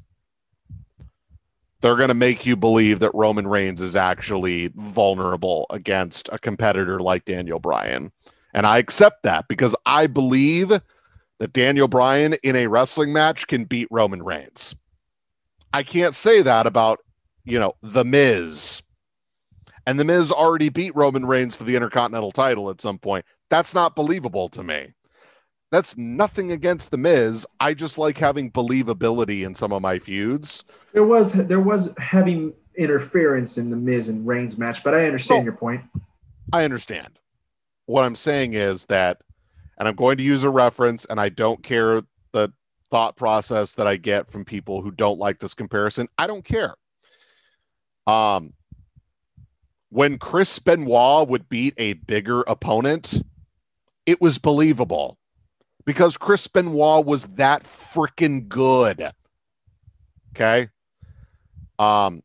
[1.81, 6.99] They're going to make you believe that Roman Reigns is actually vulnerable against a competitor
[6.99, 8.11] like Daniel Bryan.
[8.53, 10.69] And I accept that because I believe
[11.39, 14.75] that Daniel Bryan in a wrestling match can beat Roman Reigns.
[15.73, 16.99] I can't say that about,
[17.45, 18.83] you know, The Miz
[19.85, 23.25] and The Miz already beat Roman Reigns for the Intercontinental title at some point.
[23.49, 24.93] That's not believable to me.
[25.71, 27.47] That's nothing against The Miz.
[27.59, 30.65] I just like having believability in some of my feuds.
[30.91, 35.45] There was there was heavy interference in the Miz and Reigns match, but I understand
[35.45, 35.81] your point.
[36.51, 37.19] I understand.
[37.85, 39.21] What I'm saying is that,
[39.77, 42.01] and I'm going to use a reference, and I don't care
[42.33, 42.51] the
[42.89, 46.09] thought process that I get from people who don't like this comparison.
[46.17, 46.75] I don't care.
[48.05, 48.53] Um,
[49.89, 53.21] when Chris Benoit would beat a bigger opponent,
[54.05, 55.17] it was believable
[55.85, 59.11] because Chris Benoit was that freaking good.
[60.31, 60.69] Okay.
[61.79, 62.21] Um,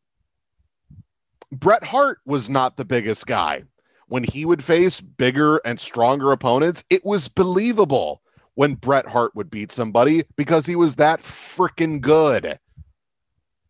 [1.51, 3.63] Bret Hart was not the biggest guy.
[4.07, 8.21] When he would face bigger and stronger opponents, it was believable
[8.55, 12.59] when Bret Hart would beat somebody because he was that freaking good.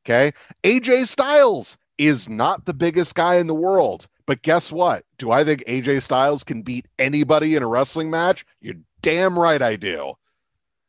[0.06, 0.32] Okay.
[0.64, 4.08] AJ Styles is not the biggest guy in the world.
[4.28, 5.04] But guess what?
[5.18, 8.46] Do I think AJ Styles can beat anybody in a wrestling match?
[8.60, 10.14] You're damn right I do.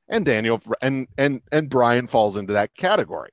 [0.09, 3.31] And Daniel and and and Bryan falls into that category.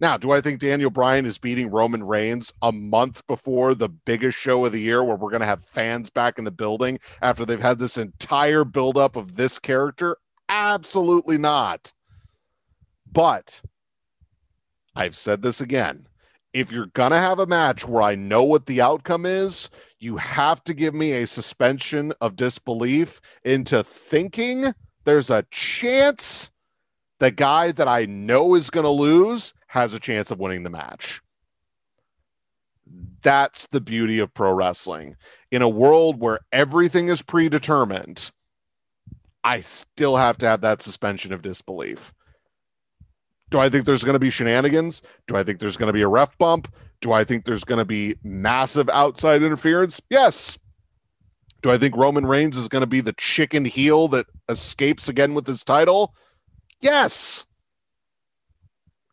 [0.00, 4.38] Now, do I think Daniel Bryan is beating Roman Reigns a month before the biggest
[4.38, 7.44] show of the year where we're going to have fans back in the building after
[7.44, 10.16] they've had this entire buildup of this character?
[10.48, 11.92] Absolutely not.
[13.12, 13.60] But
[14.96, 16.06] I've said this again
[16.52, 20.16] if you're going to have a match where I know what the outcome is, you
[20.16, 24.72] have to give me a suspension of disbelief into thinking
[25.04, 26.50] there's a chance
[27.18, 30.70] the guy that I know is going to lose has a chance of winning the
[30.70, 31.20] match.
[33.22, 35.16] That's the beauty of pro wrestling.
[35.50, 38.30] In a world where everything is predetermined,
[39.44, 42.14] I still have to have that suspension of disbelief.
[43.50, 45.02] Do I think there's going to be shenanigans?
[45.26, 46.72] Do I think there's going to be a ref bump?
[47.00, 50.00] Do I think there's going to be massive outside interference?
[50.10, 50.58] Yes.
[51.62, 55.34] Do I think Roman Reigns is going to be the chicken heel that escapes again
[55.34, 56.14] with his title?
[56.80, 57.46] Yes.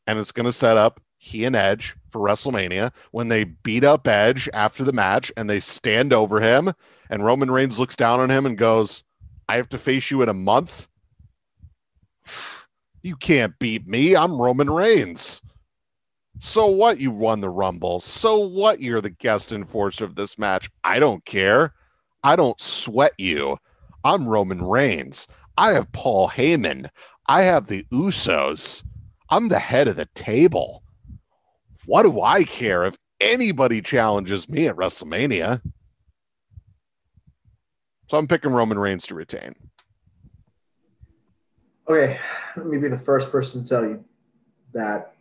[0.05, 4.07] And it's going to set up he and Edge for WrestleMania when they beat up
[4.07, 6.73] Edge after the match and they stand over him
[7.09, 9.03] and Roman Reigns looks down on him and goes,
[9.49, 10.87] I have to face you in a month.
[13.03, 14.17] You can't beat me.
[14.17, 15.39] I'm Roman Reigns.
[16.39, 16.99] So what?
[16.99, 17.99] You won the Rumble.
[17.99, 18.81] So what?
[18.81, 20.69] You're the guest enforcer of this match.
[20.83, 21.73] I don't care.
[22.23, 23.57] I don't sweat you.
[24.03, 25.27] I'm Roman Reigns.
[25.57, 26.89] I have Paul Heyman.
[27.27, 28.83] I have the Usos.
[29.29, 30.83] I'm the head of the table.
[31.85, 35.61] What do I care if anybody challenges me at WrestleMania?
[38.09, 39.53] So I'm picking Roman Reigns to retain.
[41.89, 42.19] Okay,
[42.55, 44.03] let me be the first person to tell you
[44.73, 45.15] that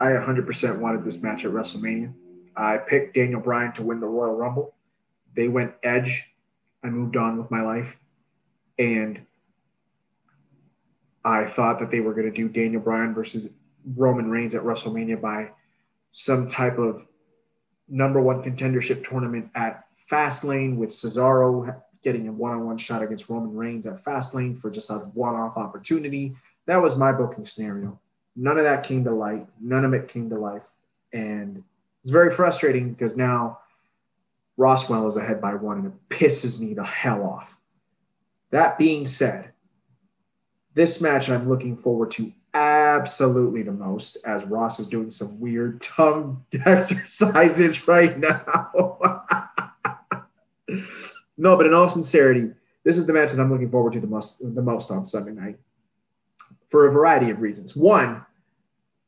[0.00, 2.12] I 100% wanted this match at WrestleMania.
[2.56, 4.74] I picked Daniel Bryan to win the Royal Rumble.
[5.36, 6.32] They went Edge.
[6.82, 7.96] I moved on with my life.
[8.78, 9.20] And
[11.24, 13.52] I thought that they were going to do Daniel Bryan versus
[13.94, 15.50] Roman Reigns at WrestleMania by
[16.12, 17.02] some type of
[17.88, 23.86] number one contendership tournament at Fastlane with Cesaro getting a one-on-one shot against Roman Reigns
[23.86, 26.34] at Fastlane for just a one-off opportunity.
[26.66, 27.99] That was my booking scenario.
[28.36, 29.46] None of that came to light.
[29.60, 30.66] None of it came to life,
[31.12, 31.62] and
[32.02, 33.58] it's very frustrating because now
[34.56, 37.54] Roswell is ahead by one, and it pisses me the hell off.
[38.50, 39.52] That being said,
[40.74, 45.80] this match I'm looking forward to absolutely the most as Ross is doing some weird
[45.82, 48.98] tongue exercises right now.
[51.40, 52.50] No, but in all sincerity,
[52.84, 55.32] this is the match that I'm looking forward to the most, the most on Sunday
[55.32, 55.58] night
[56.70, 57.76] for a variety of reasons.
[57.76, 58.24] One,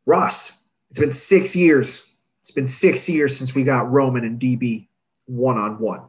[0.07, 0.53] Ross,
[0.91, 2.07] it's been six years.
[2.41, 4.89] It's been six years since we got Roman and DB
[5.27, 6.03] one on one.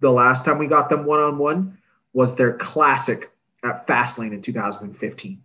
[0.00, 1.78] The last time we got them one on one
[2.12, 3.30] was their classic
[3.62, 5.42] at Fastlane in 2015.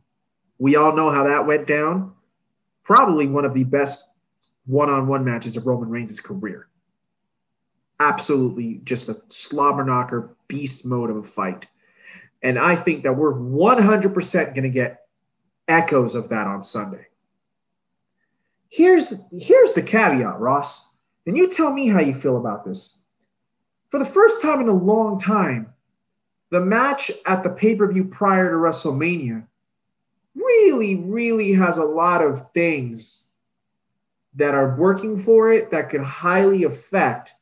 [0.57, 2.13] We all know how that went down.
[2.83, 4.09] Probably one of the best
[4.65, 6.67] one on one matches of Roman Reigns' career
[7.99, 11.67] absolutely just a slobber knocker beast mode of a fight.
[12.41, 15.05] And I think that we're 100% going to get
[15.67, 17.07] echoes of that on Sunday.
[18.69, 20.95] Here's here's the caveat, Ross.
[21.25, 23.01] And you tell me how you feel about this.
[23.89, 25.73] For the first time in a long time,
[26.51, 29.45] the match at the pay-per-view prior to WrestleMania
[30.35, 33.27] really really has a lot of things
[34.35, 37.33] that are working for it that could highly affect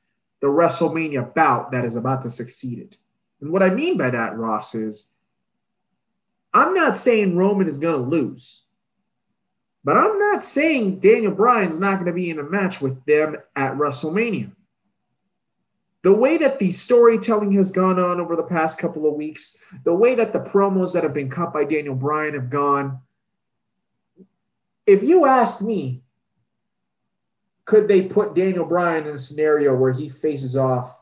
[0.41, 2.97] the WrestleMania bout that is about to succeed it.
[3.45, 5.11] And what I mean by that, Ross, is
[6.51, 8.63] I'm not saying Roman is going to lose,
[9.83, 13.37] but I'm not saying Daniel Bryan's not going to be in a match with them
[13.55, 14.51] at WrestleMania.
[16.01, 19.93] The way that the storytelling has gone on over the past couple of weeks, the
[19.93, 23.01] way that the promos that have been cut by Daniel Bryan have gone,
[24.87, 26.01] if you ask me,
[27.65, 30.97] could they put Daniel Bryan in a scenario where he faces off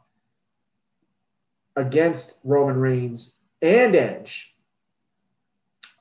[1.76, 4.56] against Roman Reigns and Edge?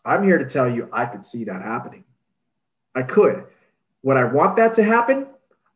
[0.04, 2.04] I'm here to tell you I could see that happening.
[2.94, 3.44] I could.
[4.02, 5.26] Would I want that to happen?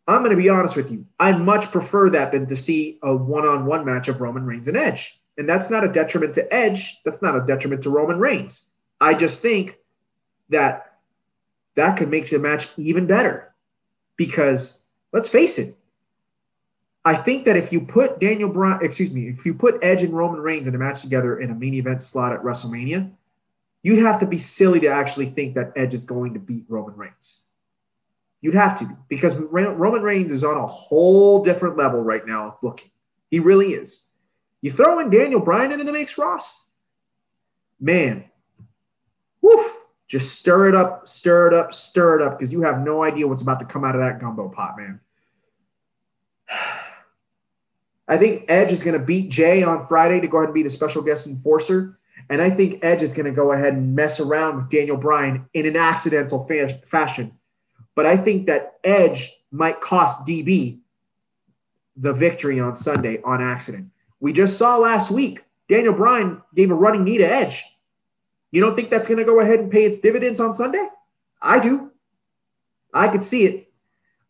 [0.08, 1.06] I'm going to be honest with you.
[1.18, 4.68] I much prefer that than to see a one on one match of Roman Reigns
[4.68, 5.20] and Edge.
[5.38, 7.02] And that's not a detriment to Edge.
[7.04, 8.70] That's not a detriment to Roman Reigns.
[9.00, 9.78] I just think
[10.48, 10.94] that
[11.74, 13.52] that could make the match even better
[14.16, 14.82] because
[15.12, 15.76] let's face it,
[17.06, 20.12] I think that if you put Daniel Bryan, excuse me, if you put Edge and
[20.12, 23.12] Roman Reigns in a match together in a main event slot at WrestleMania,
[23.84, 26.96] you'd have to be silly to actually think that Edge is going to beat Roman
[26.96, 27.44] Reigns.
[28.40, 32.90] You'd have to because Roman Reigns is on a whole different level right now looking.
[33.30, 34.08] He really is.
[34.60, 36.70] You throw in Daniel Bryan into the mix, Ross,
[37.78, 38.24] man,
[39.42, 43.04] woof, just stir it up, stir it up, stir it up, because you have no
[43.04, 44.98] idea what's about to come out of that gumbo pot, man.
[48.08, 50.62] I think Edge is going to beat Jey on Friday to go ahead and be
[50.62, 51.98] the special guest enforcer.
[52.28, 55.46] And I think Edge is going to go ahead and mess around with Daniel Bryan
[55.54, 57.32] in an accidental fa- fashion.
[57.94, 60.80] But I think that Edge might cost DB
[61.96, 63.88] the victory on Sunday on accident.
[64.20, 67.64] We just saw last week Daniel Bryan gave a running knee to Edge.
[68.50, 70.86] You don't think that's going to go ahead and pay its dividends on Sunday?
[71.40, 71.90] I do.
[72.92, 73.72] I could see it.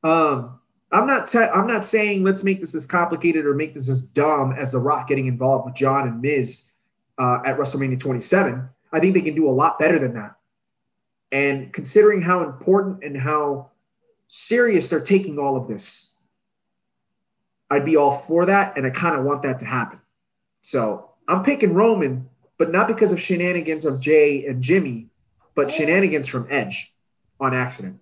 [0.02, 0.55] Um,
[0.92, 1.26] I'm not.
[1.26, 4.72] Te- I'm not saying let's make this as complicated or make this as dumb as
[4.72, 6.70] The Rock getting involved with John and Miz
[7.18, 8.68] uh, at WrestleMania 27.
[8.92, 10.36] I think they can do a lot better than that.
[11.32, 13.70] And considering how important and how
[14.28, 16.14] serious they're taking all of this,
[17.68, 19.98] I'd be all for that, and I kind of want that to happen.
[20.62, 25.08] So I'm picking Roman, but not because of shenanigans of Jey and Jimmy,
[25.54, 26.94] but shenanigans from Edge
[27.40, 28.00] on accident.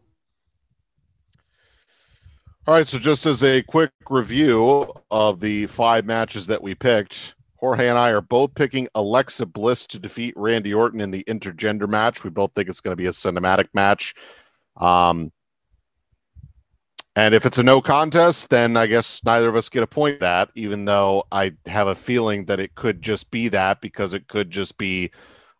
[2.66, 7.34] All right, so just as a quick review of the five matches that we picked,
[7.56, 11.86] Jorge and I are both picking Alexa Bliss to defeat Randy Orton in the intergender
[11.86, 12.24] match.
[12.24, 14.14] We both think it's going to be a cinematic match.
[14.78, 15.30] Um,
[17.14, 20.20] and if it's a no contest, then I guess neither of us get a point
[20.20, 24.26] that, even though I have a feeling that it could just be that because it
[24.26, 25.10] could just be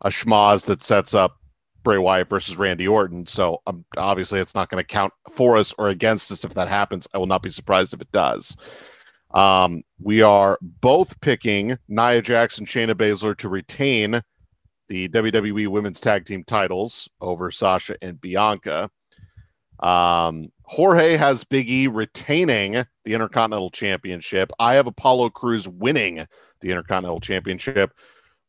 [0.01, 1.37] a schmoz that sets up
[1.85, 3.25] Bray Wyatt versus Randy Orton.
[3.25, 6.67] So um, obviously, it's not going to count for us or against us if that
[6.67, 7.07] happens.
[7.13, 8.57] I will not be surprised if it does.
[9.33, 14.21] Um, we are both picking Nia Jackson, Shayna Baszler to retain
[14.87, 18.89] the WWE Women's Tag Team titles over Sasha and Bianca.
[19.79, 24.51] Um, Jorge has Big E retaining the Intercontinental Championship.
[24.57, 26.25] I have Apollo Crews winning
[26.61, 27.93] the Intercontinental Championship.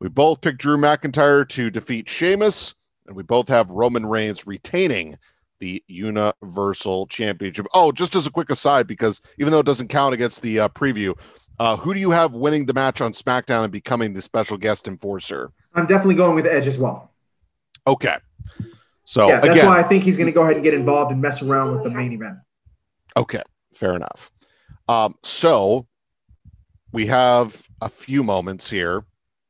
[0.00, 2.74] We both picked Drew McIntyre to defeat Sheamus,
[3.06, 5.18] and we both have Roman Reigns retaining
[5.58, 7.66] the Universal Championship.
[7.72, 10.68] Oh, just as a quick aside, because even though it doesn't count against the uh,
[10.68, 11.18] preview,
[11.58, 14.86] uh, who do you have winning the match on SmackDown and becoming the special guest
[14.86, 15.52] enforcer?
[15.74, 17.12] I'm definitely going with Edge as well.
[17.86, 18.16] Okay.
[19.04, 21.12] So yeah, that's again, why I think he's going to go ahead and get involved
[21.12, 22.38] and mess around with the main event.
[23.16, 23.42] Okay,
[23.72, 24.30] fair enough.
[24.88, 25.86] Um, so
[26.92, 29.04] we have a few moments here,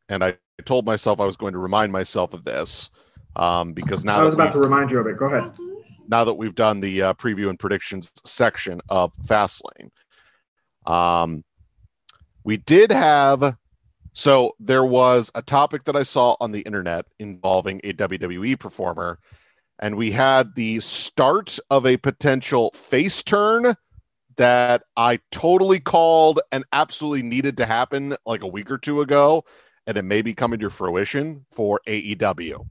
[0.08, 2.90] and I told myself I was going to remind myself of this
[3.36, 5.16] um, because now I was about to remind you of it.
[5.16, 5.52] Go ahead.
[6.08, 9.90] Now that we've done the uh, preview and predictions section of Fastlane,
[10.86, 11.44] um,
[12.44, 13.56] we did have.
[14.12, 19.18] So there was a topic that I saw on the internet involving a WWE performer
[19.78, 23.74] and we had the start of a potential face turn
[24.36, 29.44] that I totally called and absolutely needed to happen like a week or two ago,
[29.86, 32.66] and it may be coming to fruition for AEW.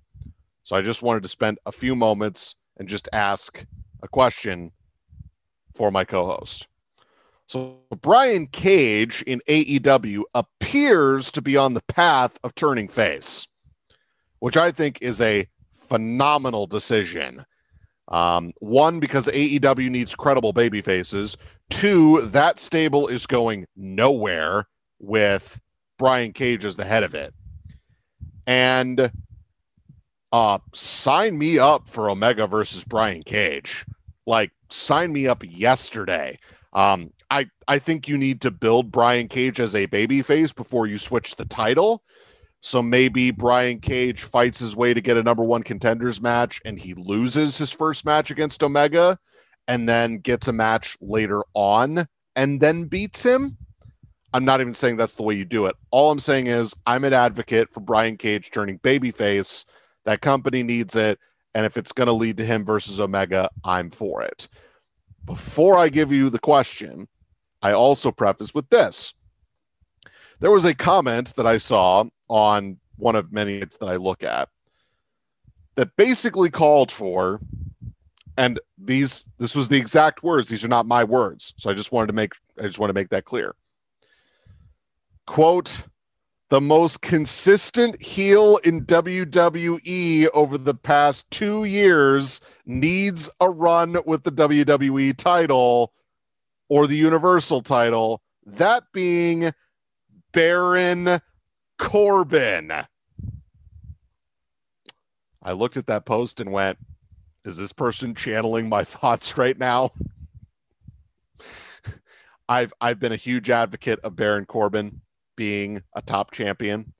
[0.65, 3.67] So I just wanted to spend a few moments and just ask
[4.01, 4.71] a question
[5.75, 6.67] for my co host.
[7.45, 13.47] So Brian Cage in AEW appears to be on the path of turning face,
[14.39, 17.45] which I think is a phenomenal decision.
[18.07, 21.37] Um, one, because AEW needs credible baby faces.
[21.69, 24.67] Two, that stable is going nowhere
[24.97, 25.59] with
[25.99, 27.35] Brian Cage as the head of it.
[28.47, 29.11] And
[30.31, 33.85] uh, sign me up for Omega versus Brian Cage.
[34.25, 36.39] Like, sign me up yesterday.
[36.73, 40.87] Um, I, I think you need to build Brian Cage as a baby face before
[40.87, 42.03] you switch the title.
[42.61, 46.79] So maybe Brian Cage fights his way to get a number one contenders match and
[46.79, 49.19] he loses his first match against Omega
[49.67, 53.57] and then gets a match later on and then beats him.
[54.33, 55.75] I'm not even saying that's the way you do it.
[55.91, 59.65] All I'm saying is I'm an advocate for Brian Cage turning babyface.
[60.05, 61.19] That company needs it.
[61.53, 64.47] And if it's going to lead to him versus Omega, I'm for it.
[65.25, 67.07] Before I give you the question,
[67.61, 69.13] I also preface with this.
[70.39, 74.49] There was a comment that I saw on one of many that I look at
[75.75, 77.39] that basically called for
[78.37, 81.91] and these this was the exact words these are not my words so i just
[81.91, 83.55] wanted to make i just want to make that clear
[85.25, 85.83] quote
[86.49, 94.23] the most consistent heel in WWE over the past 2 years needs a run with
[94.23, 95.93] the WWE title
[96.69, 99.51] or the universal title that being
[100.31, 101.19] Baron
[101.77, 102.71] Corbin.
[105.41, 106.77] I looked at that post and went,
[107.43, 109.91] is this person channeling my thoughts right now?
[112.49, 115.01] I've I've been a huge advocate of Baron Corbin
[115.35, 116.93] being a top champion.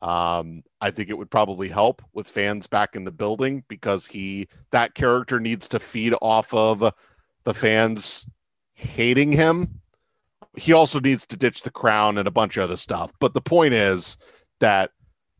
[0.00, 4.48] Um, I think it would probably help with fans back in the building because he
[4.72, 6.92] that character needs to feed off of
[7.44, 8.28] the fans
[8.74, 9.80] hating him
[10.56, 13.12] he also needs to ditch the crown and a bunch of other stuff.
[13.20, 14.16] But the point is
[14.60, 14.90] that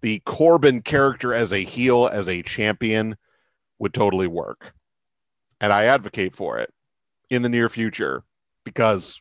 [0.00, 3.16] the Corbin character as a heel, as a champion,
[3.78, 4.74] would totally work.
[5.60, 6.72] And I advocate for it
[7.30, 8.24] in the near future
[8.64, 9.20] because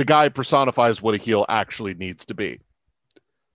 [0.00, 2.58] the guy personifies what a heel actually needs to be.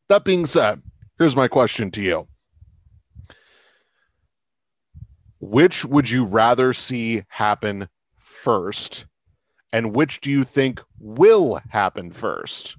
[0.09, 0.79] That being said,
[1.17, 2.27] here's my question to you.
[5.39, 9.05] Which would you rather see happen first?
[9.75, 12.77] and which do you think will happen first?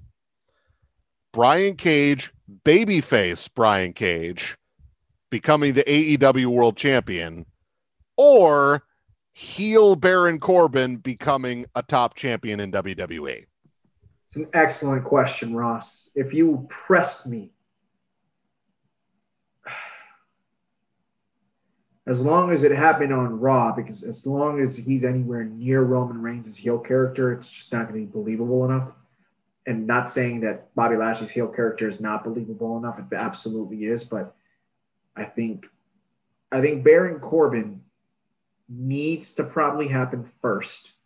[1.31, 2.33] Brian Cage,
[2.65, 4.57] babyface Brian Cage,
[5.29, 7.45] becoming the AEW World Champion,
[8.17, 8.81] or
[9.31, 13.45] heel Baron Corbin becoming a top champion in WWE?
[14.27, 16.09] It's an excellent question, Ross.
[16.13, 17.51] If you pressed me,
[22.07, 26.21] as long as it happened on Raw, because as long as he's anywhere near Roman
[26.21, 28.91] Reigns' heel character, it's just not going to be believable enough.
[29.65, 34.03] And not saying that Bobby Lashley's heel character is not believable enough, it absolutely is.
[34.03, 34.35] But
[35.15, 35.67] I think,
[36.51, 37.81] I think Baron Corbin
[38.69, 40.96] needs to probably happen first,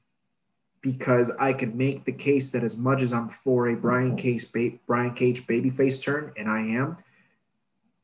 [0.81, 4.51] because I could make the case that as much as I'm for a Brian Cage,
[4.51, 6.97] ba- Brian Cage babyface turn, and I am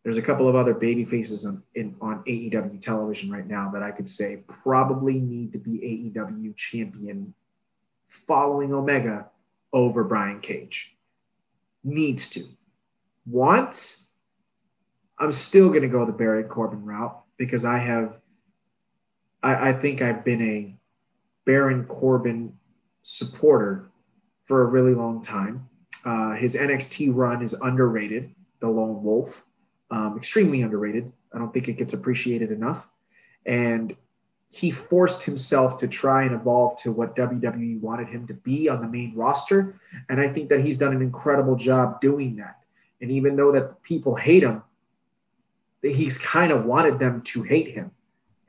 [0.08, 3.84] there's a couple of other baby faces on, in, on AEW television right now that
[3.84, 7.34] I could say probably need to be AEW champion
[8.08, 9.30] following Omega
[9.74, 10.96] over Brian Cage.
[11.84, 12.46] Needs to.
[13.26, 14.12] Wants,
[15.20, 18.18] I'm still going to go the Baron Corbin route because I have,
[19.44, 20.74] I, I think I've been a
[21.46, 22.57] Baron Corbin
[23.10, 23.90] supporter
[24.44, 25.70] for a really long time.
[26.04, 29.46] Uh, his NXT run is underrated, the Lone Wolf
[29.92, 31.12] um, extremely underrated.
[31.34, 32.92] I don't think it gets appreciated enough.
[33.46, 33.96] And
[34.50, 38.82] he forced himself to try and evolve to what WWE wanted him to be on
[38.82, 39.80] the main roster.
[40.10, 42.60] And I think that he's done an incredible job doing that.
[43.02, 44.64] And even though that people hate him,
[45.82, 47.92] he's kind of wanted them to hate him.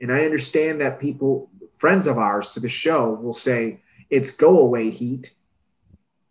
[0.01, 4.59] And I understand that people, friends of ours to the show, will say it's go
[4.59, 5.33] away heat.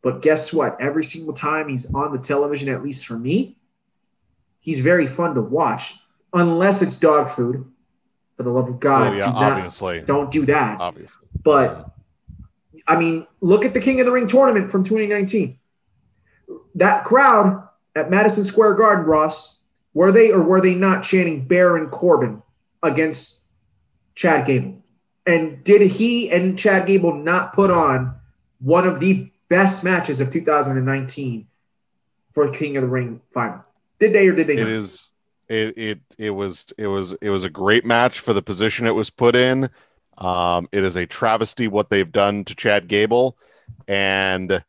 [0.02, 0.80] But guess what?
[0.80, 3.58] Every single time he's on the television, at least for me,
[4.60, 5.94] he's very fun to watch,
[6.32, 7.64] unless it's dog food.
[8.36, 10.00] For the love of God, Oh, yeah, do not- obviously.
[10.02, 10.80] don't do that.
[10.80, 11.26] Obviously.
[11.42, 11.90] But
[12.86, 15.58] I mean, look at the King of the Ring tournament from 2019.
[16.76, 19.58] That crowd at Madison Square Garden, Ross,
[19.92, 22.40] were they or were they not chanting Baron Corbin
[22.82, 23.40] against
[24.14, 24.82] Chad Gable?
[25.28, 28.14] And did he and Chad Gable not put on
[28.60, 31.46] one of the best matches of 2019
[32.32, 33.62] for King of the Ring final?
[34.00, 34.68] Did they or did they It not?
[34.68, 35.12] is
[35.48, 38.94] it it it was it was it was a great match for the position it
[38.94, 39.68] was put in.
[40.16, 43.36] Um, it is a travesty what they've done to Chad Gable,
[43.86, 44.64] and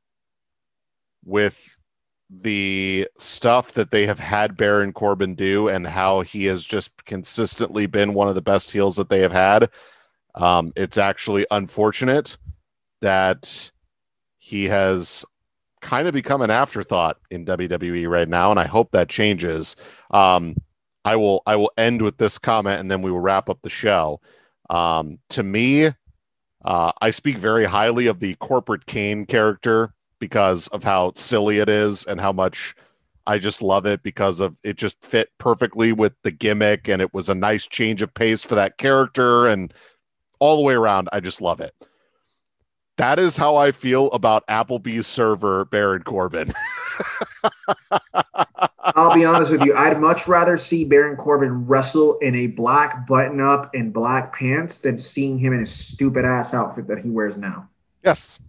[1.24, 1.78] with
[2.30, 7.88] the stuff that they have had Baron Corbin do and how he has just consistently
[7.88, 9.70] been one of the best heels that they have had.
[10.40, 12.38] Um, it's actually unfortunate
[13.02, 13.72] that
[14.38, 15.26] he has
[15.82, 19.76] kind of become an afterthought in WWE right now, and I hope that changes.
[20.12, 20.56] Um,
[21.06, 23.70] I will I will end with this comment, and then we will wrap up the
[23.70, 24.22] show.
[24.70, 25.88] Um, to me,
[26.66, 31.70] uh, I speak very highly of the corporate Kane character because of how silly it
[31.70, 32.76] is and how much
[33.26, 37.14] I just love it because of it just fit perfectly with the gimmick, and it
[37.14, 39.74] was a nice change of pace for that character, and
[40.40, 41.74] all the way around, I just love it.
[42.98, 46.54] That is how I feel about Applebee's server Baron Corbin.
[48.82, 49.74] I'll be honest with you.
[49.76, 54.80] I'd much rather see Baron Corbin wrestle in a black button up and black pants
[54.80, 57.70] than seeing him in a stupid ass outfit that he wears now.
[58.04, 58.40] yes.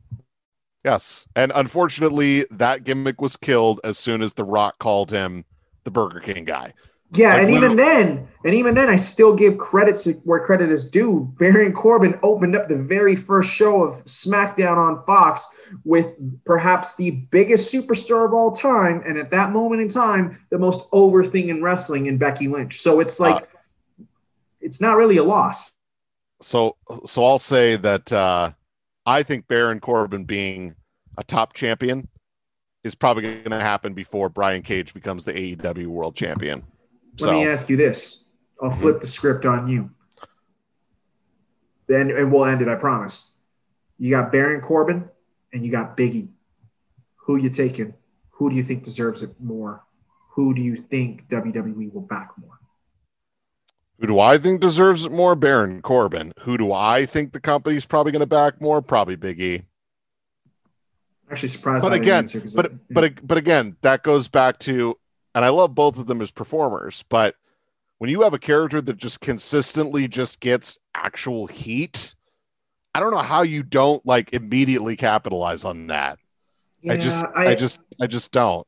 [0.85, 1.27] Yes.
[1.37, 5.45] And unfortunately, that gimmick was killed as soon as The Rock called him
[5.85, 6.73] the Burger King guy.
[7.13, 10.71] Yeah, Like and even then, and even then, I still give credit to where credit
[10.71, 11.33] is due.
[11.39, 15.45] Baron Corbin opened up the very first show of SmackDown on Fox
[15.85, 16.07] with
[16.45, 20.89] perhaps the biggest superstar of all time, and at that moment in time, the most
[20.93, 22.81] over thing in wrestling in Becky Lynch.
[22.81, 23.49] So it's like,
[24.61, 25.73] it's not really a loss.
[26.41, 28.53] So so I'll say that uh
[29.05, 30.77] I think Baron Corbin being
[31.19, 32.09] a top champion
[32.85, 36.65] is probably going to happen before Brian Cage becomes the AEW World Champion.
[37.27, 38.25] Let me ask you this.
[38.63, 39.01] I'll flip mm-hmm.
[39.01, 39.91] the script on you.
[41.87, 43.33] Then and we'll end it, I promise.
[43.99, 45.09] You got Baron Corbin
[45.53, 46.29] and you got Biggie.
[47.27, 47.95] Who you taking?
[48.31, 49.85] Who do you think deserves it more?
[50.35, 52.61] Who do you think WWE will back more?
[54.01, 55.37] who do I think deserves it more?
[55.37, 56.33] Baron Corbin.
[56.41, 58.81] Who do I think the company's probably going to back more?
[58.81, 59.63] Probably Big E.
[61.31, 64.99] Actually surprised but again, answer but but but again, that goes back to,
[65.35, 67.05] and I love both of them as performers.
[67.09, 67.35] But
[67.99, 72.15] when you have a character that just consistently just gets actual heat,
[72.95, 76.19] I don't know how you don't like immediately capitalize on that.
[76.89, 78.67] I just, Yeah, I, just, I just don't.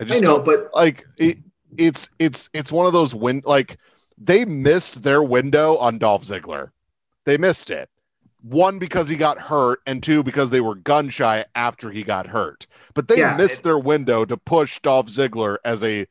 [0.00, 1.38] I I just know, don't but like it.
[1.76, 3.78] It's it's it's one of those win like
[4.18, 6.70] they missed their window on Dolph Ziggler.
[7.24, 7.88] They missed it.
[8.42, 12.26] One because he got hurt, and two because they were gun shy after he got
[12.26, 12.66] hurt.
[12.92, 16.06] But they Yeah, missed it- their window to push Dolph Ziggler as a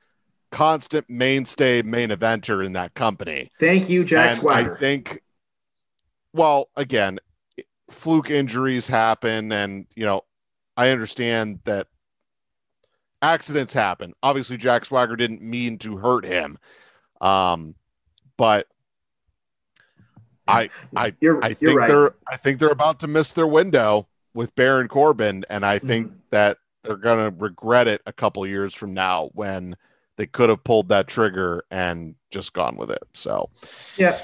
[0.49, 3.49] constant mainstay main eventer in that company.
[3.59, 4.75] thank you, Jack and Swagger.
[4.75, 5.21] I think,
[6.33, 7.19] well, again,
[7.89, 10.21] fluke injuries happen, and you know,
[10.77, 11.87] I understand that
[13.21, 14.13] accidents happen.
[14.23, 16.57] Obviously, Jack Swagger didn't mean to hurt him.
[17.19, 17.75] Um,
[18.37, 18.67] but
[20.47, 21.87] I I You're, I you're think right.
[21.87, 26.07] they're I think they're about to miss their window with Baron Corbin, and I think
[26.07, 26.15] Mhm.
[26.31, 29.75] that they're gonna regret it a couple years from now when
[30.17, 33.03] they could have pulled that trigger and just gone with it.
[33.13, 33.49] So
[33.97, 34.17] Yeah,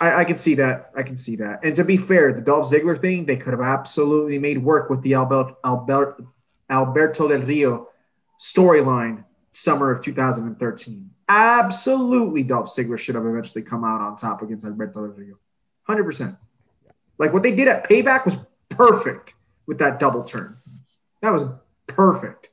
[0.00, 0.90] I, I can see that.
[0.96, 1.60] I can see that.
[1.64, 5.02] And to be fair, the Dolph Ziggler thing, they could have absolutely made work with
[5.02, 6.22] the Albert, Albert,
[6.70, 7.88] Alberto Del Rio
[8.40, 11.10] storyline summer of 2013.
[11.28, 15.36] Absolutely, Dolph Ziggler should have eventually come out on top against Alberto Del Rio.
[15.88, 16.36] 100%.
[17.18, 18.36] Like what they did at Payback was
[18.68, 19.34] perfect
[19.66, 20.56] with that double turn.
[21.22, 21.44] That was
[21.86, 22.50] perfect.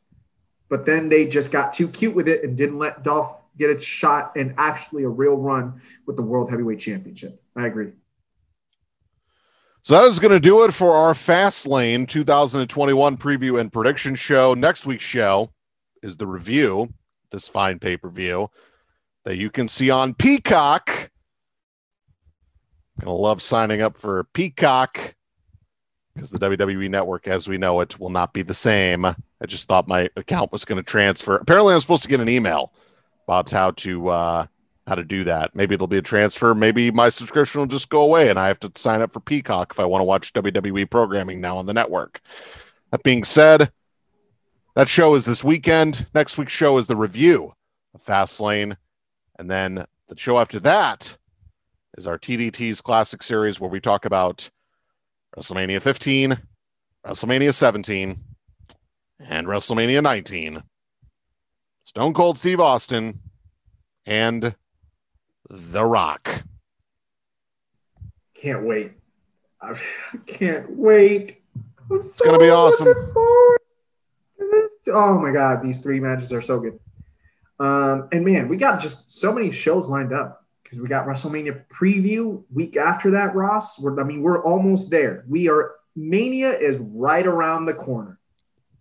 [0.70, 3.80] But then they just got too cute with it and didn't let Dolph get a
[3.80, 7.42] shot and actually a real run with the World Heavyweight Championship.
[7.56, 7.92] I agree.
[9.84, 14.54] So that is going to do it for our Fastlane 2021 preview and prediction show.
[14.54, 15.52] Next week's show
[16.04, 16.94] is the review,
[17.32, 18.50] this fine pay per view
[19.26, 21.11] that you can see on Peacock.
[23.02, 25.16] Gonna love signing up for Peacock
[26.14, 29.06] because the WWE network, as we know it, will not be the same.
[29.06, 29.16] I
[29.48, 31.36] just thought my account was going to transfer.
[31.36, 32.74] Apparently, I'm supposed to get an email
[33.28, 34.46] about how to uh,
[34.86, 35.56] how to do that.
[35.56, 36.54] Maybe it'll be a transfer.
[36.54, 39.72] Maybe my subscription will just go away and I have to sign up for Peacock
[39.72, 42.22] if I want to watch WWE programming now on the network.
[42.92, 43.72] That being said,
[44.76, 46.08] that show is this weekend.
[46.14, 47.54] Next week's show is the review
[47.94, 48.78] of Fastlane.
[49.40, 51.18] And then the show after that
[51.98, 54.50] is our TDT's Classic Series where we talk about
[55.38, 56.38] WrestleMania 15,
[57.06, 58.20] WrestleMania 17,
[59.20, 60.64] and WrestleMania 19.
[61.84, 63.20] Stone Cold Steve Austin
[64.06, 64.56] and
[65.50, 66.44] The Rock.
[68.36, 68.94] Can't wait.
[69.62, 69.80] I
[70.26, 71.42] can't wait.
[71.92, 72.88] it's gonna be awesome.
[74.88, 76.80] Oh my god, these three matches are so good.
[77.60, 80.41] Um, and man, we got just so many shows lined up
[80.72, 83.36] because we got WrestleMania preview week after that.
[83.36, 85.26] Ross, we're, I mean, we're almost there.
[85.28, 88.18] We are Mania is right around the corner.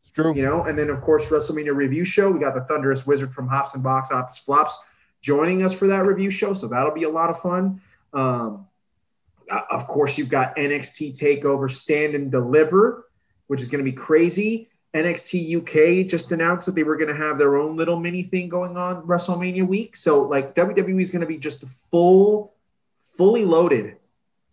[0.04, 0.32] It's true.
[0.32, 2.30] you know, and then of course WrestleMania review show.
[2.30, 4.78] We got the Thunderous Wizard from Hops and Box Office Flops
[5.20, 7.80] joining us for that review show, so that'll be a lot of fun.
[8.12, 8.68] Um,
[9.50, 13.10] uh, of course, you've got NXT Takeover Stand and Deliver,
[13.48, 14.70] which is going to be crazy.
[14.94, 18.48] NXT UK just announced that they were going to have their own little mini thing
[18.48, 19.96] going on WrestleMania week.
[19.96, 22.54] So like WWE is going to be just full,
[23.16, 23.96] fully loaded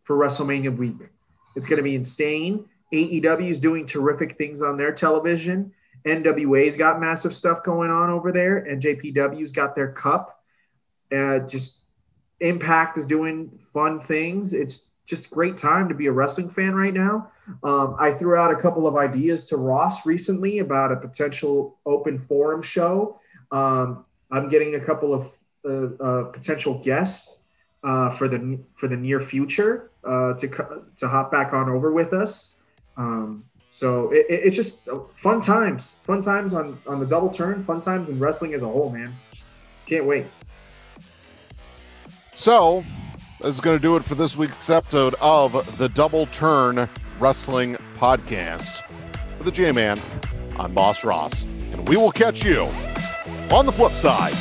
[0.04, 1.10] for WrestleMania week.
[1.56, 2.66] It's going to be insane.
[2.94, 5.74] AEW is doing terrific things on their television.
[6.06, 10.42] NWA's got massive stuff going on over there, and JPW's got their cup.
[11.12, 11.88] Uh, just
[12.40, 14.54] Impact is doing fun things.
[14.54, 17.32] It's just great time to be a wrestling fan right now.
[17.64, 22.20] Um, I threw out a couple of ideas to Ross recently about a potential open
[22.20, 23.20] forum show.
[23.52, 25.34] Um, I'm getting a couple of
[25.66, 27.44] uh, uh, potential guests
[27.84, 30.48] uh, for the for the near future uh, to
[30.98, 32.56] to hop back on over with us.
[32.98, 37.64] Um, so it, it- it's just fun times, fun times on on the double turn,
[37.64, 39.16] fun times in wrestling as a whole, man.
[39.32, 39.48] Just
[39.86, 40.26] can't wait.
[42.36, 42.84] So,
[43.40, 46.88] this is going to do it for this week's episode of the Double Turn
[47.20, 48.84] Wrestling Podcast.
[49.38, 49.98] For the J Man,
[50.58, 52.70] I'm Boss Ross, and we will catch you
[53.52, 54.34] on the flip side.